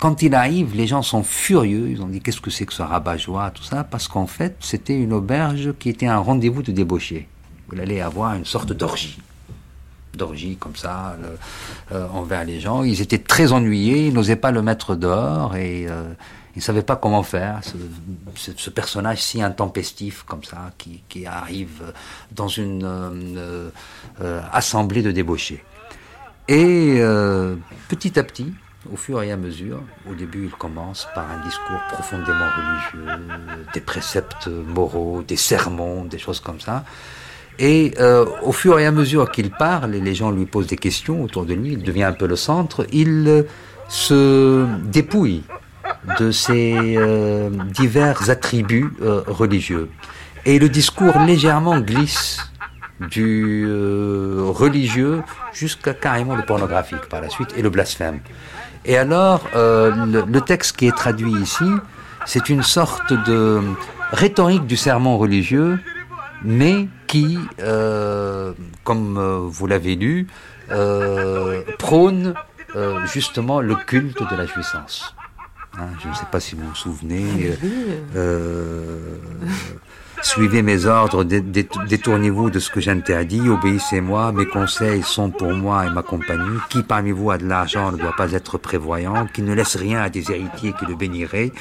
quand 0.00 0.22
il 0.22 0.34
arrive, 0.34 0.74
les 0.74 0.86
gens 0.86 1.02
sont 1.02 1.22
furieux, 1.22 1.90
ils 1.90 2.02
ont 2.02 2.08
dit 2.08 2.20
qu'est-ce 2.20 2.40
que 2.40 2.50
c'est 2.50 2.64
que 2.64 2.72
ce 2.72 2.82
rabat-joie, 2.82 3.50
tout 3.50 3.62
ça, 3.62 3.84
parce 3.84 4.08
qu'en 4.08 4.26
fait, 4.26 4.56
c'était 4.60 4.98
une 4.98 5.12
auberge 5.12 5.74
qui 5.78 5.90
était 5.90 6.06
un 6.06 6.18
rendez-vous 6.18 6.62
de 6.62 6.72
débauchés. 6.72 7.28
Vous 7.68 7.78
allez 7.78 8.00
avoir 8.00 8.34
une 8.34 8.46
sorte 8.46 8.72
d'orgie 8.72 9.18
d'orgie 10.12 10.56
comme 10.56 10.74
ça 10.74 11.16
euh, 11.92 12.08
envers 12.08 12.44
les 12.44 12.58
gens. 12.58 12.82
Ils 12.82 13.00
étaient 13.00 13.18
très 13.18 13.52
ennuyés, 13.52 14.08
ils 14.08 14.12
n'osaient 14.12 14.34
pas 14.34 14.50
le 14.50 14.60
mettre 14.60 14.96
dehors 14.96 15.54
et 15.54 15.86
euh, 15.88 16.12
ils 16.56 16.58
ne 16.58 16.62
savaient 16.62 16.82
pas 16.82 16.96
comment 16.96 17.22
faire. 17.22 17.60
Ce, 18.34 18.70
personnage 18.70 19.22
si 19.22 19.40
intempestif 19.40 20.24
comme 20.24 20.42
ça 20.42 20.72
qui, 20.78 21.02
qui 21.08 21.26
arrive 21.26 21.92
dans 22.32 22.48
une 22.48 22.82
euh, 22.84 23.70
assemblée 24.52 25.02
de 25.02 25.12
débauchés. 25.12 25.62
Et 26.48 27.00
petit 27.88 28.18
à 28.18 28.24
petit, 28.24 28.52
au 28.90 28.96
fur 28.96 29.22
et 29.22 29.30
à 29.30 29.36
mesure, 29.36 29.80
au 30.10 30.14
début 30.14 30.44
il 30.44 30.50
commence 30.50 31.06
par 31.14 31.30
un 31.30 31.44
discours 31.44 31.80
profondément 31.92 32.46
religieux, 32.56 33.22
des 33.74 33.80
préceptes 33.80 34.46
moraux, 34.46 35.22
des 35.26 35.36
sermons, 35.36 36.04
des 36.04 36.18
choses 36.18 36.40
comme 36.40 36.60
ça. 36.60 36.84
Et 37.58 37.92
euh, 38.00 38.24
au 38.42 38.52
fur 38.52 38.78
et 38.78 38.86
à 38.86 38.90
mesure 38.90 39.30
qu'il 39.30 39.50
parle, 39.50 39.94
et 39.94 40.00
les 40.00 40.14
gens 40.14 40.30
lui 40.30 40.46
posent 40.46 40.66
des 40.66 40.78
questions 40.78 41.22
autour 41.22 41.44
de 41.44 41.52
lui, 41.52 41.72
il 41.72 41.82
devient 41.82 42.04
un 42.04 42.14
peu 42.14 42.26
le 42.26 42.36
centre, 42.36 42.86
il 42.90 43.24
euh, 43.28 43.42
se 43.88 44.66
dépouille 44.84 45.42
de 46.18 46.30
ses 46.30 46.96
euh, 46.96 47.50
divers 47.50 48.30
attributs 48.30 48.90
religieux. 49.26 49.90
Et 50.46 50.58
le 50.58 50.70
discours 50.70 51.18
légèrement 51.18 51.80
glisse 51.80 52.40
du 53.10 53.66
religieux 53.66 55.22
jusqu'à 55.52 55.92
carrément 55.92 56.36
le 56.36 56.42
pornographique 56.42 57.06
par 57.10 57.20
la 57.20 57.28
suite 57.28 57.52
et 57.56 57.62
le 57.62 57.68
blasphème. 57.68 58.20
Et 58.84 58.96
alors, 58.96 59.42
euh, 59.54 60.06
le, 60.06 60.22
le, 60.22 60.40
texte 60.40 60.76
qui 60.76 60.86
est 60.86 60.96
traduit 60.96 61.32
ici, 61.32 61.64
c'est 62.24 62.48
une 62.48 62.62
sorte 62.62 63.12
de 63.12 63.60
rhétorique 64.12 64.66
du 64.66 64.76
sermon 64.76 65.18
religieux 65.18 65.78
mais 66.42 66.88
qui, 67.06 67.38
euh, 67.60 68.52
comme 68.84 69.18
euh, 69.18 69.38
vous 69.42 69.66
l'avez 69.66 69.96
lu, 69.96 70.26
euh, 70.70 71.62
prône 71.78 72.34
justement 73.12 73.60
le 73.60 73.74
culte 73.74 74.22
de 74.30 74.36
la 74.36 74.46
jouissance. 74.46 75.16
Hein, 75.76 75.88
je 76.00 76.08
ne 76.08 76.14
sais 76.14 76.26
pas 76.30 76.38
si 76.38 76.54
vous 76.54 76.68
vous 76.68 76.74
souvenez. 76.76 77.56
Suivez 80.22 80.62
mes 80.62 80.86
ordres, 80.86 81.24
détournez-vous 81.24 82.50
de 82.50 82.58
ce 82.58 82.70
que 82.70 82.80
j'interdis, 82.80 83.48
obéissez-moi, 83.48 84.32
mes 84.32 84.46
conseils 84.46 85.02
sont 85.02 85.30
pour 85.30 85.52
moi 85.52 85.86
et 85.86 85.90
ma 85.90 86.02
compagnie. 86.02 86.58
Qui 86.68 86.82
parmi 86.82 87.10
vous 87.10 87.30
a 87.30 87.38
de 87.38 87.46
l'argent 87.46 87.90
ne 87.90 87.96
doit 87.96 88.14
pas 88.16 88.32
être 88.32 88.58
prévoyant, 88.58 89.26
qui 89.32 89.42
ne 89.42 89.54
laisse 89.54 89.76
rien 89.76 90.02
à 90.02 90.10
des 90.10 90.30
héritiers 90.30 90.74
qui 90.78 90.86
le 90.86 90.94
béniraient, 90.94 91.52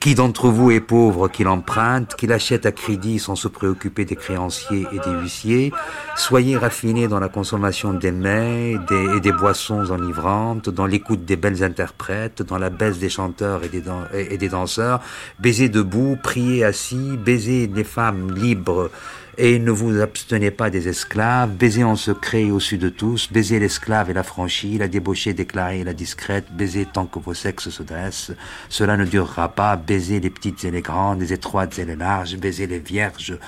qui 0.00 0.14
d'entre 0.14 0.48
vous 0.48 0.70
est 0.70 0.80
pauvre 0.80 1.28
qu'il 1.28 1.48
emprunte, 1.48 2.14
qu'il 2.14 2.32
achète 2.32 2.66
à 2.66 2.72
crédit 2.72 3.18
sans 3.18 3.36
se 3.36 3.48
préoccuper 3.48 4.04
des 4.04 4.16
créanciers 4.16 4.86
et 4.92 4.98
des 4.98 5.10
huissiers? 5.20 5.72
Soyez 6.16 6.56
raffinés 6.56 7.08
dans 7.08 7.20
la 7.20 7.28
consommation 7.28 7.92
des 7.92 8.12
mets 8.12 8.76
et 9.16 9.20
des 9.20 9.32
boissons 9.32 9.90
enivrantes, 9.90 10.68
dans 10.68 10.86
l'écoute 10.86 11.24
des 11.24 11.36
belles 11.36 11.62
interprètes, 11.62 12.42
dans 12.42 12.58
la 12.58 12.70
baisse 12.70 12.98
des 12.98 13.08
chanteurs 13.08 13.62
et 13.64 13.68
des, 13.68 14.38
des 14.38 14.48
danseurs. 14.48 15.00
Baisez 15.38 15.68
debout, 15.68 16.16
priez 16.22 16.64
assis, 16.64 17.16
baisez 17.16 17.66
les 17.66 17.84
femmes 17.84 18.34
libres 18.34 18.90
et 19.38 19.58
ne 19.58 19.70
vous 19.70 20.00
abstenez 20.00 20.50
pas 20.50 20.70
des 20.70 20.88
esclaves, 20.88 21.50
baisez 21.50 21.84
en 21.84 21.96
secret 21.96 22.50
au-dessus 22.50 22.78
de 22.78 22.88
tous, 22.88 23.30
baisez 23.30 23.58
l'esclave 23.58 24.10
et 24.10 24.14
la 24.14 24.22
franchie, 24.22 24.78
la 24.78 24.88
débauchée 24.88 25.34
déclarée 25.34 25.80
et 25.80 25.84
la 25.84 25.92
discrète, 25.92 26.46
baisez 26.50 26.86
tant 26.86 27.06
que 27.06 27.18
vos 27.18 27.34
sexes 27.34 27.70
se 27.70 27.82
dressent, 27.82 28.32
cela 28.68 28.96
ne 28.96 29.04
durera 29.04 29.50
pas, 29.50 29.76
baisez 29.76 30.20
les 30.20 30.30
petites 30.30 30.64
et 30.64 30.70
les 30.70 30.82
grandes, 30.82 31.20
les 31.20 31.32
étroites 31.32 31.78
et 31.78 31.84
les 31.84 31.96
larges, 31.96 32.36
baisez 32.36 32.66
les 32.66 32.78
vierges, 32.78 33.38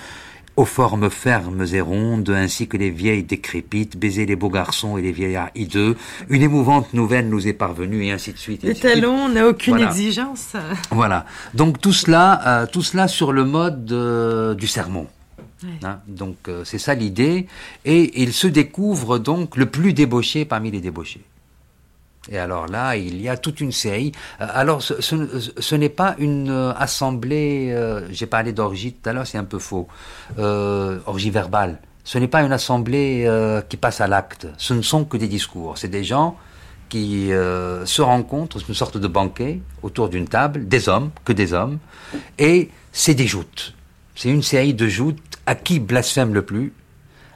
aux 0.56 0.64
formes 0.64 1.08
fermes 1.08 1.64
et 1.72 1.80
rondes, 1.80 2.30
ainsi 2.30 2.66
que 2.66 2.76
les 2.76 2.90
vieilles 2.90 3.22
décrépites, 3.22 3.96
baiser 3.96 4.26
les 4.26 4.34
beaux 4.34 4.50
garçons 4.50 4.98
et 4.98 5.02
les 5.02 5.12
vieillards 5.12 5.50
hideux. 5.54 5.96
Une 6.28 6.42
émouvante 6.42 6.92
nouvelle 6.94 7.28
nous 7.28 7.46
est 7.46 7.52
parvenue, 7.52 8.06
et 8.06 8.10
ainsi 8.10 8.32
de 8.32 8.38
suite. 8.38 8.64
Le 8.64 8.74
talon 8.74 9.28
n'a 9.28 9.46
aucune 9.46 9.78
exigence. 9.78 10.54
Voilà. 10.90 11.26
Donc 11.54 11.80
tout 11.80 11.92
cela, 11.92 12.40
euh, 12.44 12.66
tout 12.66 12.82
cela 12.82 13.06
sur 13.06 13.32
le 13.32 13.44
mode 13.44 13.92
euh, 13.92 14.54
du 14.54 14.66
sermon. 14.66 15.06
Hein, 15.82 16.00
donc 16.06 16.48
euh, 16.48 16.64
c'est 16.64 16.78
ça 16.78 16.94
l'idée. 16.94 17.46
Et 17.84 18.22
il 18.22 18.32
se 18.32 18.46
découvre 18.46 19.18
donc 19.18 19.56
le 19.56 19.66
plus 19.66 19.92
débauché 19.92 20.44
parmi 20.44 20.70
les 20.70 20.80
débauchés. 20.80 21.22
Et 22.30 22.38
alors 22.38 22.66
là, 22.66 22.96
il 22.96 23.20
y 23.20 23.28
a 23.28 23.36
toute 23.36 23.60
une 23.60 23.72
série. 23.72 24.12
Euh, 24.40 24.46
alors, 24.52 24.82
ce, 24.82 25.74
n'est 25.74 25.88
pas 25.88 26.14
une 26.18 26.50
euh, 26.50 26.72
assemblée. 26.74 27.74
J'ai 28.10 28.26
parlé 28.26 28.52
d'orgie 28.52 28.92
tout 28.92 29.08
à 29.08 29.12
l'heure, 29.12 29.26
c'est 29.26 29.38
un 29.38 29.44
peu 29.44 29.58
faux. 29.58 29.88
orgie 30.38 31.30
verbale. 31.30 31.80
Ce 32.04 32.16
n'est 32.18 32.28
pas 32.28 32.42
une 32.42 32.52
assemblée 32.52 33.28
qui 33.68 33.76
passe 33.76 34.00
à 34.00 34.06
l'acte. 34.06 34.46
Ce 34.56 34.72
ne 34.72 34.82
sont 34.82 35.04
que 35.04 35.18
des 35.18 35.28
discours. 35.28 35.76
C'est 35.76 35.88
des 35.88 36.04
gens 36.04 36.36
qui 36.88 37.28
se 37.28 38.00
rencontrent, 38.00 38.56
une 38.66 38.74
sorte 38.74 38.96
de 38.96 39.08
banquet 39.08 39.60
autour 39.82 40.08
d'une 40.08 40.26
table, 40.26 40.66
des 40.68 40.88
hommes, 40.88 41.10
que 41.26 41.34
des 41.34 41.52
hommes, 41.52 41.78
et 42.38 42.70
c'est 42.92 43.12
des 43.12 43.26
joutes. 43.26 43.74
C'est 44.14 44.30
une 44.30 44.42
série 44.42 44.72
de 44.72 44.88
joutes 44.88 45.27
à 45.48 45.54
qui 45.54 45.80
blasphème 45.80 46.34
le 46.34 46.42
plus, 46.42 46.74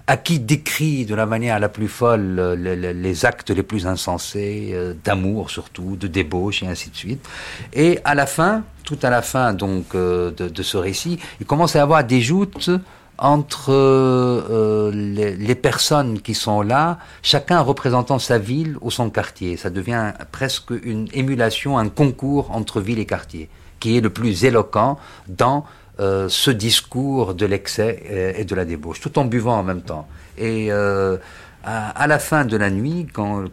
à 0.06 0.18
qui 0.18 0.38
décrit 0.38 1.06
de 1.06 1.14
la 1.14 1.24
manière 1.24 1.58
la 1.58 1.70
plus 1.70 1.88
folle 1.88 2.36
euh, 2.38 2.92
les, 2.92 3.24
actes 3.24 3.48
les 3.48 3.62
plus 3.62 3.86
insensés, 3.86 4.72
euh, 4.74 4.92
d'amour 5.02 5.48
surtout, 5.48 5.96
de 5.96 6.08
débauche 6.08 6.62
et 6.62 6.66
ainsi 6.66 6.90
de 6.90 6.94
suite? 6.94 7.26
Et 7.72 8.00
à 8.04 8.14
la 8.14 8.26
fin, 8.26 8.64
tout 8.84 8.98
à 9.02 9.08
la 9.08 9.22
fin 9.22 9.54
donc 9.54 9.94
euh, 9.94 10.30
de, 10.30 10.62
ce 10.62 10.76
récit, 10.76 11.18
il 11.40 11.46
commence 11.46 11.74
à 11.74 11.80
avoir 11.80 12.04
des 12.04 12.20
joutes 12.20 12.68
entre 13.16 14.90
les, 14.92 15.54
personnes 15.54 16.20
qui 16.20 16.34
sont 16.34 16.60
là, 16.60 16.98
chacun 17.22 17.60
représentant 17.60 18.18
sa 18.18 18.36
ville 18.36 18.76
ou 18.82 18.90
son 18.90 19.08
quartier. 19.08 19.56
Ça 19.56 19.70
devient 19.70 20.12
presque 20.32 20.72
une 20.82 21.08
émulation, 21.14 21.78
un 21.78 21.88
concours 21.88 22.50
entre 22.50 22.82
ville 22.82 22.98
et 22.98 23.06
quartier, 23.06 23.48
qui 23.80 23.96
est 23.96 24.00
le 24.02 24.10
plus 24.10 24.44
éloquent 24.44 24.98
dans 25.28 25.64
euh, 26.02 26.28
ce 26.28 26.50
discours 26.50 27.32
de 27.32 27.46
l'excès 27.46 28.02
euh, 28.10 28.32
et 28.36 28.44
de 28.44 28.54
la 28.56 28.64
débauche, 28.64 29.00
tout 29.00 29.20
en 29.20 29.24
buvant 29.24 29.56
en 29.56 29.62
même 29.62 29.82
temps. 29.82 30.08
Et 30.36 30.72
euh, 30.72 31.16
à, 31.62 32.08
la 32.08 32.18
fin 32.18 32.44
de 32.44 32.56
la 32.56 32.70
nuit, 32.70 33.06
quand, 33.12 33.44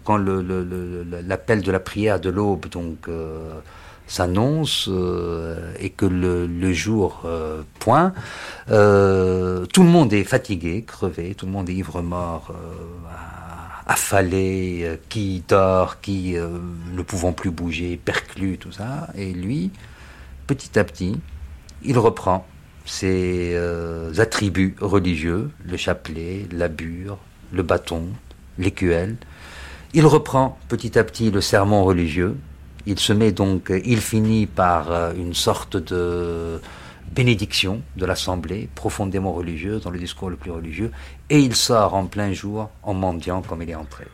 l'appel 1.27 1.61
de 1.61 1.71
la 1.71 1.79
prière 1.79 2.19
de 2.19 2.31
l'aube 2.31 2.67
donc 2.69 3.07
s'annonce 4.07 4.89
et 5.79 5.91
que 5.91 6.07
le, 6.07 6.73
jour 6.73 7.21
point, 7.77 8.13
tout 8.65 8.73
le 8.73 9.89
monde 9.95 10.11
est 10.11 10.23
fatigué, 10.23 10.83
crevé, 10.87 11.35
tout 11.35 11.45
le 11.45 11.51
monde 11.51 11.69
est 11.69 11.75
ivre-mort 11.75 12.51
affalé, 13.85 14.99
qui 15.07 15.43
dort, 15.47 16.01
qui 16.01 16.33
ne 16.33 17.01
pouvant 17.03 17.33
plus 17.33 17.51
bouger, 17.51 17.99
perclus, 18.03 18.57
tout 18.57 18.71
ça. 18.71 19.09
Et 19.15 19.33
lui, 19.33 19.69
petit 20.47 20.79
à 20.79 20.83
petit, 20.83 21.19
il 21.84 21.97
reprend 21.97 22.45
ses 22.86 23.53
euh, 23.53 24.11
attributs 24.17 24.75
religieux, 24.82 25.51
le 25.63 25.77
chapelet, 25.77 26.47
la 26.51 26.67
bure, 26.67 27.17
le 27.51 27.63
bâton, 27.63 28.07
l'écuelle. 28.57 29.17
Il 29.93 30.05
reprend 30.05 30.57
petit 30.67 30.97
à 30.97 31.03
petit 31.03 31.32
le 31.32 31.41
sermon 31.41 31.84
religieux. 31.84 32.38
Il 32.86 32.99
se 32.99 33.13
met 33.13 33.32
donc, 33.32 33.71
il 33.86 34.01
finit 34.01 34.45
par 34.45 34.91
euh, 34.91 35.13
une 35.15 35.34
sorte 35.34 35.77
de 35.77 36.59
bénédiction 37.11 37.82
de 37.95 38.05
l'assemblée, 38.05 38.69
profondément 38.75 39.34
religieuse, 39.34 39.84
dans 39.84 39.89
le 39.89 39.99
discours 39.99 40.30
le 40.30 40.36
plus 40.36 40.51
religieux, 40.51 40.91
et 41.30 41.39
il 41.39 41.55
sort 41.55 41.93
en 41.93 42.05
plein 42.05 42.34
jour 42.34 42.69
en 42.84 42.93
mendiant 42.93 43.41
comme 43.41 43.61
il 43.61 43.69
est 43.69 43.75
entré. 43.75 44.05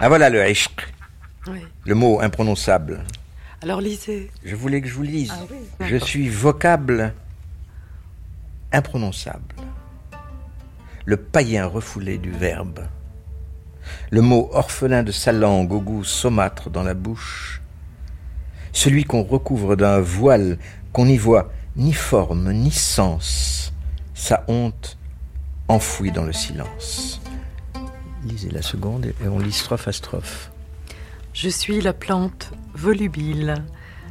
Ah 0.00 0.08
voilà 0.08 0.30
le 0.30 0.48
ishq. 0.48 0.94
Le 1.84 1.94
mot 1.96 2.20
imprononçable. 2.20 3.02
Alors 3.62 3.80
lisez. 3.80 4.30
Je 4.44 4.54
voulais 4.54 4.80
que 4.80 4.86
je 4.86 4.94
vous 4.94 5.02
lise. 5.02 5.32
Ah 5.80 5.88
je 5.88 5.96
suis 5.96 6.28
vocable 6.28 7.12
imprononçable. 8.72 9.56
Le 11.04 11.16
païen 11.16 11.66
refoulé 11.66 12.18
du 12.18 12.30
verbe. 12.30 12.86
Le 14.10 14.20
mot 14.20 14.48
orphelin 14.52 15.02
de 15.02 15.10
sa 15.10 15.32
langue 15.32 15.72
au 15.72 15.80
goût 15.80 16.04
saumâtre 16.04 16.70
dans 16.70 16.84
la 16.84 16.94
bouche. 16.94 17.60
Celui 18.72 19.02
qu'on 19.02 19.24
recouvre 19.24 19.74
d'un 19.74 19.98
voile 19.98 20.58
qu'on 20.92 21.06
n'y 21.06 21.18
voit 21.18 21.50
ni 21.74 21.92
forme 21.92 22.52
ni 22.52 22.70
sens. 22.70 23.72
Sa 24.14 24.44
honte 24.46 24.96
enfouie 25.66 26.12
dans 26.12 26.24
le 26.24 26.32
silence 26.32 27.20
lisez 28.24 28.50
la 28.50 28.62
seconde 28.62 29.06
et 29.06 29.28
on 29.28 29.38
lit 29.38 29.52
strophe 29.52 29.88
à 29.88 29.92
strophe. 29.92 30.50
Je 31.32 31.48
suis 31.48 31.80
la 31.80 31.92
plante 31.92 32.52
volubile, 32.74 33.64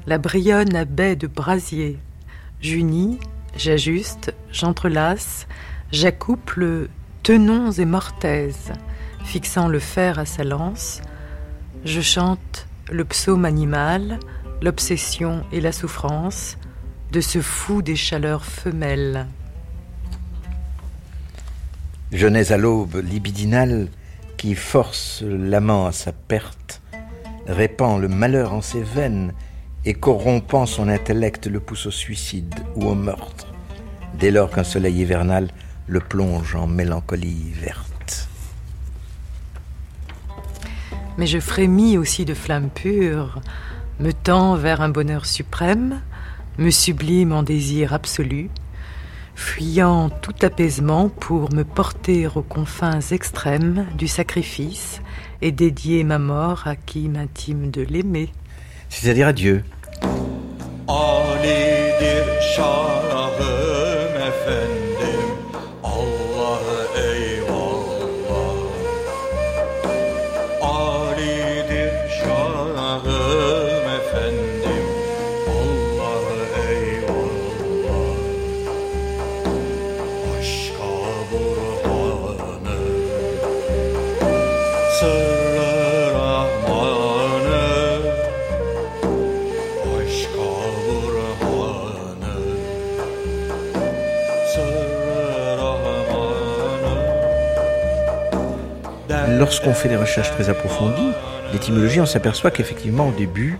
la 0.06 0.18
brionne 0.18 0.76
à 0.76 0.86
baie 0.86 1.16
de 1.16 1.28
brasier. 1.28 2.00
J'unis, 2.62 3.20
j'ajuste, 3.56 4.34
j'entrelace, 4.52 5.48
j'accouple 5.92 6.90
tenons 7.24 7.72
et 7.72 7.86
mortaises, 7.86 8.72
fixant 9.24 9.68
le 9.68 9.80
fer 9.80 10.20
à 10.20 10.26
sa 10.26 10.44
lance. 10.44 11.02
Je 11.84 12.02
chante 12.02 12.68
le 12.90 13.04
psaume 13.04 13.46
animal, 13.46 14.20
l'obsession 14.62 15.44
et 15.52 15.60
la 15.60 15.72
souffrance 15.72 16.58
de 17.12 17.22
ce 17.22 17.42
fou 17.42 17.82
des 17.82 17.96
chaleurs 17.96 18.46
femelles. 18.46 19.28
Je 22.14 22.26
nais 22.26 22.54
à 22.54 22.58
l'aube 22.58 23.04
libidinale 23.04 23.90
qui 24.38 24.56
force 24.56 25.24
l'amant 25.28 25.88
à 25.88 25.92
sa 25.92 26.14
perte, 26.14 26.82
répand 27.48 28.00
le 28.00 28.08
malheur 28.08 28.54
en 28.54 28.62
ses 28.62 28.82
veines 28.82 29.34
et 29.84 29.94
corrompant 29.94 30.66
son 30.66 30.88
intellect 30.88 31.48
le 31.48 31.60
pousse 31.60 31.88
au 31.88 31.92
suicide 31.92 32.56
ou 32.78 32.86
au 32.86 32.96
meurtre, 32.96 33.48
dès 34.18 34.32
lors 34.32 34.50
qu'un 34.50 34.64
soleil 34.64 35.02
hivernal 35.02 35.50
le 35.88 36.00
plonge 36.00 36.56
en 36.56 36.66
mélancolie 36.66 37.52
verte. 37.52 38.30
Mais 41.18 41.28
je 41.28 41.40
frémis 41.40 41.98
aussi 41.98 42.24
de 42.24 42.34
flammes 42.34 42.70
pures, 42.70 43.42
me 44.00 44.14
tends 44.14 44.56
vers 44.56 44.80
un 44.80 44.90
bonheur 44.90 45.26
suprême, 45.26 46.00
me 46.58 46.70
sublime 46.70 47.34
en 47.34 47.44
désir 47.44 47.94
absolu, 47.94 48.50
fuyant 49.38 50.10
tout 50.10 50.34
apaisement 50.42 51.10
pour 51.10 51.54
me 51.54 51.64
porter 51.64 52.28
aux 52.28 52.42
confins 52.42 53.00
extrêmes 53.12 53.86
du 53.96 54.08
sacrifice 54.08 55.00
et 55.42 55.52
dédier 55.52 56.04
ma 56.04 56.18
mort 56.18 56.64
à 56.66 56.76
qui 56.76 57.08
m'intime 57.08 57.70
de 57.70 57.84
l'aimer. 57.84 58.30
C'est-à-dire 58.90 59.28
à 59.28 59.34
Dieu. 59.34 59.64
Lorsqu'on 99.48 99.74
fait 99.74 99.88
des 99.88 99.96
recherches 99.96 100.32
très 100.32 100.50
approfondies, 100.50 101.14
l'étymologie, 101.54 102.02
on 102.02 102.06
s'aperçoit 102.06 102.52
qu'effectivement, 102.52 103.08
au 103.08 103.12
début, 103.14 103.58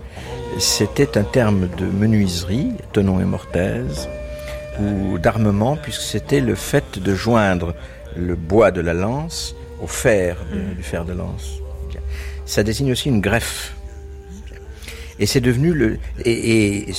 c'était 0.58 1.16
un 1.16 1.22
terme 1.22 1.66
de 1.78 1.86
menuiserie, 1.86 2.72
tenon 2.92 3.20
et 3.20 3.24
mortaise, 3.24 4.06
ou 4.78 5.16
d'armement, 5.16 5.76
puisque 5.76 6.02
c'était 6.02 6.40
le 6.40 6.54
fait 6.54 6.98
de 6.98 7.14
joindre 7.14 7.74
le 8.18 8.34
bois 8.34 8.70
de 8.70 8.82
la 8.82 8.92
lance 8.92 9.56
au 9.82 9.86
fer, 9.86 10.36
mm. 10.52 10.74
du 10.74 10.82
fer 10.82 11.06
de 11.06 11.14
lance. 11.14 11.54
Ça 12.44 12.62
désigne 12.62 12.92
aussi 12.92 13.08
une 13.08 13.22
greffe. 13.22 13.74
Et 15.18 15.24
c'est 15.24 15.40
devenu 15.40 15.72
le. 15.72 15.98
Et, 16.26 16.92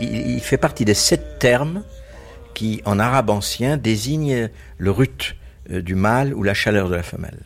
il 0.00 0.40
fait 0.42 0.58
partie 0.58 0.84
des 0.84 0.92
sept 0.92 1.38
termes 1.38 1.82
qui, 2.52 2.82
en 2.84 2.98
arabe 2.98 3.30
ancien, 3.30 3.78
désignent 3.78 4.50
le 4.76 4.90
rut 4.90 5.36
euh, 5.70 5.80
du 5.80 5.94
mâle 5.94 6.34
ou 6.34 6.42
la 6.42 6.52
chaleur 6.52 6.90
de 6.90 6.96
la 6.96 7.02
femelle. 7.02 7.40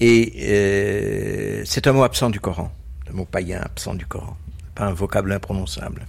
Et 0.00 0.32
euh, 0.40 1.62
c'est 1.64 1.86
un 1.86 1.92
mot 1.92 2.02
absent 2.02 2.30
du 2.30 2.40
Coran, 2.40 2.72
un 3.10 3.12
mot 3.12 3.26
païen 3.26 3.60
absent 3.62 3.94
du 3.94 4.06
Coran, 4.06 4.36
pas 4.74 4.86
un 4.86 4.92
vocable 4.92 5.32
imprononçable. 5.32 6.06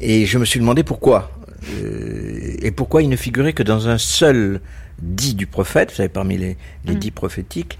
Et 0.00 0.24
je 0.26 0.38
me 0.38 0.44
suis 0.44 0.60
demandé 0.60 0.82
pourquoi. 0.82 1.30
Euh, 1.74 2.56
et 2.62 2.70
pourquoi 2.70 3.02
il 3.02 3.08
ne 3.08 3.16
figurait 3.16 3.52
que 3.52 3.62
dans 3.62 3.88
un 3.88 3.98
seul 3.98 4.60
dit 4.98 5.34
du 5.34 5.46
prophète, 5.46 5.90
vous 5.90 5.96
savez, 5.96 6.08
parmi 6.08 6.38
les, 6.38 6.56
les 6.84 6.94
mm. 6.94 6.98
dits 6.98 7.10
prophétiques, 7.10 7.78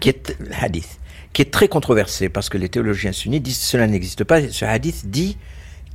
qui 0.00 0.08
est, 0.08 0.36
hadith, 0.60 0.98
qui 1.32 1.42
est 1.42 1.50
très 1.50 1.68
controversé, 1.68 2.28
parce 2.28 2.48
que 2.48 2.58
les 2.58 2.68
théologiens 2.68 3.12
sunnites 3.12 3.42
disent 3.42 3.58
que 3.58 3.64
cela 3.64 3.86
n'existe 3.86 4.24
pas. 4.24 4.48
Ce 4.48 4.64
hadith 4.64 5.10
dit 5.10 5.36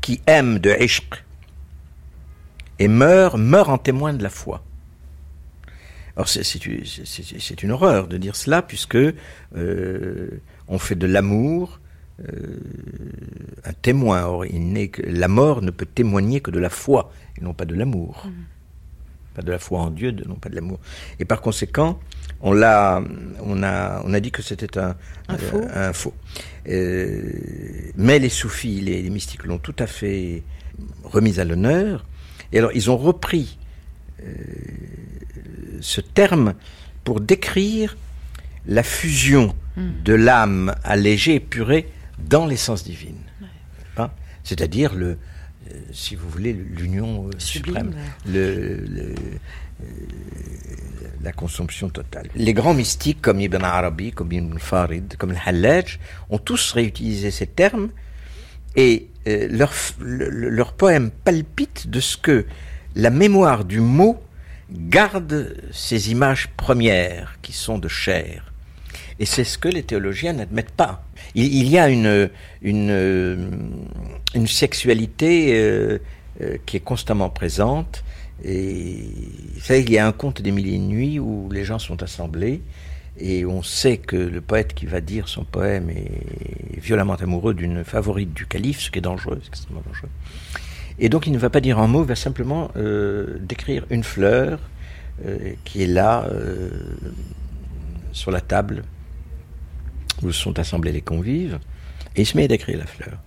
qui 0.02 0.22
aime 0.28 0.60
de 0.60 0.72
ishq 0.80 1.24
et 2.80 2.88
meurt, 2.88 3.38
meurt 3.38 3.70
en 3.70 3.78
témoin 3.78 4.14
de 4.14 4.24
la 4.24 4.30
foi. 4.30 4.64
Alors 6.20 6.28
c'est 6.28 7.64
une 7.64 7.72
horreur 7.72 8.10
de 8.10 8.18
dire 8.18 8.36
cela, 8.36 8.62
puisque 8.62 8.98
euh, 8.98 10.42
on 10.68 10.78
fait 10.78 10.96
de 10.96 11.08
l'amour 11.08 11.80
euh, 12.28 12.60
un 13.64 13.72
témoin. 13.72 14.24
Or, 14.26 14.46
il 14.46 14.92
que, 14.92 15.02
la 15.02 15.30
mort 15.30 15.62
ne 15.62 15.72
peut 15.72 15.86
témoigner 15.86 16.42
que 16.42 16.52
de 16.52 16.60
la 16.60 16.70
foi, 16.70 17.14
et 17.38 17.42
non 17.42 17.54
pas 17.54 17.64
de 17.64 17.74
l'amour. 17.74 18.26
Mm. 18.26 18.32
Pas 19.34 19.42
de 19.44 19.50
la 19.50 19.60
foi 19.60 19.80
en 19.80 19.92
Dieu, 19.92 20.14
non 20.28 20.36
pas 20.36 20.50
de 20.50 20.56
l'amour. 20.56 20.82
Et 21.22 21.24
par 21.24 21.40
conséquent, 21.40 22.02
on 22.42 22.52
l'a, 22.52 23.02
on 23.42 23.64
a, 23.64 24.02
on 24.04 24.14
a 24.14 24.20
dit 24.20 24.32
que 24.32 24.42
c'était 24.42 24.78
un, 24.78 24.98
un, 25.30 25.94
faux. 25.94 26.14
Euh, 26.68 27.32
mais 27.96 28.20
les 28.20 28.28
soufis, 28.28 28.82
les, 28.82 29.02
les 29.02 29.10
mystiques 29.10 29.46
l'ont 29.46 29.58
tout 29.58 29.76
à 29.80 29.88
fait 29.88 30.44
remis 31.06 31.40
à 31.40 31.46
l'honneur. 31.46 32.06
Et 32.52 32.58
alors, 32.58 32.72
ils 32.74 32.92
ont 32.92 32.98
repris 32.98 33.58
ce 35.82 36.02
terme 36.02 36.54
pour 37.04 37.22
décrire 37.22 37.98
la 38.66 38.84
fusion 38.84 39.56
hmm. 39.78 39.90
de 40.04 40.14
l'âme 40.14 40.76
allégée, 40.84 41.36
épurée, 41.36 41.88
dans 42.20 42.46
l'essence 42.46 42.84
divine. 42.84 43.18
Hein 43.98 44.12
C'est-à-dire 44.44 44.94
le, 44.94 45.18
euh, 45.72 45.74
si 45.92 46.16
vous 46.16 46.30
voulez, 46.30 46.54
l'union 46.54 47.28
euh, 47.28 47.32
suprême, 47.38 47.94
le, 48.28 48.42
euh, 48.42 49.16
la 51.22 51.32
consomption 51.32 51.90
totale. 51.90 52.28
Les 52.36 52.54
grands 52.54 52.74
mystiques 52.74 53.22
comme 53.22 53.40
Ibn 53.40 53.64
Arabi, 53.64 54.12
comme 54.12 54.32
Ibn 54.32 54.58
Farid, 54.58 55.16
comme 55.18 55.32
le 55.32 55.38
Hallaj, 55.46 56.00
ont 56.30 56.38
tous 56.38 56.74
réutilisé 56.74 57.32
ces 57.32 57.48
termes 57.48 57.90
et 58.76 59.08
leur, 59.26 59.74
leur 60.00 60.74
poème 60.74 61.12
palpite 61.12 61.90
de 61.90 62.00
ce 62.00 62.18
que 62.18 62.46
la 63.00 63.10
mémoire 63.10 63.64
du 63.64 63.80
mot 63.80 64.20
garde 64.72 65.56
ces 65.72 66.12
images 66.12 66.50
premières 66.58 67.38
qui 67.42 67.54
sont 67.54 67.78
de 67.78 67.88
chair. 67.88 68.52
Et 69.20 69.26
c'est 69.26 69.44
ce 69.44 69.58
que 69.58 69.68
les 69.68 69.84
théologiens 69.84 70.34
n'admettent 70.34 70.72
pas. 70.72 71.04
Il, 71.36 71.68
y 71.68 71.78
a 71.78 71.90
une, 71.90 72.30
une, 72.62 74.48
sexualité 74.48 75.54
euh, 75.54 76.00
euh, 76.42 76.58
qui 76.66 76.78
est 76.78 76.82
constamment 76.82 77.30
présente. 77.30 78.04
Et 78.44 79.06
vous 79.56 79.62
savez, 79.62 79.82
il 79.82 79.92
y 79.92 79.98
a 79.98 80.08
un 80.08 80.12
conte 80.12 80.42
des 80.42 80.52
milliers 80.52 80.78
de 80.78 80.84
nuits 80.84 81.20
où 81.20 81.50
les 81.52 81.66
gens 81.66 81.80
sont 81.80 82.02
assemblés 82.04 82.62
et 83.20 83.46
on 83.46 83.62
sait 83.64 83.98
que 83.98 84.16
le 84.16 84.40
poète 84.40 84.74
qui 84.74 84.86
va 84.86 85.02
dire 85.02 85.28
son 85.28 85.44
poème 85.44 85.90
est 85.90 86.80
violemment 86.80 87.16
amoureux 87.16 87.54
d'une 87.54 87.84
favorite 87.84 88.34
du 88.34 88.46
calife, 88.46 88.80
ce 88.80 88.92
qui 88.92 89.00
est 89.00 89.02
dangereux, 89.02 89.42
extrêmement 89.46 89.84
dangereux. 89.86 90.10
Et 91.00 91.10
donc 91.10 91.28
il 91.28 91.34
ne 91.34 91.38
va 91.38 91.50
pas 91.50 91.62
dire 91.62 91.80
un 91.80 91.88
mot, 91.88 92.04
il 92.04 92.08
va 92.08 92.16
simplement 92.16 92.72
euh, 92.76 93.38
décrire 93.40 93.86
une 93.90 94.04
fleur 94.04 94.60
euh, 95.26 95.54
qui 95.64 95.84
est 95.84 95.88
là 95.88 96.26
euh, 96.32 96.70
sur 98.12 98.32
la 98.32 98.42
table 98.42 98.84
où 100.22 100.32
sont 100.34 100.60
assemblés 100.60 100.92
les 100.92 101.02
convives, 101.02 101.60
et 102.16 102.22
il 102.22 102.26
se 102.26 102.36
met 102.36 102.44
à 102.44 102.48
décrire 102.50 102.78
la 102.78 102.86
fleur. 102.86 103.18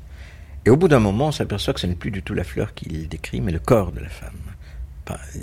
Et 0.66 0.70
au 0.70 0.76
bout 0.76 0.88
d'un 0.88 1.00
moment, 1.00 1.28
on 1.28 1.32
s'aperçoit 1.32 1.72
que 1.72 1.80
ce 1.80 1.86
n'est 1.86 1.94
plus 1.94 2.10
du 2.10 2.22
tout 2.22 2.34
la 2.34 2.44
fleur 2.44 2.74
qu'il 2.74 3.08
décrit, 3.08 3.40
mais 3.40 3.50
le 3.50 3.58
corps 3.58 3.92
de 3.92 4.00
la 4.00 4.10
femme. 4.10 4.36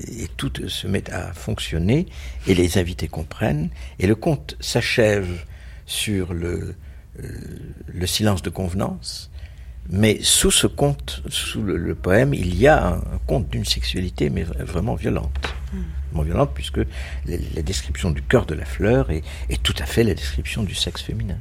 Et 0.08 0.28
tout 0.38 0.52
se 0.68 0.88
met 0.88 1.10
à 1.12 1.34
fonctionner, 1.34 2.06
et 2.46 2.54
les 2.54 2.78
invités 2.78 3.08
comprennent, 3.08 3.70
et 3.98 4.06
le 4.06 4.16
conte 4.16 4.56
s'achève 4.60 5.44
sur 5.88 6.34
le, 6.34 6.76
le 7.88 8.06
silence 8.06 8.44
de 8.44 8.52
convenance, 8.52 9.32
mais 9.90 10.20
sous 10.22 10.52
ce 10.52 10.68
conte, 10.68 11.24
sous 11.30 11.64
le, 11.64 11.96
poème, 11.96 12.34
il 12.34 12.56
y 12.56 12.68
a 12.68 12.94
un, 12.94 13.02
conte 13.26 13.50
d'une 13.50 13.66
sexualité, 13.66 14.30
mais 14.30 14.44
vraiment 14.44 14.94
violente. 14.94 15.54
Hmm. 15.74 15.78
Vraiment 16.12 16.24
violente, 16.24 16.52
puisque 16.54 16.82
la, 17.26 17.62
description 17.64 18.12
du 18.12 18.22
cœur 18.22 18.46
de 18.46 18.54
la 18.54 18.66
fleur 18.66 19.10
est, 19.10 19.24
tout 19.64 19.74
à 19.80 19.86
fait 19.86 20.04
la 20.04 20.14
description 20.14 20.62
du 20.62 20.76
sexe 20.76 21.02
féminin. 21.02 21.38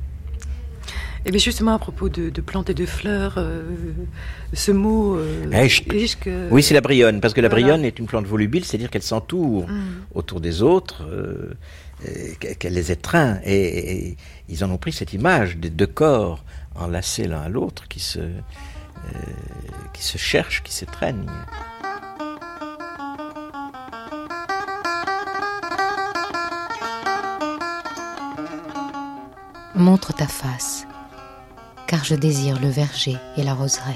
Et 1.26 1.30
bien 1.30 1.40
justement, 1.40 1.74
à 1.74 1.78
propos 1.78 2.08
de, 2.08 2.30
plantes 2.40 2.70
et 2.70 2.74
de 2.74 2.86
fleurs, 2.86 3.34
euh, 3.36 3.62
ce 4.54 4.72
mot... 4.72 5.16
Euh, 5.16 5.44
oui, 6.50 6.62
c'est 6.62 6.74
la 6.74 6.80
brionne, 6.80 7.20
parce 7.20 7.34
que 7.34 7.42
la 7.42 7.50
brionne 7.50 7.84
est 7.84 7.98
une 7.98 8.06
plante 8.06 8.26
volubile, 8.26 8.64
c'est-à-dire 8.64 8.88
qu'elle 8.88 9.02
s'entoure 9.02 9.68
hmm. 9.68 10.04
autour 10.14 10.40
des 10.40 10.62
autres, 10.62 11.06
euh, 11.10 11.54
qu'elle 12.58 12.72
les 12.72 12.92
étreint. 12.92 13.40
Et, 13.44 14.08
et, 14.08 14.16
ils 14.48 14.64
en 14.64 14.70
ont 14.70 14.78
pris 14.78 14.92
cette 14.92 15.12
image 15.12 15.58
des 15.58 15.68
deux 15.68 15.86
corps 15.86 16.44
enlacés 16.78 17.26
l'un 17.26 17.42
à 17.42 17.48
l'autre, 17.48 17.88
qui 17.88 18.00
se, 18.00 18.18
euh, 18.18 18.32
qui 19.92 20.02
se 20.02 20.18
cherchent, 20.18 20.62
qui 20.62 20.72
s'étreignent. 20.72 21.30
Montre 29.74 30.12
ta 30.12 30.26
face, 30.26 30.86
car 31.86 32.04
je 32.04 32.14
désire 32.14 32.58
le 32.60 32.68
verger 32.68 33.16
et 33.36 33.44
la 33.44 33.54
roseraie. 33.54 33.94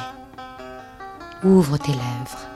Ouvre 1.43 1.77
tes 1.77 1.93
lèvres, 1.93 2.47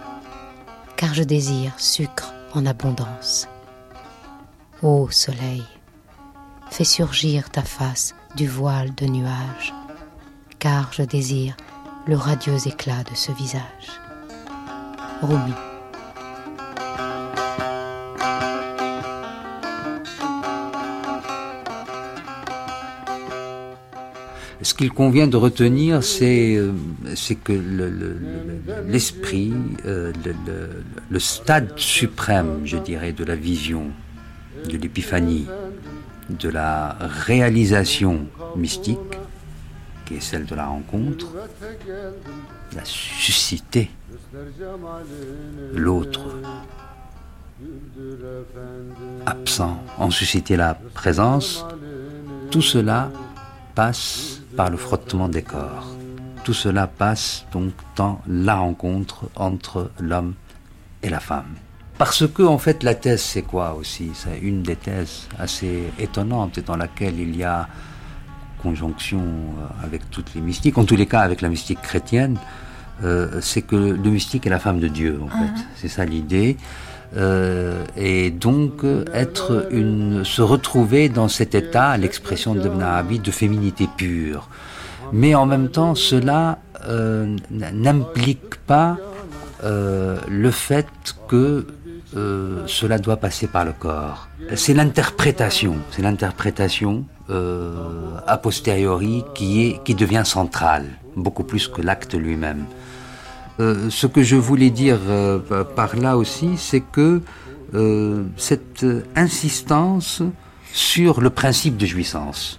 car 0.97 1.13
je 1.13 1.25
désire 1.25 1.73
sucre 1.79 2.33
en 2.55 2.67
abondance. 2.67 3.49
Ô 4.83 5.09
soleil, 5.11 5.65
fais 6.71 6.85
surgir 6.85 7.51
ta 7.51 7.63
face 7.63 8.15
du 8.37 8.47
voile 8.47 8.95
de 8.95 9.07
nuages 9.07 9.75
je 10.93 11.03
désire 11.03 11.57
le 12.07 12.17
radieux 12.17 12.67
éclat 12.67 13.03
de 13.05 13.15
ce 13.15 13.33
visage. 13.33 14.01
Rumi. 15.23 15.53
Ce 24.63 24.75
qu'il 24.75 24.91
convient 24.91 25.29
de 25.29 25.37
retenir, 25.37 26.03
c'est 26.03 26.57
euh, 26.57 26.73
que 27.45 27.53
l'esprit, 28.89 29.53
euh, 29.85 30.13
le, 31.11 31.19
stade 31.21 31.73
suprême, 31.77 32.63
je 32.65 32.77
dirais, 32.79 33.13
de 33.13 33.25
la 33.25 33.37
vision, 33.37 33.85
de 34.69 34.77
l'épiphanie, 34.77 35.47
de 36.29 36.49
la 36.49 36.97
réalisation 37.01 38.27
mystique, 38.57 38.99
qui 40.07 40.15
est 40.15 40.21
celle 40.21 40.47
de 40.47 40.55
la 40.55 40.67
rencontre, 40.67 41.27
la 42.75 42.85
susciter 42.85 43.91
l'autre 45.75 46.25
absent, 49.27 49.79
en 49.99 50.11
susciter 50.11 50.57
la 50.57 50.75
présence, 50.95 51.67
tout 52.51 52.63
cela 52.63 53.11
passe 53.75 54.41
par 54.57 54.71
le 54.71 54.77
frottement 54.77 55.29
des 55.29 55.43
corps. 55.43 55.87
Tout 56.45 56.55
cela 56.55 56.87
passe 56.87 57.45
donc 57.53 57.73
dans 57.97 58.21
la 58.29 58.55
rencontre 58.55 59.29
entre 59.35 59.91
l'homme 59.99 60.35
et 61.03 61.09
la 61.09 61.21
femme. 61.21 61.57
Parce 61.99 62.27
que, 62.29 62.43
en 62.43 62.59
fait, 62.59 62.83
la 62.83 62.95
thèse, 62.95 63.23
c'est 63.23 63.43
quoi 63.43 63.75
aussi? 63.75 64.11
C'est 64.15 64.39
une 64.39 64.63
des 64.63 64.77
thèses 64.77 65.29
assez 65.39 65.91
étonnantes 65.99 66.61
dans 66.61 66.77
laquelle 66.77 67.19
il 67.19 67.35
y 67.35 67.43
a 67.43 67.69
conjonction 68.63 69.21
euh, 69.21 69.85
avec 69.85 70.11
toutes 70.11 70.35
les 70.35 70.41
mystiques, 70.41 70.79
en 70.79 70.85
tous 70.85 70.97
les 70.97 71.07
cas 71.07 71.21
avec 71.21 71.41
la 71.41 71.49
mystique 71.49 71.81
chrétienne, 71.81 72.39
c'est 73.43 73.61
que 73.61 73.77
le 73.77 74.11
mystique 74.11 74.47
est 74.47 74.51
la 74.51 74.59
femme 74.59 74.81
de 74.81 74.89
Dieu, 74.89 75.21
en 75.23 75.29
fait. 75.29 75.63
C'est 75.77 75.89
ça 75.89 76.07
l'idée. 76.07 76.57
et 77.95 78.31
donc 78.31 78.85
être 79.13 79.69
une, 79.71 80.25
se 80.25 80.41
retrouver 80.41 81.11
dans 81.11 81.29
cet 81.29 81.55
état, 81.55 81.95
l'expression 81.99 82.55
de 82.55 82.67
Ibn 82.67 83.23
de 83.23 83.31
féminité 83.31 83.87
pure. 83.99 84.49
Mais 85.13 85.35
en 85.35 85.45
même 85.45 85.69
temps, 85.69 85.95
cela 85.95 86.59
n'implique 87.51 88.57
pas 88.67 88.97
le 89.63 90.51
fait 90.51 90.89
que 91.29 91.67
euh, 92.17 92.63
cela 92.67 92.99
doit 92.99 93.19
passer 93.19 93.47
par 93.47 93.65
le 93.65 93.73
corps. 93.73 94.29
C'est 94.55 94.73
l'interprétation, 94.73 95.77
c'est 95.91 96.01
l'interprétation 96.01 97.05
euh, 97.29 97.75
a 98.27 98.39
posteriori 98.39 99.25
qui, 99.35 99.67
est, 99.67 99.83
qui 99.85 99.95
devient 99.95 100.23
centrale, 100.25 100.87
beaucoup 101.15 101.45
plus 101.45 101.69
que 101.69 101.83
l'acte 101.83 102.15
lui-même. 102.15 102.65
Euh, 103.61 103.91
ce 103.91 104.07
que 104.07 104.23
je 104.23 104.37
voulais 104.37 104.71
dire 104.71 104.99
par 105.75 105.97
là 105.97 106.17
aussi, 106.17 106.57
c'est 106.57 106.81
que 106.81 107.21
cette 108.37 108.87
insistance 109.15 110.23
sur 110.73 111.21
le 111.21 111.29
principe 111.29 111.77
de 111.77 111.85
jouissance, 111.85 112.59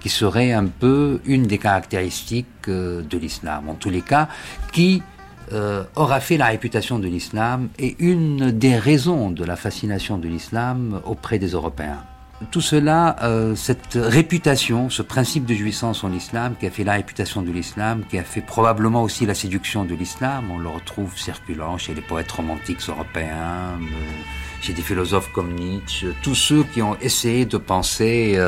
qui 0.00 0.10
serait 0.10 0.52
un 0.52 0.66
peu 0.66 1.20
une 1.24 1.44
des 1.44 1.56
caractéristiques 1.56 2.68
de 2.68 3.18
l'islam, 3.18 3.70
en 3.70 3.74
tous 3.74 3.88
les 3.88 4.02
cas, 4.02 4.28
qui 4.72 5.02
euh, 5.52 5.84
aura 5.96 6.20
fait 6.20 6.36
la 6.36 6.46
réputation 6.46 6.98
de 6.98 7.06
l'islam 7.06 7.68
et 7.78 7.96
une 7.98 8.50
des 8.50 8.76
raisons 8.76 9.30
de 9.30 9.44
la 9.44 9.56
fascination 9.56 10.18
de 10.18 10.28
l'islam 10.28 11.00
auprès 11.04 11.38
des 11.38 11.48
Européens. 11.48 12.02
Tout 12.50 12.60
cela, 12.60 13.16
euh, 13.22 13.56
cette 13.56 13.98
réputation, 14.00 14.90
ce 14.90 15.02
principe 15.02 15.44
de 15.44 15.54
jouissance 15.54 16.04
en 16.04 16.12
islam 16.12 16.54
qui 16.58 16.66
a 16.66 16.70
fait 16.70 16.84
la 16.84 16.92
réputation 16.92 17.42
de 17.42 17.50
l'islam, 17.50 18.04
qui 18.08 18.16
a 18.16 18.22
fait 18.22 18.40
probablement 18.40 19.02
aussi 19.02 19.26
la 19.26 19.34
séduction 19.34 19.84
de 19.84 19.94
l'islam, 19.94 20.50
on 20.52 20.58
le 20.58 20.68
retrouve 20.68 21.18
circulant 21.18 21.78
chez 21.78 21.94
les 21.94 22.00
poètes 22.00 22.30
romantiques 22.30 22.80
européens, 22.88 23.78
euh, 23.80 23.96
chez 24.60 24.72
des 24.72 24.82
philosophes 24.82 25.32
comme 25.32 25.54
Nietzsche, 25.54 26.06
tous 26.22 26.36
ceux 26.36 26.62
qui 26.62 26.80
ont 26.82 26.96
essayé 27.00 27.44
de 27.44 27.58
penser, 27.58 28.38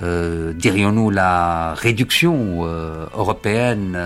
dirions-nous, 0.00 1.10
la 1.10 1.74
réduction 1.74 2.64
européenne 2.64 3.96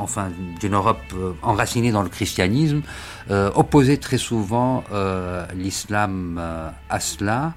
enfin 0.00 0.28
d'une 0.60 0.74
Europe 0.74 1.00
euh, 1.14 1.32
enracinée 1.42 1.92
dans 1.92 2.02
le 2.02 2.08
christianisme, 2.08 2.82
euh, 3.30 3.50
opposait 3.54 3.98
très 3.98 4.18
souvent 4.18 4.84
euh, 4.92 5.46
l'islam 5.54 6.40
à 6.88 7.00
cela. 7.00 7.54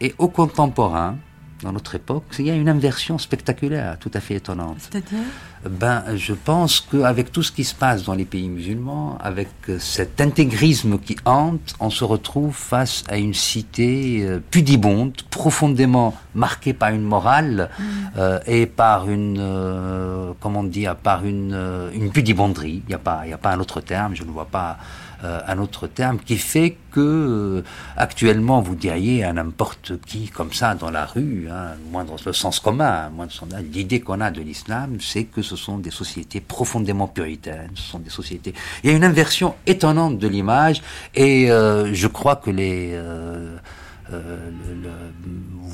Et 0.00 0.14
au 0.18 0.28
contemporain, 0.28 1.16
dans 1.62 1.72
notre 1.72 1.94
époque, 1.94 2.24
il 2.38 2.46
y 2.46 2.50
a 2.50 2.54
une 2.54 2.68
inversion 2.68 3.18
spectaculaire, 3.18 3.98
tout 3.98 4.10
à 4.14 4.20
fait 4.20 4.34
étonnante. 4.34 4.76
C'est-à-dire 4.78 5.24
Ben, 5.68 6.04
je 6.14 6.34
pense 6.34 6.80
qu'avec 6.80 7.32
tout 7.32 7.42
ce 7.42 7.50
qui 7.50 7.64
se 7.64 7.74
passe 7.74 8.04
dans 8.04 8.14
les 8.14 8.24
pays 8.24 8.48
musulmans, 8.48 9.18
avec 9.20 9.48
cet 9.78 10.20
intégrisme 10.20 10.98
qui 10.98 11.16
hante, 11.24 11.74
on 11.80 11.90
se 11.90 12.04
retrouve 12.04 12.54
face 12.54 13.04
à 13.08 13.16
une 13.16 13.34
cité 13.34 14.22
euh, 14.22 14.38
pudibonde, 14.50 15.14
profondément 15.30 16.14
marquée 16.34 16.74
par 16.74 16.90
une 16.90 17.02
morale 17.02 17.70
mm. 17.78 17.82
euh, 18.18 18.38
et 18.46 18.66
par 18.66 19.08
une, 19.08 19.38
euh, 19.40 20.32
comment 20.40 20.64
dire, 20.64 20.94
par 20.96 21.24
une, 21.24 21.90
une 21.94 22.10
pudibonderie. 22.10 22.82
Il 22.86 22.88
n'y 22.88 22.94
a 22.94 22.98
pas, 22.98 23.22
a 23.32 23.38
pas 23.38 23.52
un 23.52 23.60
autre 23.60 23.80
terme. 23.80 24.14
Je 24.14 24.24
ne 24.24 24.30
vois 24.30 24.46
pas 24.46 24.78
euh, 25.24 25.40
un 25.46 25.58
autre 25.58 25.86
terme, 25.86 26.18
qui 26.18 26.36
fait 26.36 26.76
que 26.92 27.00
euh, 27.00 27.62
actuellement 27.96 28.60
vous 28.60 28.74
diriez 28.74 29.24
à 29.24 29.32
n'importe 29.32 30.00
qui 30.06 30.28
comme 30.28 30.52
ça 30.52 30.74
dans 30.74 30.90
la 30.90 31.06
rue, 31.06 31.48
hein, 31.50 31.74
moins 31.90 32.04
dans 32.04 32.16
le 32.24 32.32
sens 32.32 32.60
commun, 32.60 33.10
moins 33.10 33.28
l'idée 33.72 34.00
qu'on 34.00 34.20
a 34.20 34.30
de 34.30 34.40
l'islam, 34.40 34.98
c'est 35.00 35.24
que 35.24 35.42
ce 35.42 35.56
sont 35.56 35.78
des 35.78 35.90
sociétés 35.90 36.40
profondément 36.40 37.08
puritaines, 37.08 37.70
ce 37.74 37.82
sont 37.82 37.98
des 37.98 38.10
sociétés. 38.10 38.54
Il 38.82 38.90
y 38.90 38.92
a 38.92 38.96
une 38.96 39.04
inversion 39.04 39.54
étonnante 39.66 40.18
de 40.18 40.28
l'image 40.28 40.82
et 41.14 41.50
euh, 41.50 41.92
je 41.92 42.06
crois 42.06 42.36
que 42.36 42.50
les 42.50 42.92
euh, 42.92 43.56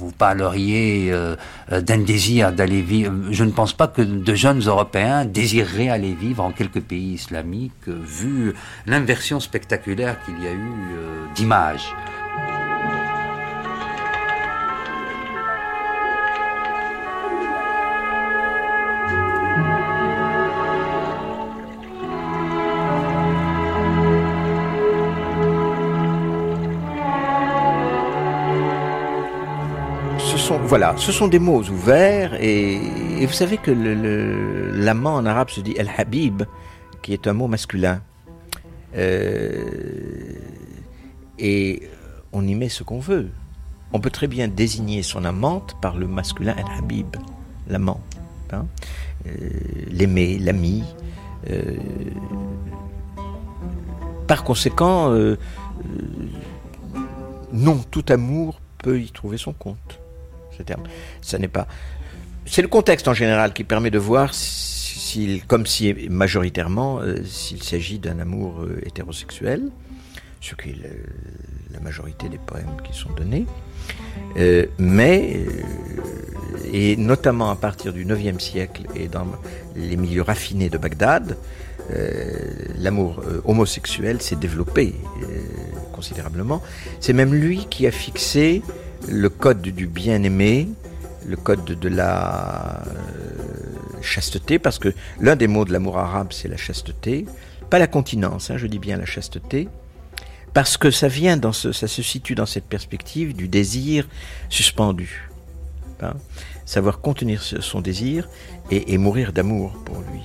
vous 0.02 0.12
parleriez 0.12 1.12
euh, 1.12 1.36
d'un 1.70 1.98
désir 1.98 2.52
d'aller 2.52 2.82
vivre. 2.82 3.12
Je 3.30 3.44
ne 3.44 3.52
pense 3.52 3.72
pas 3.72 3.86
que 3.86 4.02
de 4.02 4.34
jeunes 4.34 4.60
Européens 4.60 5.24
désireraient 5.24 5.88
aller 5.88 6.12
vivre 6.12 6.42
en 6.42 6.50
quelques 6.50 6.80
pays 6.80 7.14
islamiques, 7.14 7.88
vu 7.88 8.54
l'inversion 8.86 9.38
spectaculaire 9.38 10.16
qu'il 10.24 10.42
y 10.42 10.48
a 10.48 10.52
eu 10.52 10.72
euh, 10.98 12.11
voilà, 30.72 30.94
ce 30.96 31.12
sont 31.12 31.28
des 31.28 31.38
mots 31.38 31.62
ouverts 31.64 32.32
et, 32.40 32.80
vous 33.26 33.32
savez 33.34 33.58
que 33.58 33.70
l'amant 33.70 35.16
en 35.16 35.26
arabe 35.26 35.50
se 35.50 35.60
dit 35.60 35.74
El 35.76 35.90
Habib, 35.98 36.44
qui 37.02 37.12
est 37.12 37.26
un 37.26 37.34
mot 37.34 37.46
masculin. 37.46 38.00
Euh, 38.96 40.32
et 41.38 41.82
on 42.32 42.46
y 42.46 42.54
met 42.54 42.70
ce 42.70 42.84
qu'on 42.84 43.00
veut. 43.00 43.28
On 43.92 44.00
peut 44.00 44.08
très 44.08 44.28
bien 44.28 44.48
désigner 44.48 45.02
son 45.02 45.26
amante 45.26 45.76
par 45.82 45.98
le 45.98 46.06
masculin 46.06 46.54
El 46.56 46.64
Habib, 46.78 47.16
l'amant, 47.68 48.00
hein. 48.50 48.64
euh, 49.26 49.50
l'aimé, 49.90 50.38
l'ami. 50.38 50.84
Euh, 51.50 51.76
par 54.26 54.42
conséquent, 54.42 55.14
non, 57.52 57.76
tout 57.90 58.06
amour 58.08 58.62
peut 58.78 58.98
y 58.98 59.10
trouver 59.10 59.36
son 59.36 59.52
compte 59.52 60.01
terme. 60.62 60.82
Ça 61.20 61.38
n'est 61.38 61.48
pas. 61.48 61.66
C'est 62.46 62.62
le 62.62 62.68
contexte 62.68 63.08
en 63.08 63.14
général 63.14 63.52
qui 63.52 63.64
permet 63.64 63.90
de 63.90 63.98
voir 63.98 64.32
comme 65.46 65.66
si 65.66 65.94
majoritairement, 66.08 67.00
euh, 67.00 67.16
s'il 67.24 67.62
s'agit 67.62 67.98
d'un 67.98 68.18
amour 68.18 68.62
euh, 68.62 68.80
hétérosexuel, 68.84 69.68
ce 70.40 70.54
qui 70.54 70.70
est 70.70 70.76
la 71.72 71.80
majorité 71.80 72.28
des 72.28 72.38
poèmes 72.38 72.76
qui 72.84 72.96
sont 72.96 73.10
donnés. 73.10 73.46
Euh, 74.36 74.66
mais, 74.78 75.40
et 76.72 76.96
notamment 76.96 77.50
à 77.50 77.56
partir 77.56 77.92
du 77.92 78.04
IXe 78.04 78.42
siècle 78.42 78.82
et 78.94 79.08
dans 79.08 79.26
les 79.76 79.96
milieux 79.96 80.22
raffinés 80.22 80.68
de 80.68 80.78
Bagdad, 80.78 81.36
l'amour 82.78 83.22
homosexuel 83.44 84.22
s'est 84.22 84.36
développé 84.36 84.94
considérablement. 85.92 86.62
C'est 87.00 87.12
même 87.12 87.34
lui 87.34 87.66
qui 87.68 87.86
a 87.86 87.90
fixé 87.90 88.62
le 89.08 89.28
code 89.28 89.62
du 89.62 89.86
bien-aimé, 89.86 90.68
le 91.26 91.36
code 91.36 91.64
de 91.64 91.88
la 91.88 92.82
euh, 92.86 94.02
chasteté, 94.02 94.58
parce 94.58 94.78
que 94.78 94.92
l'un 95.20 95.36
des 95.36 95.48
mots 95.48 95.64
de 95.64 95.72
l'amour 95.72 95.98
arabe, 95.98 96.28
c'est 96.30 96.48
la 96.48 96.56
chasteté, 96.56 97.26
pas 97.70 97.78
la 97.78 97.86
continence, 97.86 98.50
hein, 98.50 98.56
je 98.56 98.66
dis 98.66 98.78
bien 98.78 98.96
la 98.96 99.06
chasteté, 99.06 99.68
parce 100.52 100.76
que 100.76 100.90
ça 100.90 101.08
vient 101.08 101.36
dans 101.36 101.52
ce, 101.52 101.72
ça 101.72 101.88
se 101.88 102.02
situe 102.02 102.34
dans 102.34 102.46
cette 102.46 102.66
perspective 102.66 103.34
du 103.34 103.48
désir 103.48 104.06
suspendu, 104.50 105.30
hein. 106.02 106.14
savoir 106.66 107.00
contenir 107.00 107.42
son 107.42 107.80
désir 107.80 108.28
et, 108.70 108.98
mourir 108.98 109.32
d'amour 109.32 109.72
pour 109.84 109.98
lui. 110.12 110.22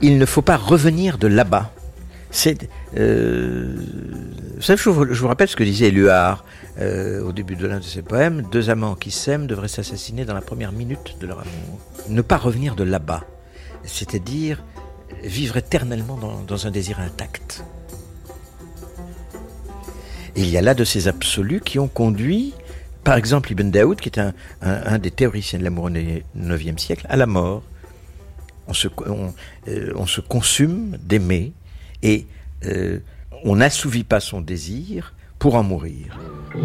Il 0.00 0.18
ne 0.18 0.26
faut 0.26 0.42
pas 0.42 0.56
revenir 0.56 1.18
de 1.18 1.26
là-bas. 1.26 1.72
C'est, 2.30 2.68
euh, 2.96 3.76
je, 4.58 4.88
vous, 4.88 5.28
rappelle 5.28 5.48
ce 5.48 5.56
que 5.56 5.64
disait 5.64 5.88
Éluard. 5.88 6.44
Euh, 6.78 7.22
au 7.22 7.32
début 7.32 7.54
de 7.54 7.66
l'un 7.66 7.80
de 7.80 7.84
ses 7.84 8.00
poèmes, 8.00 8.48
deux 8.50 8.70
amants 8.70 8.94
qui 8.94 9.10
s'aiment 9.10 9.46
devraient 9.46 9.68
s'assassiner 9.68 10.24
dans 10.24 10.32
la 10.32 10.40
première 10.40 10.72
minute 10.72 11.16
de 11.20 11.26
leur 11.26 11.40
amour. 11.40 11.78
Ne 12.08 12.22
pas 12.22 12.38
revenir 12.38 12.76
de 12.76 12.82
là-bas, 12.82 13.24
c'est-à-dire 13.84 14.64
vivre 15.22 15.58
éternellement 15.58 16.18
dans, 16.46 16.66
un 16.66 16.70
désir 16.70 16.98
intact. 16.98 17.62
il 20.34 20.48
y 20.48 20.56
a 20.56 20.62
là 20.62 20.72
de 20.72 20.84
ces 20.84 21.08
absolus 21.08 21.60
qui 21.60 21.78
ont 21.78 21.88
conduit, 21.88 22.54
par 23.04 23.16
exemple 23.16 23.52
Ibn 23.52 23.70
Daoud, 23.70 24.00
qui 24.00 24.08
est 24.08 24.18
un, 24.62 24.98
des 24.98 25.10
théoriciens 25.10 25.58
de 25.58 25.64
l'amour 25.64 25.84
au 25.84 25.90
IXe 25.90 26.82
siècle, 26.82 27.06
à 27.10 27.16
la 27.16 27.26
mort. 27.26 27.62
On 28.66 28.72
se, 28.72 28.88
euh, 29.68 29.92
consume 30.26 30.96
d'aimer 31.02 31.52
et 32.02 32.26
euh, 32.64 33.00
on 33.44 33.56
n'assouvit 33.56 34.04
pas 34.04 34.20
son 34.20 34.40
désir 34.40 35.12
pour 35.38 35.56
en 35.56 35.62
mourir. 35.62 36.18
Le 36.54 36.60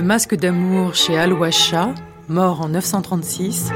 masque 0.00 0.34
d'amour 0.34 0.94
chez 0.94 1.18
Al-Washa, 1.18 1.94
mort 2.30 2.62
en 2.62 2.68
936, 2.70 3.70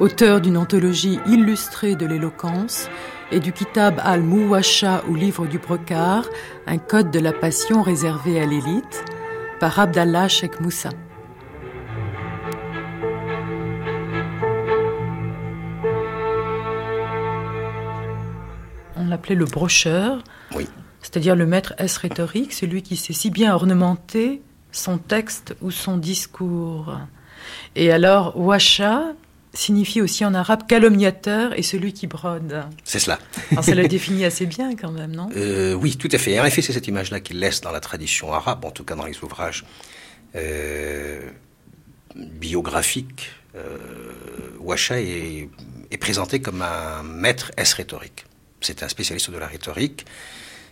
auteur 0.00 0.40
d'une 0.40 0.56
anthologie 0.56 1.20
illustrée 1.26 1.96
de 1.96 2.06
l'éloquence, 2.06 2.88
et 3.32 3.40
du 3.40 3.52
Kitab 3.52 3.98
al-Muwasha 4.04 5.02
ou 5.08 5.14
livre 5.14 5.46
du 5.46 5.58
Brocard, 5.58 6.26
un 6.66 6.76
code 6.76 7.10
de 7.10 7.18
la 7.18 7.32
passion 7.32 7.80
réservé 7.80 8.38
à 8.38 8.44
l'élite, 8.44 9.04
par 9.58 9.78
Abdallah 9.78 10.28
Sheikh 10.28 10.60
Moussa. 10.60 10.90
On 18.96 19.06
l'appelait 19.08 19.34
le 19.34 19.46
brocheur. 19.46 20.22
Oui. 20.54 20.68
C'est-à-dire 21.00 21.34
le 21.34 21.46
maître 21.46 21.72
S 21.78 21.96
rhétorique, 21.96 22.52
celui 22.52 22.82
qui 22.82 22.96
sait 22.96 23.14
si 23.14 23.30
bien 23.30 23.54
ornementer 23.54 24.42
son 24.72 24.98
texte 24.98 25.56
ou 25.62 25.70
son 25.70 25.96
discours. 25.96 26.98
Et 27.76 27.90
alors, 27.90 28.38
Washa 28.38 29.14
signifie 29.54 30.00
aussi 30.00 30.24
en 30.24 30.34
arabe 30.34 30.66
calomniateur 30.66 31.58
et 31.58 31.62
celui 31.62 31.92
qui 31.92 32.06
brode. 32.06 32.64
C'est 32.84 32.98
cela. 32.98 33.18
Alors 33.50 33.64
ça 33.64 33.74
le 33.74 33.86
définit 33.88 34.24
assez 34.24 34.46
bien 34.46 34.74
quand 34.76 34.90
même, 34.90 35.14
non? 35.14 35.28
Euh, 35.36 35.74
Oui, 35.74 35.96
tout 35.96 36.08
à 36.10 36.18
fait. 36.18 36.38
En 36.40 36.44
effet, 36.44 36.62
c'est 36.62 36.72
cette 36.72 36.88
image-là 36.88 37.20
qu'il 37.20 37.38
laisse 37.38 37.60
dans 37.60 37.72
la 37.72 37.80
tradition 37.80 38.32
arabe, 38.32 38.64
en 38.64 38.70
tout 38.70 38.84
cas 38.84 38.94
dans 38.94 39.06
les 39.06 39.22
ouvrages 39.22 39.64
euh, 40.34 41.20
biographiques. 42.16 43.30
Euh, 43.54 43.76
Washa 44.60 45.00
est, 45.00 45.48
est, 45.90 45.98
présenté 45.98 46.40
comme 46.40 46.62
un 46.62 47.02
maître 47.02 47.52
S 47.58 47.74
rhétorique. 47.74 48.24
C'est 48.60 48.82
un 48.82 48.88
spécialiste 48.88 49.30
de 49.30 49.38
la 49.38 49.46
rhétorique. 49.46 50.06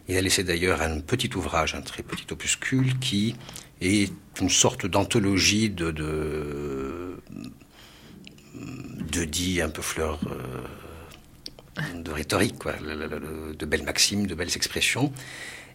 Il 0.08 0.16
a 0.16 0.22
laissé 0.22 0.42
d'ailleurs 0.42 0.80
un 0.80 1.00
petit 1.00 1.30
ouvrage, 1.36 1.74
un 1.74 1.82
très 1.82 2.02
petit 2.02 2.26
opuscule 2.32 2.98
qui 2.98 3.36
est 3.82 4.10
une 4.40 4.48
sorte 4.48 4.86
d'anthologie 4.86 5.68
de, 5.68 5.90
de 5.90 7.16
de 8.54 9.24
dit 9.24 9.60
un 9.60 9.68
peu 9.68 9.82
fleur 9.82 10.18
euh, 10.26 11.82
de 11.94 12.10
rhétorique, 12.10 12.56
de 12.64 13.66
belles 13.66 13.82
maximes, 13.82 14.26
de 14.26 14.34
belles 14.34 14.56
expressions. 14.56 15.12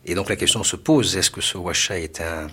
Et 0.06 0.16
donc 0.16 0.30
la 0.30 0.36
question 0.36 0.64
se 0.64 0.76
pose, 0.76 1.18
est-ce 1.18 1.32
que 1.32 1.42
ce 1.42 1.58
Washa 1.58 2.00
est 2.00 2.22
un 2.22 2.48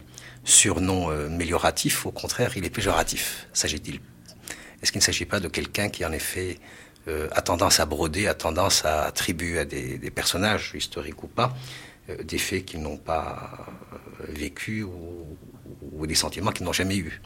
surnom 0.44 1.10
euh, 1.10 1.28
mélioratif 1.28 2.06
Au 2.06 2.12
contraire, 2.12 2.56
il 2.56 2.64
est 2.64 2.70
péjoratif, 2.70 3.46
s'agit-il? 3.52 4.00
Est-ce 4.82 4.90
qu'il 4.90 5.00
ne 5.00 5.04
s'agit 5.04 5.26
pas 5.26 5.38
de 5.38 5.48
quelqu'un 5.48 5.88
qui, 5.88 6.04
en 6.04 6.12
effet, 6.12 6.58
euh, 7.08 7.28
a 7.32 7.42
tendance 7.42 7.78
à 7.78 7.86
broder, 7.86 8.26
a 8.26 8.34
tendance 8.34 8.84
à 8.84 9.04
attribuer 9.04 9.60
à 9.60 9.64
des, 9.64 9.98
personnages, 10.10 10.72
historiques 10.74 11.22
ou 11.22 11.28
pas, 11.28 11.54
des 12.24 12.38
faits 12.38 12.64
qu'ils 12.64 12.82
n'ont 12.82 12.96
pas 12.96 13.66
vécu 14.28 14.82
ou, 14.82 15.36
ou 15.92 16.06
des 16.06 16.16
sentiments 16.16 16.50
qu'ils 16.50 16.66
n'ont 16.66 16.72
jamais 16.72 16.96
eus? 16.96 17.20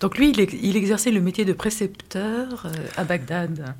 Donc 0.00 0.18
lui, 0.18 0.30
il, 0.30 0.76
exerçait 0.76 1.10
le 1.10 1.20
métier 1.20 1.44
de 1.44 1.52
précepteur 1.52 2.66
euh, 2.66 2.72
à 2.96 3.04
Bagdad. 3.04 3.74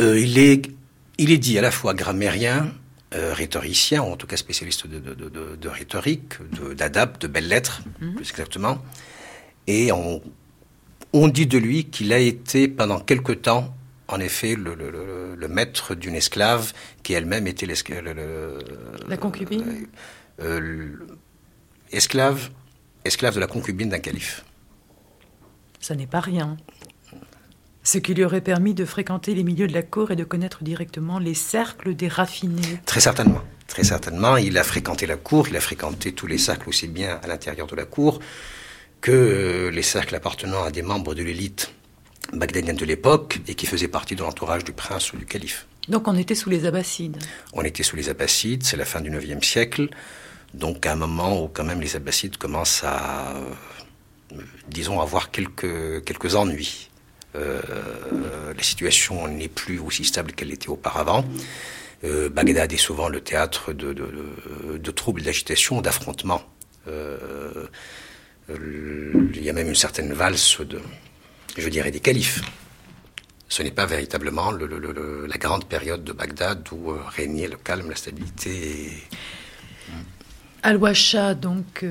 Euh, 0.00 0.18
il, 0.18 0.38
est, 0.38 0.70
il 1.18 1.30
est 1.30 1.38
dit 1.38 1.58
à 1.58 1.62
la 1.62 1.70
fois 1.70 1.94
grammairien, 1.94 2.72
euh, 3.14 3.32
rhétoricien, 3.32 4.02
ou 4.02 4.06
en 4.06 4.16
tout 4.16 4.26
cas 4.26 4.36
spécialiste 4.36 4.86
de, 4.86 4.98
de, 4.98 5.14
de, 5.14 5.56
de 5.56 5.68
rhétorique, 5.68 6.34
d'adap, 6.76 7.20
de, 7.20 7.26
belles 7.26 7.48
lettres, 7.48 7.82
mhm. 8.00 8.14
plus 8.14 8.30
exactement. 8.30 8.82
Et 9.66 9.92
on, 9.92 10.22
on 11.12 11.28
dit 11.28 11.46
de 11.46 11.58
lui 11.58 11.84
qu'il 11.84 12.12
a 12.12 12.18
été 12.18 12.68
pendant 12.68 12.98
quelque 12.98 13.32
temps, 13.32 13.74
en 14.08 14.18
effet, 14.18 14.56
le, 14.56 14.74
le, 14.74 15.36
le, 15.36 15.48
maître 15.48 15.94
d'une 15.94 16.14
esclave 16.14 16.72
qui 17.02 17.12
elle-même 17.12 17.46
était 17.46 17.66
l'esclave. 17.66 18.14
La 19.08 19.16
concubine 19.16 19.86
Esclave, 21.92 22.50
esclave 23.04 23.34
de 23.34 23.40
la 23.40 23.46
concubine 23.46 23.90
d'un 23.90 23.98
calife 23.98 24.44
ça 25.82 25.94
n'est 25.94 26.06
pas 26.06 26.20
rien. 26.20 26.56
Ce 27.82 27.98
qui 27.98 28.14
lui 28.14 28.24
aurait 28.24 28.40
permis 28.40 28.74
de 28.74 28.84
fréquenter 28.84 29.34
les 29.34 29.42
milieux 29.42 29.66
de 29.66 29.74
la 29.74 29.82
cour 29.82 30.12
et 30.12 30.16
de 30.16 30.24
connaître 30.24 30.62
directement 30.62 31.18
les 31.18 31.34
cercles 31.34 31.94
des 31.94 32.08
raffinés. 32.08 32.80
Très 32.86 33.00
certainement. 33.00 33.42
Très 33.66 33.84
certainement. 33.84 34.36
Il 34.36 34.56
a 34.56 34.64
fréquenté 34.64 35.06
la 35.06 35.16
cour, 35.16 35.48
il 35.48 35.56
a 35.56 35.60
fréquenté 35.60 36.12
tous 36.12 36.26
les 36.26 36.38
cercles 36.38 36.68
aussi 36.68 36.86
bien 36.86 37.18
à 37.22 37.26
l'intérieur 37.26 37.66
de 37.66 37.74
la 37.74 37.84
cour 37.84 38.20
que 39.00 39.10
euh, 39.10 39.70
les 39.70 39.82
cercles 39.82 40.14
appartenant 40.14 40.62
à 40.62 40.70
des 40.70 40.82
membres 40.82 41.14
de 41.14 41.24
l'élite 41.24 41.74
bagdadienne 42.32 42.76
de 42.76 42.84
l'époque 42.84 43.40
et 43.48 43.56
qui 43.56 43.66
faisaient 43.66 43.88
partie 43.88 44.14
de 44.14 44.22
l'entourage 44.22 44.62
du 44.62 44.72
prince 44.72 45.12
ou 45.12 45.16
du 45.16 45.26
calife. 45.26 45.66
Donc 45.88 46.06
on 46.06 46.16
était 46.16 46.36
sous 46.36 46.48
les 46.48 46.66
Abbassides 46.66 47.18
On 47.52 47.62
était 47.62 47.82
sous 47.82 47.96
les 47.96 48.08
Abbassides, 48.08 48.62
c'est 48.62 48.76
la 48.76 48.84
fin 48.84 49.00
du 49.00 49.10
IXe 49.10 49.44
siècle. 49.44 49.88
Donc 50.54 50.86
à 50.86 50.92
un 50.92 50.96
moment 50.96 51.42
où 51.42 51.48
quand 51.48 51.64
même 51.64 51.80
les 51.80 51.96
Abbassides 51.96 52.36
commencent 52.36 52.84
à 52.84 53.34
disons, 54.68 55.00
avoir 55.00 55.30
quelques, 55.30 56.04
quelques 56.04 56.34
ennuis. 56.34 56.90
Euh, 57.34 58.52
la 58.54 58.62
situation 58.62 59.26
n'est 59.28 59.48
plus 59.48 59.78
aussi 59.78 60.04
stable 60.04 60.32
qu'elle 60.32 60.52
était 60.52 60.68
auparavant. 60.68 61.24
Euh, 62.04 62.28
Bagdad 62.28 62.72
est 62.72 62.76
souvent 62.76 63.08
le 63.08 63.20
théâtre 63.20 63.72
de, 63.72 63.92
de, 63.92 64.90
troubles, 64.90 65.22
d'agitation, 65.22 65.80
d'affrontements. 65.80 66.42
Euh, 66.88 67.66
il 68.48 69.42
y 69.42 69.48
a 69.48 69.52
même 69.52 69.68
une 69.68 69.74
certaine 69.74 70.12
valse 70.12 70.60
de, 70.60 70.80
je 71.56 71.68
dirais, 71.68 71.90
des 71.90 72.00
califes. 72.00 72.42
Ce 73.48 73.62
n'est 73.62 73.70
pas 73.70 73.86
véritablement 73.86 74.50
la 74.50 75.36
grande 75.38 75.66
période 75.66 76.04
de 76.04 76.12
Bagdad 76.12 76.66
où 76.72 76.94
régnait 77.08 77.48
le 77.48 77.56
calme, 77.56 77.90
la 77.90 77.96
stabilité. 77.96 78.90
Al-Washa, 80.62 81.34
donc, 81.34 81.84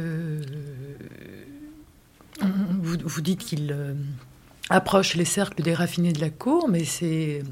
vous, 2.82 3.22
dites 3.22 3.40
qu'il 3.40 3.72
euh, 3.72 3.94
approche 4.70 5.16
les 5.16 5.26
cercles 5.26 5.62
des 5.62 5.74
raffinés 5.74 6.14
de 6.14 6.22
la 6.22 6.30
cour, 6.30 6.68
mais 6.70 6.84
ces 6.84 7.44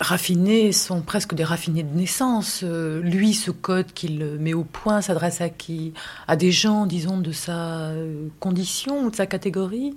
raffinés 0.00 0.72
sont 0.72 1.02
presque 1.02 1.34
des 1.34 1.44
raffinés 1.44 1.82
de 1.82 1.94
naissance. 1.94 2.60
Euh, 2.64 3.00
lui, 3.00 3.34
ce 3.34 3.50
code 3.50 3.92
qu'il 3.92 4.24
met 4.24 4.54
au 4.54 4.64
point 4.64 5.02
s'adresse 5.02 5.40
à 5.40 5.48
qui? 5.48 5.92
À 6.26 6.36
des 6.36 6.52
gens, 6.52 6.86
disons, 6.86 7.18
de 7.18 7.32
sa 7.32 7.88
euh, 7.90 8.28
condition 8.40 9.04
ou 9.04 9.10
de 9.10 9.16
sa 9.16 9.26
catégorie 9.26 9.94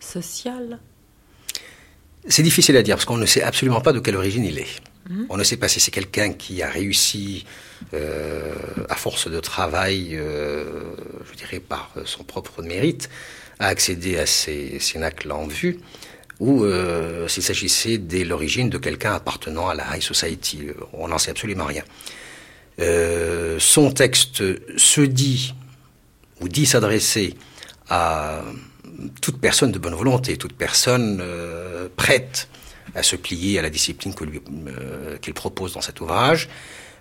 sociale? 0.00 0.80
C'est 2.26 2.42
difficile 2.42 2.76
à 2.76 2.82
dire 2.82 2.96
parce 2.96 3.06
qu'on 3.06 3.16
ne 3.16 3.26
sait 3.26 3.42
absolument 3.42 3.80
pas 3.80 3.92
de 3.92 4.00
quelle 4.00 4.16
origine 4.16 4.44
il 4.44 4.58
est. 4.58 4.82
Mmh. 5.08 5.24
On 5.30 5.38
ne 5.38 5.44
sait 5.44 5.56
pas 5.56 5.68
si 5.68 5.80
c'est 5.80 5.90
quelqu'un 5.90 6.32
qui 6.34 6.62
a 6.62 6.68
réussi 6.68 7.46
à 7.92 8.96
force 8.96 9.30
de 9.30 9.40
travail, 9.40 10.10
je 10.10 11.36
dirais 11.36 11.60
par 11.60 11.94
son 12.04 12.24
propre 12.24 12.60
mérite, 12.60 13.08
à 13.58 13.66
accéder 13.68 14.18
à 14.18 14.26
ces 14.26 14.78
cénacles 14.78 15.32
en 15.32 15.46
vue, 15.46 15.80
ou 16.40 16.64
euh, 16.64 17.26
s'il 17.26 17.42
s'agissait 17.42 17.98
dès 17.98 18.24
l'origine 18.24 18.70
de 18.70 18.78
quelqu'un 18.78 19.14
appartenant 19.14 19.68
à 19.68 19.74
la 19.74 19.96
high 19.96 20.02
society. 20.02 20.68
On 20.92 21.08
n'en 21.08 21.18
sait 21.18 21.30
absolument 21.30 21.64
rien. 21.64 21.82
Euh, 22.80 23.58
son 23.58 23.90
texte 23.90 24.42
se 24.76 25.00
dit, 25.00 25.54
ou 26.40 26.48
dit 26.48 26.66
s'adresser 26.66 27.34
à 27.88 28.42
toute 29.20 29.40
personne 29.40 29.72
de 29.72 29.78
bonne 29.78 29.94
volonté, 29.94 30.36
toute 30.36 30.52
personne 30.52 31.18
euh, 31.20 31.88
prête 31.96 32.48
à 32.94 33.02
se 33.02 33.16
plier 33.16 33.58
à 33.58 33.62
la 33.62 33.70
discipline 33.70 34.14
qu'il 35.20 35.34
propose 35.34 35.74
dans 35.74 35.80
cet 35.80 36.00
ouvrage. 36.00 36.48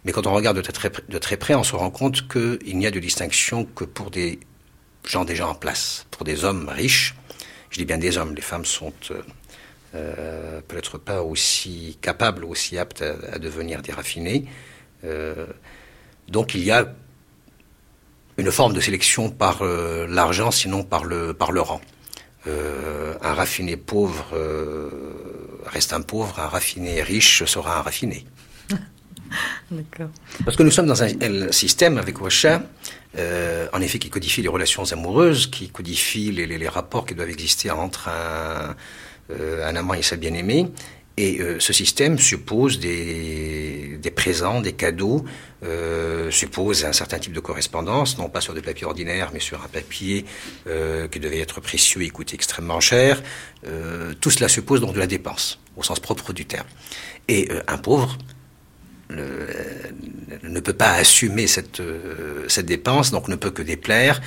Mais 0.04 0.12
quand 0.12 0.26
on 0.28 0.34
regarde 0.34 0.58
de 0.58 1.18
très 1.18 1.38
près, 1.38 1.54
on 1.56 1.64
se 1.64 1.76
rend 1.76 1.90
compte 1.92 2.28
qu'il 2.28 2.78
n'y 2.78 2.88
a 2.88 2.92
de 2.92 3.00
distinction 3.00 3.66
que 3.66 3.84
pour 3.84 4.10
des 4.10 4.40
gens 5.10 5.26
déjà 5.26 5.48
en 5.48 5.56
place, 5.56 6.06
pour 6.12 6.24
des 6.24 6.44
hommes 6.44 6.70
riches. 6.70 7.16
Je 7.70 7.78
dis 7.78 7.86
bien 7.86 7.98
des 7.98 8.18
hommes, 8.18 8.34
les 8.36 8.42
femmes 8.42 8.66
sont 8.66 8.94
euh, 9.12 9.22
euh, 9.96 10.62
peut-être 10.68 10.98
pas 10.98 11.22
aussi 11.22 11.98
capables, 12.02 12.46
aussi 12.46 12.78
aptes 12.78 13.02
à, 13.02 13.40
devenir 13.40 13.82
des 13.82 13.92
raffinés. 13.92 14.46
Euh, 15.04 15.48
donc 16.28 16.56
il 16.56 16.64
y 16.64 16.72
a 16.72 16.94
une 18.38 18.52
forme 18.52 18.74
de 18.74 18.82
sélection 18.82 19.30
par 19.30 19.64
l'argent, 19.64 20.52
sinon 20.52 20.84
par 20.84 21.06
le, 21.06 21.34
par 21.34 21.52
le 21.52 21.62
rang. 21.62 21.82
un 22.46 23.34
raffiné 23.34 23.78
pauvre 23.78 24.26
reste 25.66 25.92
un 25.94 26.02
pauvre, 26.02 26.40
un 26.40 26.48
raffiné 26.48 27.02
riche 27.02 27.46
sera 27.46 27.80
un 27.80 27.82
raffiné. 27.82 28.26
Parce 30.46 30.56
que 30.56 30.64
nous 30.64 30.72
sommes 30.72 30.86
dans 30.86 31.04
un, 31.04 31.52
système 31.52 31.98
avec 31.98 32.22
Washa, 32.22 32.62
euh, 33.18 33.68
en 33.74 33.82
effet, 33.82 34.00
qui 34.00 34.10
codifie 34.10 34.42
les 34.42 34.48
relations 34.48 34.84
amoureuses, 34.92 35.48
qui 35.48 35.70
codifie 35.70 36.32
les, 36.32 36.68
rapports 36.68 37.06
qui 37.06 37.16
doivent 37.16 37.30
exister 37.30 37.72
entre 37.72 38.10
un, 38.10 38.76
euh, 39.32 39.68
amant 39.68 39.94
et 39.94 40.02
sa 40.02 40.16
bien-aimée. 40.16 40.68
Et 41.20 41.40
euh, 41.42 41.60
ce 41.60 41.74
système 41.74 42.20
suppose 42.20 42.80
des, 42.80 43.98
des 44.00 44.12
présents, 44.12 44.62
des 44.62 44.74
cadeaux, 44.74 45.26
suppose 46.30 46.86
un 46.86 46.94
certain 46.94 47.18
type 47.18 47.34
de 47.34 47.40
correspondance, 47.40 48.20
non 48.20 48.30
pas 48.30 48.42
sur 48.42 48.54
des 48.54 48.62
papiers 48.62 48.86
ordinaires, 48.86 49.32
mais 49.34 49.40
sur 49.40 49.64
un 49.64 49.68
papier 49.68 50.24
qui 50.66 51.20
devait 51.20 51.40
être 51.40 51.62
précieux 51.62 52.04
et 52.04 52.10
coûter 52.10 52.36
extrêmement 52.36 52.80
cher. 52.80 53.24
tout 54.22 54.30
cela 54.30 54.50
suppose 54.50 54.82
donc 54.82 54.94
de 54.94 55.00
la 55.00 55.08
dépense, 55.08 55.60
au 55.76 55.82
sens 55.82 56.00
propre 56.00 56.32
du 56.32 56.46
terme. 56.46 56.68
Et 57.28 57.50
un 57.68 57.80
pauvre 57.80 58.18
ne 59.10 60.60
peut 60.60 60.74
pas 60.74 60.94
assumer 60.94 61.48
cette, 61.48 61.80
euh, 61.80 62.46
cette 62.48 62.66
dépense, 62.66 63.12
donc 63.12 63.28
ne 63.28 63.36
peut 63.36 63.52
que 63.52 63.62
déplaire, 63.62 64.22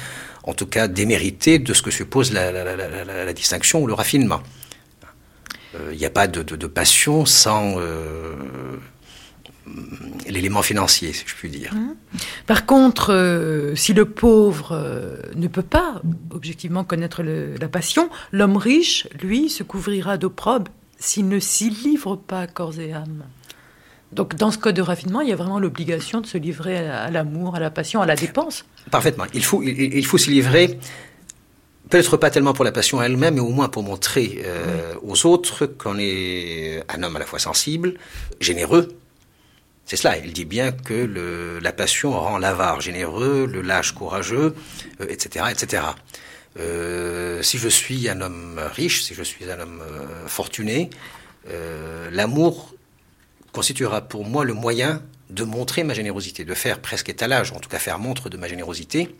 en 0.44 0.55
tout 0.55 0.66
cas 0.66 0.89
démériter 0.89 1.59
de 1.59 1.74
ce 1.74 1.82
que 1.82 1.90
suppose 1.90 2.32
la, 2.32 3.32
distinction 3.32 3.82
ou 3.82 3.86
le 3.86 3.94
raffinement. 3.94 4.40
Il 5.74 5.81
euh, 5.81 5.94
n'y 5.94 6.05
a 6.05 6.11
pas 6.11 6.27
de, 6.27 6.66
passion 6.66 7.24
sans, 7.27 7.78
euh, 7.78 8.35
l'élément 10.28 10.62
financier, 10.62 11.12
si 11.12 11.24
je 11.27 11.35
puis 11.35 11.48
dire. 11.48 11.73
Mmh. 11.73 11.94
Par 12.47 12.66
contre, 12.66 13.73
si 13.77 13.93
le 13.93 14.05
pauvre 14.05 15.20
ne 15.36 15.47
peut 15.47 15.62
pas 15.62 16.02
objectivement 16.31 16.85
connaître 16.85 17.23
la 17.23 17.69
passion, 17.69 18.11
l'homme 18.32 18.57
riche, 18.57 19.07
lui, 19.23 19.48
se 19.48 19.62
couvrira 19.62 20.16
d'opprobre 20.16 20.73
s'il 20.98 21.28
ne 21.28 21.39
s'y 21.39 21.70
livre 21.70 22.16
pas 22.16 22.47
corps 22.47 22.78
et 22.78 22.93
âme. 22.93 23.24
Donc 24.12 24.35
dans 24.35 24.51
ce 24.51 24.59
code 24.59 24.74
de 24.74 24.82
raffinement, 24.82 25.20
il 25.20 25.28
y 25.28 25.32
a 25.32 25.37
vraiment 25.37 25.61
l'obligation 25.61 26.20
de 26.20 26.27
se 26.27 26.37
livrer 26.37 26.78
à, 26.78 27.11
l'amour, 27.11 27.55
à 27.55 27.61
la 27.61 27.70
passion, 27.70 28.03
à 28.03 28.07
la 28.07 28.16
dépense. 28.16 28.65
Parfaitement. 28.91 29.24
Il 29.35 29.45
faut, 29.45 29.62
il, 29.62 30.05
faut 30.05 30.16
livrer, 30.16 30.78
peut-être 31.91 32.16
pas 32.16 32.31
tellement 32.31 32.53
pour 32.53 32.65
la 32.65 32.73
passion 32.73 33.01
elle-même, 33.01 33.35
mais 33.35 33.41
au 33.41 33.51
moins 33.51 33.69
pour 33.69 33.85
montrer 33.85 34.43
euh, 34.45 34.95
aux 35.03 35.27
autres 35.27 35.66
qu'on 35.66 35.97
est 35.99 36.82
un 36.89 37.03
homme 37.05 37.15
à 37.15 37.19
la 37.20 37.27
fois 37.27 37.39
sensible, 37.39 37.95
généreux, 38.41 38.89
c'est 39.87 39.97
cela, 39.97 40.19
il 40.19 40.32
dit 40.32 40.45
bien 40.45 40.73
que 40.73 41.59
la 41.62 41.73
passion 41.73 42.12
rend 42.12 42.39
l'avare 42.39 42.81
généreux, 42.81 43.49
le 43.51 43.61
lâche 43.61 43.93
courageux, 43.93 44.55
etc., 45.09 45.45
euh, 45.47 45.49
etc. 45.51 45.82
Euh, 46.59 47.43
si 47.43 47.59
je 47.59 47.69
suis 47.69 48.09
un 48.09 48.20
homme 48.20 48.61
riche, 48.74 49.03
si 49.03 49.15
je 49.15 49.23
suis 49.23 49.49
un 49.49 49.61
homme 49.61 49.82
fortuné, 50.27 50.91
l'amour 52.12 52.74
constituera 53.52 54.02
pour 54.02 54.24
moi 54.24 54.44
le 54.44 54.55
moyen 54.55 55.02
de 55.31 55.44
montrer 55.44 55.85
ma 55.85 55.94
générosité, 55.94 56.44
de 56.44 56.55
faire 56.55 56.81
presque 56.81 57.09
étalage, 57.09 57.52
en 57.52 57.60
tout 57.60 57.68
cas 57.68 57.78
faire 57.78 57.98
montre 57.98 58.28
de 58.28 58.36
ma 58.36 58.48
générosité, 58.48 59.14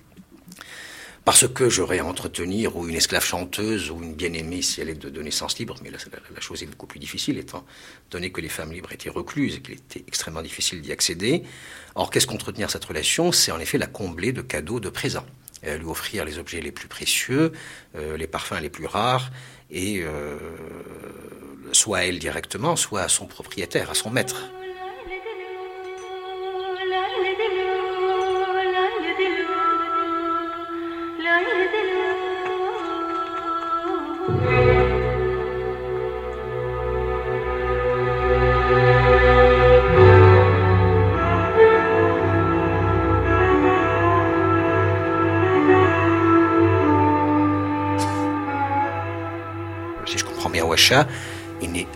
parce 1.25 1.47
que 1.47 1.69
j'aurais 1.69 1.99
à 1.99 2.05
entretenir 2.05 2.77
ou 2.77 2.89
une 2.89 2.97
esclave 2.97 3.25
chanteuse 3.25 3.91
ou 3.91 4.03
une 4.03 4.15
bien-aimée 4.15 4.63
si 4.63 4.81
elle 4.81 4.89
est 4.89 4.95
de, 4.95 5.23
naissance 5.23 5.59
libre, 5.59 5.77
mais 5.83 5.91
la, 5.91 5.99
la, 6.35 6.41
chose 6.41 6.63
est 6.63 6.67
beaucoup 6.67 6.87
plus 6.87 6.99
difficile 6.99 7.39
étant 7.39 7.65
donné 8.11 8.33
que 8.33 8.41
les 8.41 8.49
femmes 8.49 8.73
libres 8.73 8.93
étaient 8.93 9.11
recluses 9.11 9.57
et 9.57 9.61
qu'il 9.61 9.75
était 9.75 10.03
extrêmement 10.09 10.43
difficile 10.43 10.81
d'y 10.81 10.93
accéder. 10.93 11.45
Or, 11.95 12.11
qu'est-ce 12.11 12.27
qu'entretenir 12.27 12.71
cette 12.71 12.85
relation? 12.85 13.33
C'est 13.33 13.53
en 13.53 13.61
effet 13.61 13.79
la 13.79 13.87
combler 13.87 14.33
de 14.33 14.41
cadeaux, 14.41 14.81
de 14.81 14.89
présents, 14.89 15.27
lui 15.63 15.85
offrir 15.85 16.25
les 16.25 16.39
objets 16.39 16.61
les 16.61 16.73
plus 16.73 16.89
précieux, 16.89 17.53
euh, 17.97 18.17
les 18.17 18.27
parfums 18.27 18.61
les 18.61 18.71
plus 18.71 18.87
rares, 18.87 19.31
et 19.71 20.01
euh, 20.03 20.39
soit 21.73 21.99
à 21.99 22.03
elle 22.03 22.19
directement, 22.19 22.77
soit 22.77 23.03
à 23.03 23.09
son 23.09 23.27
propriétaire, 23.27 23.91
à 23.91 23.95
son 23.95 24.11
maître. 24.11 24.51
il 50.93 50.97
n'est 50.97 51.30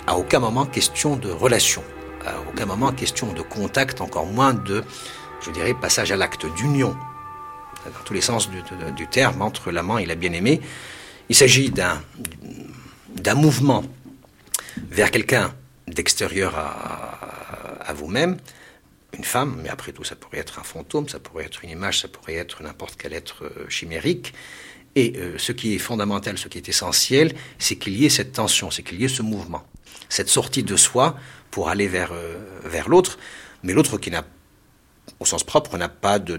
à 0.07 0.17
aucun 0.17 0.39
moment 0.39 0.67
question 0.67 1.17
de 1.17 1.31
relation, 1.31 1.83
à 2.25 2.41
aucun 2.49 2.67
moment 2.67 2.93
question 2.93 3.33
de 3.33 3.43
contact, 3.43 4.01
encore 4.01 4.27
moins 4.27 4.55
de, 4.55 4.85
je 5.41 5.51
dirais, 5.51 5.75
passage 5.75 6.13
à 6.13 6.17
l'acte 6.17 6.47
d'union, 6.57 6.97
dans 7.85 8.05
tous 8.05 8.15
les 8.15 8.21
sens 8.21 8.49
du, 8.51 9.07
terme, 9.07 9.43
entre 9.43 9.71
l'amant 9.71 9.99
et 9.99 10.07
la 10.07 10.15
bien-aimée. 10.15 10.61
Il 11.29 11.37
s'agit 11.37 11.71
d'un, 11.71 12.01
d'un 13.15 13.35
mouvement 13.35 13.85
vers 14.91 15.11
quelqu'un 15.11 15.55
d'extérieur 15.87 16.57
à, 16.57 17.85
à 17.85 17.93
vous-même, 17.93 18.39
une 19.17 19.25
femme, 19.25 19.61
mais 19.63 19.69
après 19.69 19.93
tout, 19.93 20.05
ça 20.05 20.17
pourrait 20.17 20.39
être 20.39 20.59
un 20.59 20.63
fantôme, 20.65 21.09
ça 21.09 21.19
pourrait 21.19 21.45
être 21.45 21.63
une 21.65 21.71
image, 21.71 22.01
ça 22.01 22.09
pourrait 22.09 22.35
être 22.35 22.63
n'importe 22.63 22.97
quel 22.99 23.13
être 23.13 23.45
euh, 23.45 23.69
chimérique. 23.69 24.35
Et 24.97 25.15
euh, 25.17 25.39
ce 25.39 25.53
qui 25.53 25.75
est 25.75 25.79
fondamental, 25.79 26.39
ce 26.39 26.49
qui 26.49 26.59
est 26.59 26.69
essentiel, 26.69 27.35
c'est 27.59 27.77
qu'il 27.77 27.97
y 27.97 28.05
ait 28.07 28.11
cette 28.11 28.33
tension, 28.33 28.71
c'est 28.71 28.83
qu'il 28.83 29.01
y 29.01 29.05
ait 29.05 29.09
ce 29.09 29.23
mouvement, 29.23 29.65
cette 30.09 30.29
sortie 30.29 30.63
de 30.63 30.77
soi 30.77 31.17
pour 31.51 31.69
aller 31.69 31.89
vers, 31.89 32.13
euh, 32.13 32.37
vers 32.65 32.89
l'autre, 32.89 33.19
mais 33.63 33.73
l'autre 33.73 33.99
qui 33.99 34.11
n'a, 34.11 34.25
au 35.21 35.25
sens 35.25 35.45
propre, 35.45 35.77
n'a 35.77 35.89
pas 35.89 36.19
de, 36.19 36.37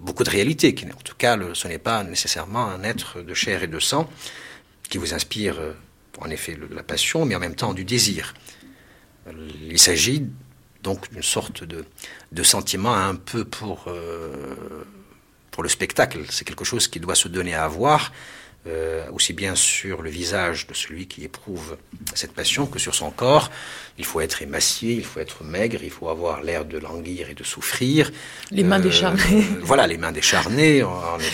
beaucoup 0.00 0.24
de 0.24 0.30
réalité, 0.30 0.74
qui, 0.74 0.86
en 0.86 1.02
tout 1.04 1.14
cas, 1.16 1.38
ce 1.54 1.68
n'est 1.68 1.78
pas 1.78 2.02
nécessairement 2.04 2.66
un 2.66 2.82
être 2.82 3.22
de 3.22 3.34
chair 3.34 3.62
et 3.62 3.68
de 3.68 3.78
sang 3.78 4.08
qui 4.88 4.98
vous 4.98 5.14
inspire, 5.14 5.58
euh, 5.60 5.72
en 6.18 6.30
effet, 6.30 6.58
la 6.70 6.82
passion, 6.82 7.24
mais 7.24 7.34
en 7.34 7.40
même 7.40 7.54
temps 7.54 7.74
du 7.74 7.84
désir. 7.84 8.34
Il 9.68 9.78
s'agit 9.78 10.26
donc 10.82 11.10
d'une 11.12 11.22
sorte 11.22 11.62
de, 11.62 11.84
de 12.32 12.42
sentiment 12.42 12.94
un 12.94 13.14
peu 13.14 13.44
pour 13.44 13.88
pour 15.50 15.62
le 15.62 15.68
spectacle. 15.68 16.20
C'est 16.30 16.44
quelque 16.44 16.64
chose 16.64 16.88
qui 16.88 17.00
doit 17.00 17.14
se 17.14 17.28
donner 17.28 17.54
à 17.54 17.68
voir, 17.68 18.12
euh, 18.66 19.06
aussi 19.12 19.32
bien 19.32 19.54
sur 19.54 20.02
le 20.02 20.10
visage 20.10 20.66
de 20.66 20.74
celui 20.74 21.06
qui 21.06 21.24
éprouve 21.24 21.76
cette 22.14 22.32
passion 22.32 22.66
que 22.66 22.78
sur 22.78 22.94
son 22.94 23.10
corps. 23.10 23.50
Il 23.98 24.04
faut 24.04 24.20
être 24.20 24.42
émacié, 24.42 24.94
il 24.94 25.04
faut 25.04 25.20
être 25.20 25.44
maigre, 25.44 25.78
il 25.82 25.90
faut 25.90 26.08
avoir 26.08 26.42
l'air 26.42 26.64
de 26.64 26.78
languir 26.78 27.30
et 27.30 27.34
de 27.34 27.42
souffrir. 27.42 28.10
Les 28.50 28.62
mains 28.62 28.78
euh, 28.78 28.82
décharnées. 28.82 29.44
Voilà, 29.62 29.86
les 29.86 29.96
mains 29.96 30.12
décharnées. 30.12 30.84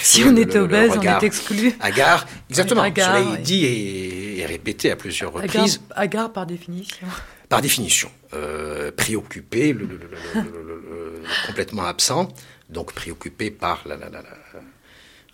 si 0.02 0.22
on 0.24 0.36
est 0.36 0.54
obèse, 0.54 0.92
on 0.96 1.02
est 1.02 1.22
exclu. 1.24 1.72
Hagard, 1.80 2.26
exactement. 2.48 2.84
Cela 2.94 3.20
est 3.20 3.42
dit 3.42 3.64
et, 3.64 4.46
répété 4.46 4.90
à 4.90 4.96
plusieurs 4.96 5.32
reprises. 5.32 5.80
Hagard 5.94 6.32
par 6.32 6.46
définition. 6.46 7.06
Par 7.48 7.60
définition. 7.60 8.10
Euh, 8.34 8.92
préoccupé, 8.92 9.76
complètement 11.46 11.84
absent 11.84 12.28
donc 12.68 12.92
préoccupé 12.92 13.50
par 13.50 13.84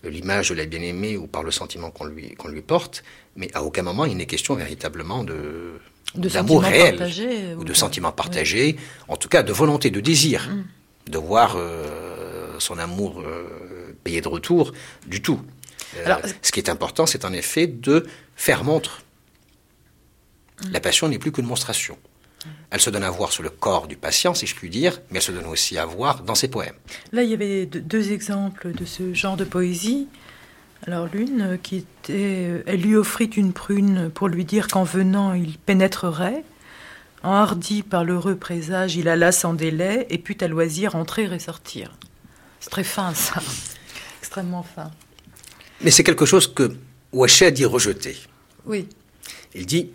l'image 0.05 0.51
de 0.51 0.55
la 0.55 0.67
bien-aimée 0.67 1.17
ou 1.17 1.27
par 1.27 1.43
le 1.43 1.51
sentiment 1.51 1.91
qu'on 1.91 2.05
lui, 2.05 2.35
qu'on 2.35 2.49
lui 2.49 2.63
porte, 2.63 3.05
mais 3.37 3.51
à 3.55 3.63
aucun 3.63 3.83
moment 3.83 4.05
il 4.05 4.17
n'est 4.17 4.27
question 4.27 4.55
véritablement 4.55 5.25
de, 5.25 5.75
d'amour 6.15 6.63
réel 6.63 7.55
ou 7.59 7.65
de 7.65 7.73
sentiments 7.75 8.13
partagés, 8.13 8.77
en 9.09 9.17
tout 9.17 9.29
cas 9.29 9.43
de 9.43 9.53
volonté, 9.53 9.91
de 9.91 10.01
désir, 10.01 10.49
mm. 10.49 11.11
de 11.11 11.19
voir 11.19 11.55
euh, 11.57 12.59
son 12.59 12.79
amour 12.79 13.21
euh, 13.21 13.95
payé 14.05 14.21
de 14.21 14.29
retour, 14.29 14.73
du 15.07 15.23
tout. 15.23 15.41
Euh, 15.97 16.07
Alors, 16.07 16.21
ce 16.43 16.53
qui 16.53 16.61
est 16.61 16.69
important, 16.69 17.07
c'est 17.07 17.25
en 17.25 17.33
effet 17.33 17.67
de 17.67 18.07
faire 18.37 18.65
montre. 18.65 19.03
Mm. 20.65 20.73
La 20.73 20.81
passion 20.81 21.09
n'est 21.09 21.19
plus 21.19 21.33
qu'une 21.33 21.47
monstration. 21.47 21.97
Elle 22.71 22.81
se 22.81 22.91
donne 22.91 23.05
à 23.05 23.11
voir 23.11 23.33
sur 23.33 23.43
le 23.43 23.51
corps 23.51 23.87
du 23.87 23.97
patient, 23.97 24.35
si 24.35 24.47
je 24.47 24.55
puis 24.55 24.71
dire, 24.71 25.01
mais 25.11 25.19
elle 25.19 25.23
se 25.23 25.33
donne 25.33 25.47
aussi 25.47 25.79
à 25.79 25.87
voir 25.87 26.23
dans 26.23 26.35
ses 26.35 26.49
poèmes. 26.49 26.75
Là, 27.13 27.23
il 27.23 27.31
y 27.31 27.35
avait 27.35 27.67
deux 27.67 28.13
exemples 28.13 28.73
de 28.73 28.85
ce 28.85 29.15
genre 29.15 29.37
de 29.37 29.45
poésie. 29.45 30.09
Alors 30.87 31.07
l'une 31.13 31.43
euh, 31.43 31.57
qui 31.57 31.77
était, 31.77 32.47
euh, 32.49 32.63
elle 32.67 32.81
lui 32.81 32.97
offrit 32.97 33.27
une 33.27 33.53
prune 33.53 34.11
pour 34.13 34.29
lui 34.29 34.45
dire 34.45 34.67
qu'en 34.67 34.83
venant 34.83 35.33
il 35.33 35.57
pénétrerait. 35.59 36.43
Enhardi 37.23 37.85
par 37.85 38.03
l'heureux 38.03 38.35
présage, 38.35 38.97
il 38.97 39.09
alla 39.09 39.31
sans 39.31 39.55
délai 39.55 40.09
et 40.11 40.19
put 40.19 40.37
à 40.41 40.49
loisir 40.49 40.97
entrer 40.97 41.33
et 41.33 41.39
sortir. 41.39 41.97
C'est 42.59 42.71
très 42.71 42.83
fin 42.83 43.15
ça, 43.15 43.41
extrêmement 44.19 44.65
fin. 44.65 44.91
Mais 45.83 45.93
c'est 45.93 46.03
quelque 46.03 46.27
chose 46.27 46.53
que 46.53 46.77
Ouachet 47.13 47.53
dit 47.53 47.65
rejeter. 47.65 48.17
Oui. 48.67 48.89
Il 49.55 49.67
dit 49.67 49.91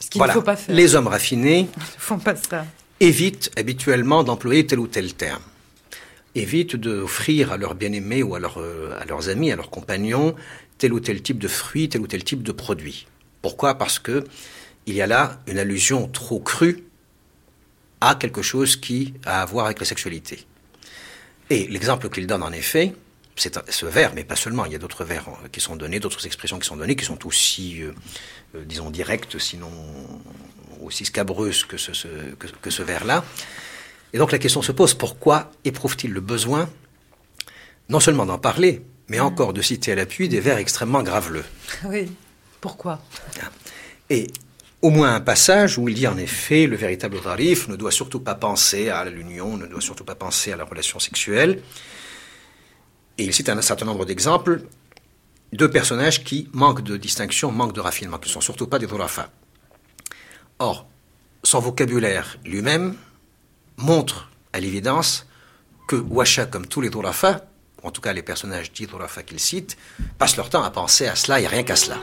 ce 0.00 0.10
qu'il 0.10 0.20
ne 0.22 0.28
faut 0.28 0.42
pas 0.42 0.56
faire. 0.56 0.74
Les 0.74 0.94
hommes 0.94 1.06
raffinés 1.08 1.68
font 1.98 2.18
pas 2.18 2.36
ça. 2.36 2.66
évitent 3.00 3.50
habituellement 3.56 4.24
d'employer 4.24 4.66
tel 4.66 4.78
ou 4.78 4.86
tel 4.86 5.14
terme. 5.14 5.42
Évitent 6.34 6.76
d'offrir 6.76 7.52
à 7.52 7.56
leurs 7.56 7.74
bien-aimés 7.74 8.22
ou 8.22 8.34
à, 8.34 8.40
euh, 8.58 8.98
à 9.00 9.04
leurs 9.06 9.28
amis, 9.28 9.50
à 9.52 9.56
leurs 9.56 9.70
compagnons, 9.70 10.34
tel 10.78 10.92
ou 10.92 11.00
tel 11.00 11.22
type 11.22 11.38
de 11.38 11.48
fruit, 11.48 11.88
tel 11.88 12.02
ou 12.02 12.06
tel 12.06 12.22
type 12.24 12.42
de 12.42 12.52
produit. 12.52 13.06
Pourquoi? 13.40 13.76
Parce 13.76 13.98
que 13.98 14.24
il 14.86 14.94
y 14.94 15.02
a 15.02 15.06
là 15.06 15.40
une 15.46 15.58
allusion 15.58 16.08
trop 16.08 16.38
crue 16.38 16.84
à 18.00 18.14
quelque 18.14 18.42
chose 18.42 18.76
qui 18.76 19.14
a 19.24 19.42
à 19.42 19.44
voir 19.46 19.66
avec 19.66 19.80
la 19.80 19.86
sexualité. 19.86 20.46
Et 21.50 21.66
l'exemple 21.68 22.08
qu'il 22.08 22.26
donne 22.26 22.42
en 22.42 22.52
effet, 22.52 22.92
c'est 23.36 23.70
ce 23.70 23.86
vers, 23.86 24.14
mais 24.14 24.24
pas 24.24 24.36
seulement, 24.36 24.64
il 24.64 24.72
y 24.72 24.74
a 24.74 24.78
d'autres 24.78 25.04
vers 25.04 25.28
euh, 25.28 25.48
qui 25.52 25.60
sont 25.60 25.76
donnés, 25.76 26.00
d'autres 26.00 26.24
expressions 26.26 26.58
qui 26.58 26.66
sont 26.66 26.76
données, 26.76 26.96
qui 26.96 27.04
sont 27.04 27.26
aussi, 27.26 27.82
euh, 27.82 27.92
euh, 28.54 28.64
disons, 28.64 28.90
directes, 28.90 29.38
sinon 29.38 29.70
aussi 30.82 31.04
scabreuses 31.04 31.64
que 31.64 31.76
ce, 31.76 31.90
que, 31.92 32.70
ce 32.70 32.82
vers-là. 32.82 33.24
Et 34.12 34.18
donc 34.18 34.32
la 34.32 34.38
question 34.38 34.62
se 34.62 34.72
pose, 34.72 34.94
pourquoi 34.94 35.50
éprouve-t-il 35.64 36.12
le 36.12 36.20
besoin, 36.20 36.68
non 37.88 38.00
seulement 38.00 38.26
d'en 38.26 38.38
parler, 38.38 38.82
mais 39.08 39.20
encore 39.20 39.52
de 39.52 39.62
citer 39.62 39.92
à 39.92 39.94
l'appui 39.94 40.28
des 40.28 40.40
vers 40.40 40.58
extrêmement 40.58 41.02
graveleux? 41.02 41.44
Oui, 41.84 42.10
pourquoi? 42.60 43.00
Et 44.08 44.28
au 44.82 44.90
moins 44.90 45.14
un 45.14 45.20
passage 45.20 45.78
où 45.78 45.88
il 45.88 45.94
dit 45.94 46.06
en 46.06 46.16
effet, 46.16 46.66
le 46.66 46.76
véritable 46.76 47.20
tarif 47.20 47.68
ne 47.68 47.76
doit 47.76 47.90
surtout 47.90 48.20
pas 48.20 48.34
penser 48.34 48.88
à 48.88 49.04
l'union, 49.04 49.56
ne 49.56 49.66
doit 49.66 49.80
surtout 49.80 50.04
pas 50.04 50.14
penser 50.14 50.52
à 50.52 50.56
la 50.56 50.64
relation 50.64 50.98
sexuelle, 50.98 51.60
et 53.18 53.24
il 53.24 53.32
cite 53.32 53.48
un 53.48 53.60
certain 53.62 53.86
nombre 53.86 54.04
d'exemples 54.04 54.62
de 55.52 55.66
personnages 55.66 56.24
qui 56.24 56.48
manquent 56.52 56.82
de 56.82 56.96
distinction, 56.96 57.50
manquent 57.52 57.74
de 57.74 57.80
raffinement, 57.80 58.18
qui 58.18 58.28
ne 58.28 58.34
sont 58.34 58.40
surtout 58.40 58.66
pas 58.66 58.78
des 58.78 58.86
dhurafa. 58.86 59.30
Or, 60.58 60.86
son 61.42 61.60
vocabulaire 61.60 62.38
lui-même 62.44 62.96
montre 63.76 64.30
à 64.52 64.60
l'évidence 64.60 65.26
que 65.86 65.96
Washa, 65.96 66.46
comme 66.46 66.66
tous 66.66 66.80
les 66.80 66.90
Dourafa, 66.90 67.46
en 67.82 67.90
tout 67.90 68.00
cas 68.00 68.12
les 68.12 68.22
personnages 68.22 68.72
dits 68.72 68.86
Dourafa 68.86 69.22
qu'il 69.22 69.38
cite, 69.38 69.76
passent 70.18 70.36
leur 70.36 70.50
temps 70.50 70.64
à 70.64 70.70
penser 70.70 71.06
à 71.06 71.14
cela 71.14 71.40
et 71.40 71.46
rien 71.46 71.62
qu'à 71.62 71.76
cela. 71.76 71.98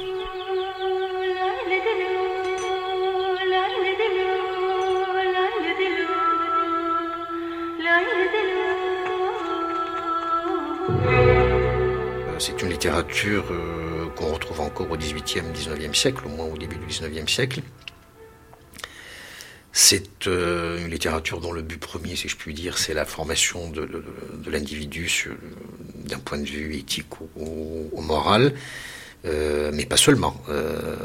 C'est 12.39 12.61
une 12.61 12.69
littérature 12.69 13.45
euh, 13.51 14.07
qu'on 14.15 14.33
retrouve 14.33 14.61
encore 14.61 14.89
au 14.91 14.97
XVIIIe, 14.97 15.43
XIXe 15.53 15.97
siècle, 15.97 16.23
au 16.25 16.29
moins 16.29 16.45
au 16.45 16.57
début 16.57 16.77
du 16.77 16.87
XIXe 16.87 17.31
siècle. 17.31 17.61
C'est 19.75 20.27
euh, 20.27 20.77
une 20.77 20.91
littérature 20.91 21.41
dont 21.41 21.51
le 21.51 21.63
but 21.63 21.79
premier, 21.79 22.15
si 22.15 22.29
je 22.29 22.37
puis 22.37 22.53
dire, 22.53 22.77
c'est 22.77 22.93
la 22.93 23.05
formation 23.05 23.71
de, 23.71 23.89
l'individu 24.45 25.09
d'un 26.05 26.19
point 26.19 26.37
de 26.37 26.45
vue 26.45 26.75
éthique 26.77 27.19
ou, 27.35 27.89
moral, 27.99 28.53
euh, 29.25 29.71
mais 29.73 29.87
pas 29.87 29.97
seulement. 29.97 30.39
Euh, 30.47 30.95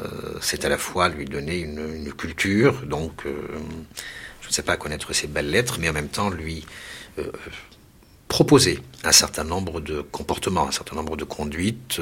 c'est 0.42 0.66
à 0.66 0.68
la 0.68 0.76
fois 0.76 1.08
lui 1.08 1.24
donner 1.24 1.60
une, 1.60 2.12
culture, 2.12 2.82
donc 2.84 3.22
je 3.24 4.48
ne 4.48 4.52
sais 4.52 4.62
pas 4.62 4.76
connaître 4.76 5.14
ses 5.14 5.28
belles 5.28 5.50
lettres, 5.50 5.78
mais 5.80 5.88
en 5.88 5.94
même 5.94 6.08
temps 6.08 6.28
lui 6.28 6.66
proposer 8.28 8.78
un 9.04 9.12
certain 9.12 9.44
nombre 9.44 9.80
de 9.80 10.00
comportements, 10.00 10.68
un 10.68 10.72
certain 10.72 10.96
nombre 10.96 11.16
de 11.16 11.24
conduites, 11.24 12.00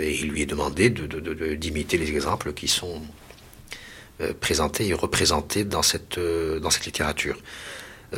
et 0.00 0.14
il 0.20 0.28
lui 0.28 0.42
est 0.42 0.46
demandé 0.46 0.90
d'imiter 0.90 1.98
les 1.98 2.10
exemples 2.10 2.52
qui 2.52 2.68
sont 2.68 3.02
euh, 4.20 4.34
présenté 4.38 4.86
et 4.86 4.92
représenté 4.92 5.64
dans 5.64 5.82
cette, 5.82 6.18
euh, 6.18 6.60
dans 6.60 6.68
cette 6.68 6.84
littérature. 6.84 7.38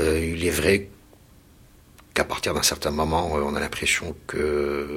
Euh, 0.01 0.19
il 0.25 0.45
est 0.45 0.51
vrai 0.51 0.89
qu'à 2.15 2.25
partir 2.25 2.53
d'un 2.53 2.63
certain 2.63 2.91
moment, 2.91 3.33
on 3.33 3.55
a 3.55 3.61
l'impression 3.61 4.17
que 4.27 4.89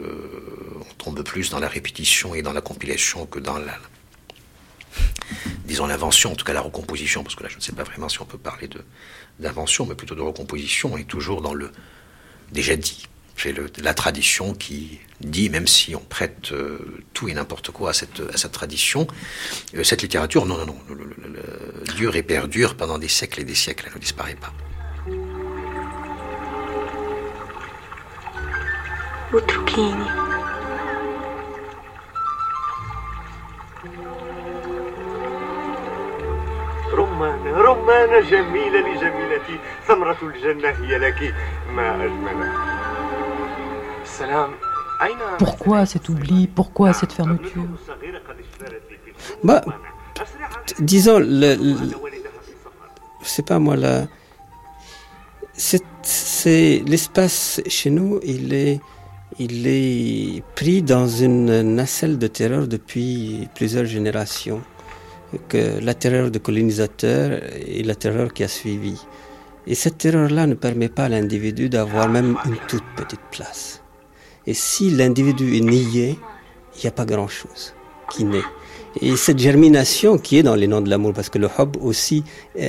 on 0.80 0.94
tombe 0.96 1.22
plus 1.24 1.52
dans 1.52 1.60
la 1.60 1.68
répétition 1.68 2.34
et 2.34 2.42
dans 2.42 2.54
la 2.54 2.62
compilation 2.62 3.28
que 3.28 3.40
dans 3.40 3.60
la, 3.60 3.78
disons 5.68 5.86
l'invention, 5.86 6.32
en 6.32 6.36
tout 6.36 6.46
cas 6.46 6.54
la 6.54 6.62
recomposition, 6.62 7.24
parce 7.24 7.36
que 7.36 7.44
là 7.44 7.50
je 7.50 7.58
ne 7.58 7.62
sais 7.62 7.74
pas 7.74 7.84
vraiment 7.84 8.10
si 8.10 8.22
on 8.22 8.26
peut 8.26 8.38
parler 8.38 8.70
d'invention, 9.40 9.86
mais 9.86 9.96
plutôt 9.96 10.16
de 10.16 10.22
recomposition, 10.22 10.98
et 10.98 11.04
toujours 11.04 11.42
dans 11.42 11.54
le 11.54 11.72
déjà 12.52 12.76
dit. 12.76 13.08
C'est 13.40 13.54
la 13.80 13.94
tradition 13.94 14.56
qui 14.56 15.00
dit, 15.22 15.52
même 15.52 15.68
si 15.68 15.96
on 15.96 16.00
prête 16.00 16.52
euh, 16.54 16.80
tout 17.14 17.30
et 17.30 17.36
n'importe 17.36 17.70
quoi 17.70 17.92
à 17.92 17.94
cette, 17.94 18.20
à 18.34 18.36
cette 18.36 18.52
tradition, 18.52 19.06
euh, 19.76 19.84
cette 19.84 20.02
littérature, 20.02 20.48
non, 20.48 20.58
non, 20.58 20.66
non, 20.66 20.80
dure 21.96 22.16
et 22.16 22.24
perdure 22.24 22.76
pendant 22.76 22.98
des 22.98 23.08
siècles 23.08 23.42
et 23.42 23.44
des 23.44 23.54
siècles, 23.54 23.86
elle 23.88 23.94
ne 23.94 24.00
disparaît 24.00 24.36
pas. 24.36 24.52
Pourquoi 45.38 45.86
cet 45.86 46.10
oubli 46.10 46.48
Pourquoi 46.48 46.94
cette 46.94 47.14
fermeture 47.14 47.64
bah, 49.44 49.62
Disons, 50.80 51.20
le, 51.20 51.56
le 51.56 51.76
c'est 53.22 53.46
pas 53.46 53.60
moi 53.60 53.76
là. 53.76 54.08
C'est 55.54 56.84
l'espace 56.86 57.62
chez 57.68 57.90
nous, 57.90 58.20
il 58.24 58.54
est, 58.54 58.80
il 59.40 59.68
est 59.68 60.44
pris 60.56 60.82
dans 60.82 61.08
une 61.08 61.62
nacelle 61.62 62.18
de 62.18 62.28
terreur 62.28 62.68
depuis 62.68 63.48
plusieurs 63.56 63.86
générations. 63.86 64.62
Que 65.50 65.80
la 65.82 65.94
terreur 65.94 66.32
de 66.32 66.40
colonisateur 66.40 67.42
et 67.66 67.84
la 67.84 67.96
terreur 67.96 68.34
qui 68.34 68.44
a 68.44 68.48
suivi. 68.48 68.98
Et 69.66 69.76
cette 69.76 69.98
terreur-là 69.98 70.48
ne 70.48 70.54
permet 70.54 70.88
pas 70.88 71.06
à 71.06 71.10
l'individu 71.10 71.68
d'avoir 71.68 72.08
même 72.08 72.38
une 72.46 72.56
toute 72.68 72.86
petite 72.96 73.26
place. 73.32 73.82
Et 74.46 74.54
si 74.54 74.90
l'individu 74.90 75.58
est 75.58 75.62
nié, 75.62 76.18
il 76.76 76.82
n'y 76.82 76.88
a 76.88 76.92
pas 76.92 77.06
grand-chose 77.06 77.74
qui 78.10 78.24
naît. 78.24 78.46
Et 79.02 79.18
cette 79.18 79.40
germination 79.40 80.18
qui 80.18 80.38
est 80.38 80.44
dans 80.44 80.56
les 80.56 80.68
noms 80.68 80.82
de 80.82 80.90
l'amour, 80.90 81.14
parce 81.14 81.30
que 81.30 81.38
le 81.38 81.50
Hob 81.58 81.76
aussi 81.82 82.24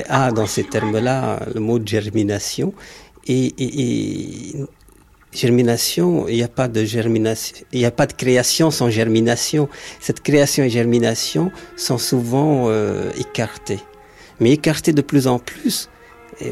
a 0.09 0.31
dans 0.31 0.45
ces 0.45 0.65
termes-là 0.65 1.39
le 1.53 1.61
mot 1.61 1.79
de 1.79 1.87
germination. 1.87 2.73
Et, 3.27 4.53
germination, 5.31 6.27
il 6.27 6.35
n'y 6.35 6.43
a 6.43 6.47
pas 6.47 6.67
de 6.67 6.83
germination, 6.85 7.57
il 7.71 7.79
n'y 7.79 7.85
a 7.85 7.91
pas 7.91 8.07
de 8.07 8.13
création 8.13 8.71
sans 8.71 8.89
germination. 8.89 9.69
Cette 9.99 10.21
création 10.21 10.63
et 10.63 10.69
germination 10.69 11.51
sont 11.75 11.97
souvent 11.97 12.65
euh, 12.67 13.11
écartées, 13.17 13.79
mais 14.39 14.51
écartées 14.51 14.93
de 14.93 15.01
plus 15.01 15.27
en 15.27 15.39
plus, 15.39 15.89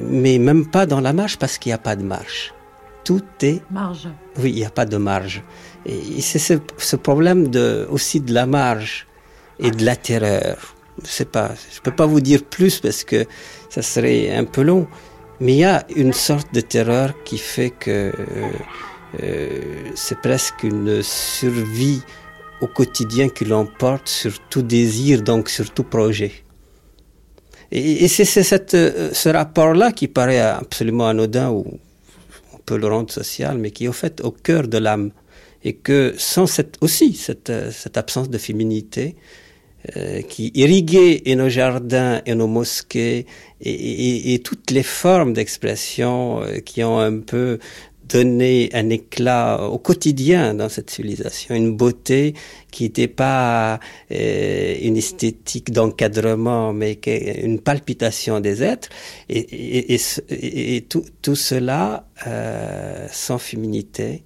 mais 0.03 0.37
même 0.37 0.65
pas 0.65 0.85
dans 0.85 1.01
la 1.01 1.13
marche 1.13 1.37
parce 1.37 1.57
qu'il 1.57 1.69
n'y 1.71 1.75
a 1.75 1.79
pas 1.79 1.95
de 1.95 2.03
marche 2.03 2.53
tout 3.07 3.23
est... 3.41 3.61
Marge. 3.71 4.09
Oui, 4.37 4.49
il 4.49 4.55
n'y 4.55 4.65
a 4.65 4.69
pas 4.69 4.85
de 4.85 4.97
marge. 4.97 5.41
Et 5.85 6.19
c'est 6.19 6.39
ce, 6.39 6.95
problème 6.97 7.47
de, 7.47 7.87
aussi 7.89 8.19
de 8.19 8.33
la 8.33 8.45
marge 8.45 9.07
et 9.59 9.71
de 9.71 9.85
la 9.85 9.95
terreur. 9.95 10.75
Je 11.01 11.07
sais 11.09 11.23
pas, 11.23 11.51
je 11.73 11.79
peux 11.79 11.95
pas 11.95 12.05
vous 12.05 12.19
dire 12.19 12.43
plus 12.43 12.81
parce 12.81 13.05
que 13.05 13.25
ça 13.69 13.81
serait 13.81 14.35
un 14.35 14.43
peu 14.43 14.61
long, 14.61 14.87
mais 15.39 15.53
il 15.53 15.59
y 15.59 15.63
a 15.63 15.85
une 15.95 16.13
sorte 16.13 16.53
de 16.53 16.61
terreur 16.61 17.13
qui 17.23 17.37
fait 17.37 17.69
que 17.69 18.11
euh, 19.23 19.49
c'est 19.95 20.19
presque 20.19 20.63
une 20.63 21.01
survie 21.01 22.01
au 22.61 22.67
quotidien 22.67 23.29
qui 23.29 23.45
l'emporte 23.45 24.07
sur 24.07 24.39
tout 24.49 24.61
désir, 24.61 25.21
donc 25.21 25.49
sur 25.49 25.71
tout 25.71 25.83
projet. 25.83 26.31
Et, 27.71 28.07
c'est 28.07 28.73
euh, 28.73 29.09
ce 29.13 29.29
rapport-là 29.29 29.91
qui 29.91 30.07
paraît 30.07 30.39
absolument 30.39 31.07
anodin 31.07 31.51
ou 31.51 31.79
peut 32.65 32.77
le 32.77 32.87
rendre 32.87 33.11
social, 33.11 33.57
mais 33.57 33.71
qui 33.71 33.85
est 33.85 33.87
au 33.87 33.93
fait 33.93 34.21
au 34.21 34.31
cœur 34.31 34.67
de 34.67 34.77
l'âme. 34.77 35.11
Et 35.63 35.73
que 35.73 36.13
sans 36.17 36.47
cette, 36.47 36.77
aussi 36.81 37.19
euh, 37.49 37.71
cette 37.71 37.97
absence 37.97 38.29
de 38.29 38.37
féminité, 38.37 39.15
euh, 39.95 40.21
qui 40.21 40.51
irriguait 40.53 41.21
nos 41.37 41.47
jardins 41.47 42.21
et 42.25 42.35
nos 42.35 42.47
mosquées 42.47 43.25
et, 43.61 44.41
toutes 44.43 44.71
les 44.71 44.83
formes 44.83 45.31
d'expression 45.31 46.41
euh, 46.41 46.59
qui 46.59 46.83
ont 46.83 46.99
un 46.99 47.19
peu 47.19 47.57
donné 48.09 48.69
un 48.73 48.89
éclat 48.89 49.61
au 49.69 49.77
quotidien 49.77 50.53
dans 50.55 50.67
cette 50.67 50.89
civilisation, 50.89 51.55
une 51.55 51.75
beauté 51.75 52.33
qui 52.69 52.83
n'était 52.83 53.07
pas 53.07 53.79
euh, 54.11 54.75
une 54.81 54.97
esthétique 54.97 55.71
d'encadrement, 55.71 56.73
mais 56.73 56.99
une 57.41 57.61
palpitation 57.61 58.41
des 58.41 58.63
êtres, 58.63 58.89
et, 59.29 60.85
tout, 60.89 61.35
cela 61.35 62.07
sans 63.11 63.37
féminité, 63.37 64.23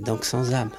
donc 0.00 0.24
sans 0.24 0.52
âme. 0.54 0.70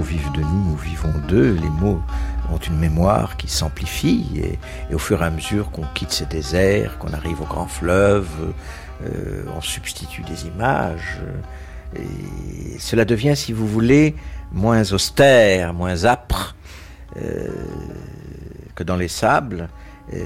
Vivent 0.00 0.32
de 0.32 0.40
nous, 0.40 0.70
nous 0.70 0.76
vivons 0.76 1.12
d'eux, 1.28 1.56
les 1.60 1.68
mots 1.68 2.02
ont 2.52 2.58
une 2.58 2.78
mémoire 2.78 3.36
qui 3.36 3.48
s'amplifie 3.48 4.58
et, 4.90 4.94
au 4.94 4.98
fur 4.98 5.22
et 5.22 5.26
à 5.26 5.30
mesure 5.30 5.70
qu'on 5.70 5.86
quitte 5.94 6.12
ces 6.12 6.26
déserts, 6.26 6.98
qu'on 6.98 7.12
arrive 7.12 7.40
aux 7.40 7.46
grands 7.46 7.66
fleuves, 7.66 8.52
euh, 9.04 9.44
on 9.56 9.60
substitue 9.60 10.22
des 10.22 10.46
images 10.46 11.20
cela 12.78 13.04
devient, 13.04 13.36
si 13.36 13.52
vous 13.52 13.66
voulez, 13.66 14.14
moins 14.52 14.92
austère, 14.92 15.74
moins 15.74 16.04
âpre 16.04 16.56
euh, 17.16 17.48
que 18.74 18.82
dans 18.82 18.96
les 18.96 19.08
sables, 19.08 19.68
euh, 20.12 20.18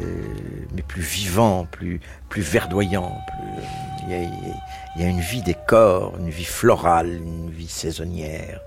mais 0.74 0.82
plus 0.82 1.03
vivant, 1.03 1.66
plus, 1.70 2.01
plus 2.28 2.43
verdoyant. 2.43 3.16
Plus, 3.27 3.65
il 4.07 5.01
y, 5.01 5.05
a, 5.05 5.09
une 5.09 5.20
vie 5.20 5.43
des 5.43 5.57
corps, 5.66 6.15
une 6.19 6.31
vie 6.31 6.45
florale, 6.45 7.12
une 7.12 7.51
vie 7.51 7.69
saisonnière 7.69 8.61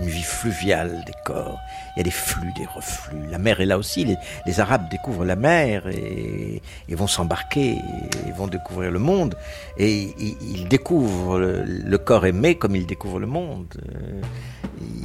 une 0.00 0.08
vie 0.08 0.22
fluviale 0.22 1.02
des 1.06 1.14
corps. 1.24 1.58
Il 1.94 1.98
y 1.98 2.00
a 2.00 2.04
des 2.04 2.10
flux, 2.10 2.52
des 2.56 2.66
reflux. 2.66 3.26
La 3.30 3.38
mer 3.38 3.60
est 3.60 3.66
là 3.66 3.78
aussi. 3.78 4.06
Les, 4.46 4.60
Arabes 4.60 4.88
découvrent 4.90 5.24
la 5.24 5.36
mer 5.36 5.86
et, 5.88 6.60
vont 6.90 7.06
s'embarquer 7.06 7.78
et 8.26 8.32
vont 8.32 8.46
découvrir 8.46 8.90
le 8.90 8.98
monde. 8.98 9.36
Et, 9.78 10.14
ils 10.18 10.68
découvrent 10.68 11.38
le, 11.38 11.98
corps 11.98 12.26
aimé 12.26 12.56
comme 12.56 12.76
ils 12.76 12.86
découvrent 12.86 13.20
le 13.20 13.26
monde. 13.26 13.74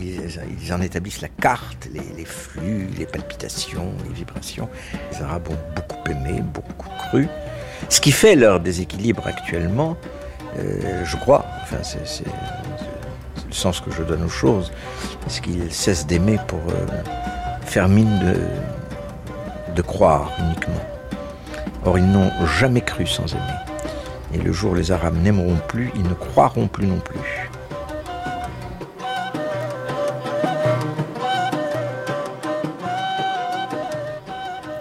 Ils, 0.01 0.73
en 0.73 0.81
établissent 0.81 1.21
la 1.21 1.29
carte, 1.29 1.87
les, 1.93 2.01
les, 2.17 2.25
flux, 2.25 2.89
les 2.97 3.05
palpitations, 3.05 3.93
les 4.07 4.13
vibrations. 4.13 4.69
Les 5.11 5.21
Arabes 5.21 5.47
ont 5.49 5.75
beaucoup 5.75 6.09
aimé, 6.09 6.41
beaucoup 6.41 6.89
cru. 6.89 7.27
Ce 7.89 7.99
qui 8.01 8.11
fait 8.11 8.35
leur 8.35 8.59
déséquilibre 8.59 9.27
actuellement, 9.27 9.97
Euh, 10.59 11.05
je 11.05 11.15
crois, 11.15 11.45
enfin, 11.63 11.77
c'est 11.81 12.25
le 13.47 13.53
sens 13.53 13.79
que 13.79 13.89
je 13.89 14.03
donne 14.03 14.21
aux 14.21 14.27
choses, 14.27 14.69
parce 15.21 15.39
qu'ils 15.39 15.71
cessent 15.73 16.05
d'aimer 16.05 16.37
pour 16.45 16.59
euh, 16.59 16.85
faire 17.63 17.87
mine 17.87 18.19
de, 18.19 19.73
de 19.73 19.81
croire 19.81 20.29
uniquement. 20.39 20.85
Or, 21.85 21.97
ils 21.97 22.05
n'ont 22.05 22.31
jamais 22.59 22.81
cru 22.81 23.07
sans 23.07 23.31
aimer. 23.33 23.59
Et 24.33 24.39
le 24.39 24.51
jour 24.51 24.73
où 24.73 24.75
les 24.75 24.91
Arabes 24.91 25.15
n'aimeront 25.23 25.59
plus, 25.69 25.89
ils 25.95 26.03
ne 26.03 26.15
croiront 26.15 26.67
plus 26.67 26.85
non 26.85 26.99
plus. 26.99 27.49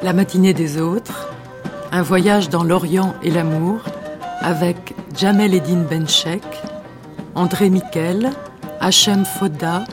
La 0.03 0.13
matinée 0.13 0.53
des 0.53 0.81
autres, 0.81 1.30
un 1.93 2.03
voyage 2.03 2.49
dans 2.49 2.63
l'Orient 2.63 3.15
et 3.23 3.31
l'amour, 3.31 3.81
avec 4.41 4.95
Jamel 5.17 5.55
Eddin 5.55 5.83
Benchek, 5.91 6.43
André 7.35 7.69
Miquel, 7.69 8.31
Hachem 8.81 9.25
Fodda, 9.25 9.85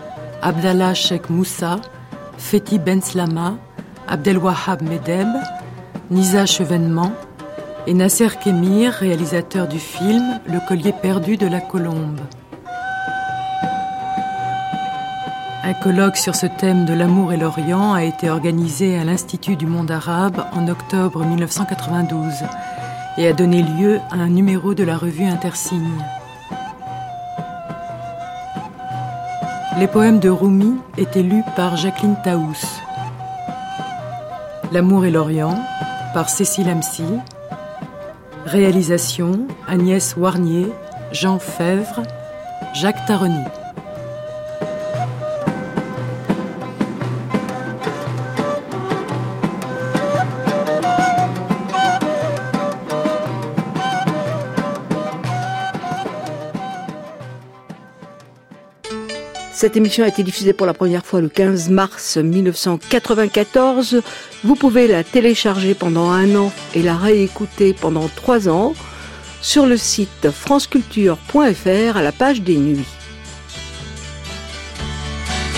Abdallah 0.41 0.93
Sheikh 0.93 1.29
Moussa, 1.29 1.77
Fethi 2.37 2.79
Ben 2.79 3.01
Slama, 3.01 3.57
Abdelwahab 4.07 4.81
Medeb, 4.83 5.27
Nisa 6.11 6.45
Chevènement 6.45 7.11
et 7.87 7.93
Nasser 7.93 8.29
Kemir, 8.43 8.93
réalisateur 8.93 9.67
du 9.67 9.79
film 9.79 10.39
Le 10.47 10.65
collier 10.67 10.93
perdu 10.93 11.35
de 11.35 11.47
la 11.47 11.59
colombe. 11.59 12.19
Un 15.68 15.73
colloque 15.73 16.15
sur 16.15 16.34
ce 16.34 16.45
thème 16.45 16.85
de 16.85 16.94
l'amour 16.94 17.34
et 17.34 17.38
l'Orient 17.38 17.94
a 17.94 18.06
été 18.06 18.30
organisé 18.30 18.98
à 18.98 19.03
l'Institut 19.03 19.57
du 19.57 19.65
monde 19.65 19.91
arabe 19.91 20.45
en 20.53 20.65
octobre 20.69 21.26
1992 21.26 22.31
et 23.18 23.27
a 23.27 23.34
donné 23.34 23.64
lieu 23.64 23.99
à 24.10 24.15
un 24.15 24.30
numéro 24.30 24.73
de 24.73 24.85
la 24.85 24.95
revue 24.95 25.26
Intersigne. 25.26 26.02
Les 29.77 29.88
poèmes 29.88 30.22
de 30.22 30.30
Rumi 30.30 30.76
étaient 30.98 31.22
lus 31.22 31.44
par 31.57 31.76
Jacqueline 31.76 32.15
Taous. 32.23 32.80
L'amour 34.72 35.03
et 35.03 35.11
l'Orient 35.11 35.61
par 36.14 36.30
Cécile 36.30 36.69
Amcy. 36.69 37.03
Réalisation 38.45 39.48
Agnès 39.68 40.15
Warnier, 40.15 40.72
Jean 41.11 41.39
Fèvre, 41.39 42.03
Jacques 42.73 43.06
Taroni. 43.06 43.44
Cette 59.57 59.75
émission 59.75 60.03
a 60.03 60.07
été 60.07 60.21
diffusée 60.21 60.53
pour 60.53 60.67
la 60.67 60.75
première 60.75 61.03
fois 61.03 61.19
le 61.19 61.29
15 61.29 61.69
mars 61.69 62.17
1994. 62.17 64.03
Vous 64.43 64.53
pouvez 64.53 64.88
la 64.88 65.03
télécharger 65.03 65.73
pendant 65.73 66.11
un 66.11 66.35
an 66.35 66.51
et 66.75 66.84
la 66.84 66.95
réécouter 66.95 67.73
pendant 67.73 68.07
trois 68.07 68.49
ans 68.49 68.75
sur 69.41 69.65
le 69.65 69.75
site 69.75 70.29
franceculture.fr 70.29 71.97
à 71.97 72.03
la 72.03 72.11
page 72.11 72.43
des 72.43 72.57
nuits. 72.57 72.85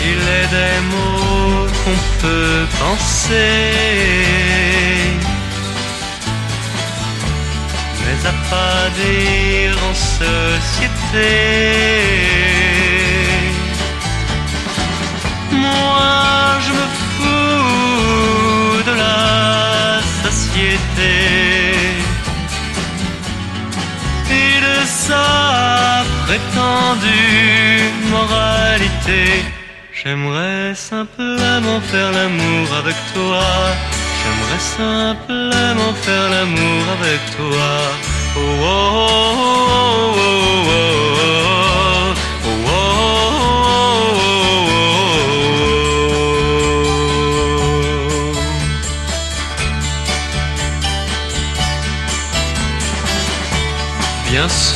Il 0.02 0.08
est 0.08 0.48
des 0.48 0.80
mots 0.92 1.68
qu'on 1.84 2.00
peut 2.22 2.64
penser, 2.80 3.74
mais 8.06 8.26
à 8.26 8.32
pas 8.50 8.90
dire 8.96 9.78
en 9.90 9.94
société. 11.14 11.20
Moi 15.70 16.60
je 16.66 16.72
me 16.80 16.86
fous 17.00 18.84
de 18.90 18.94
la 19.06 20.02
société 20.24 21.14
et 24.40 24.56
de 24.68 24.78
sa 24.86 25.26
prétendue 26.26 27.92
moralité. 28.16 29.24
J'aimerais 30.02 30.74
simplement 30.76 31.80
faire 31.92 32.12
l'amour 32.18 32.68
avec 32.82 32.98
toi. 33.14 33.46
J'aimerais 34.20 34.64
simplement 34.78 35.94
faire 36.06 36.28
l'amour 36.30 36.84
avec 36.98 37.22
toi. 37.38 37.72
oh, 38.38 38.40
oh, 38.62 38.76
oh, 40.26 41.00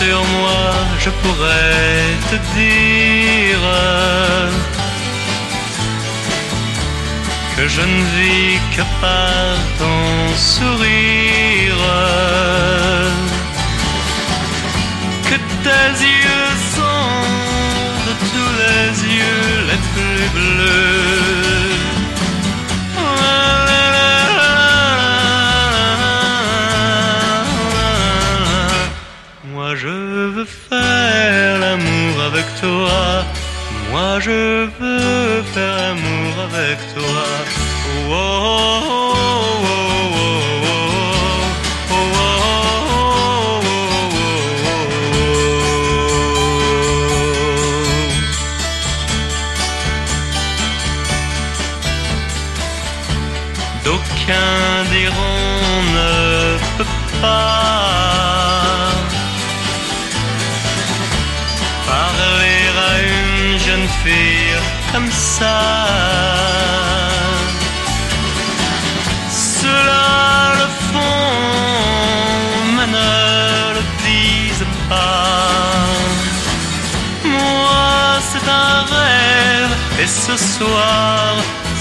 sûr, 0.04 0.24
moi, 0.38 0.72
je 1.00 1.10
pourrais 1.22 2.06
te 2.30 2.38
dire 2.58 3.66
que 7.56 7.68
je 7.68 7.82
ne 7.82 8.02
vis 8.16 8.60
que 8.76 8.84
par 9.02 9.56
ton 9.80 10.04
sourire, 10.36 11.84
que 15.30 15.38
tes 15.66 15.90
yeux 16.20 16.52
sont 16.76 17.20
de 18.08 18.14
tous 18.32 18.52
les 18.64 18.90
yeux 19.18 19.52
les 19.70 19.82
plus 19.94 20.26
bleus. 20.38 21.63
Toi. 32.64 33.26
Moi 33.92 34.20
je 34.22 34.70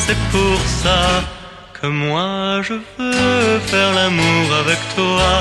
c'est 0.07 0.19
pour 0.31 0.59
ça 0.83 1.23
que 1.81 1.87
moi 1.87 2.61
je 2.63 2.75
veux 2.99 3.59
faire 3.71 3.93
l'amour 3.95 4.47
avec 4.63 4.79
toi. 4.97 5.33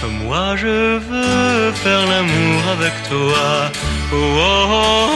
Que 0.00 0.06
moi 0.24 0.56
je 0.56 0.98
veux 1.08 1.72
faire 1.72 2.06
l'amour 2.06 2.60
avec 2.76 2.94
toi. 3.08 3.70
oh, 4.12 4.16
oh, 4.16 4.66
oh. 4.78 5.11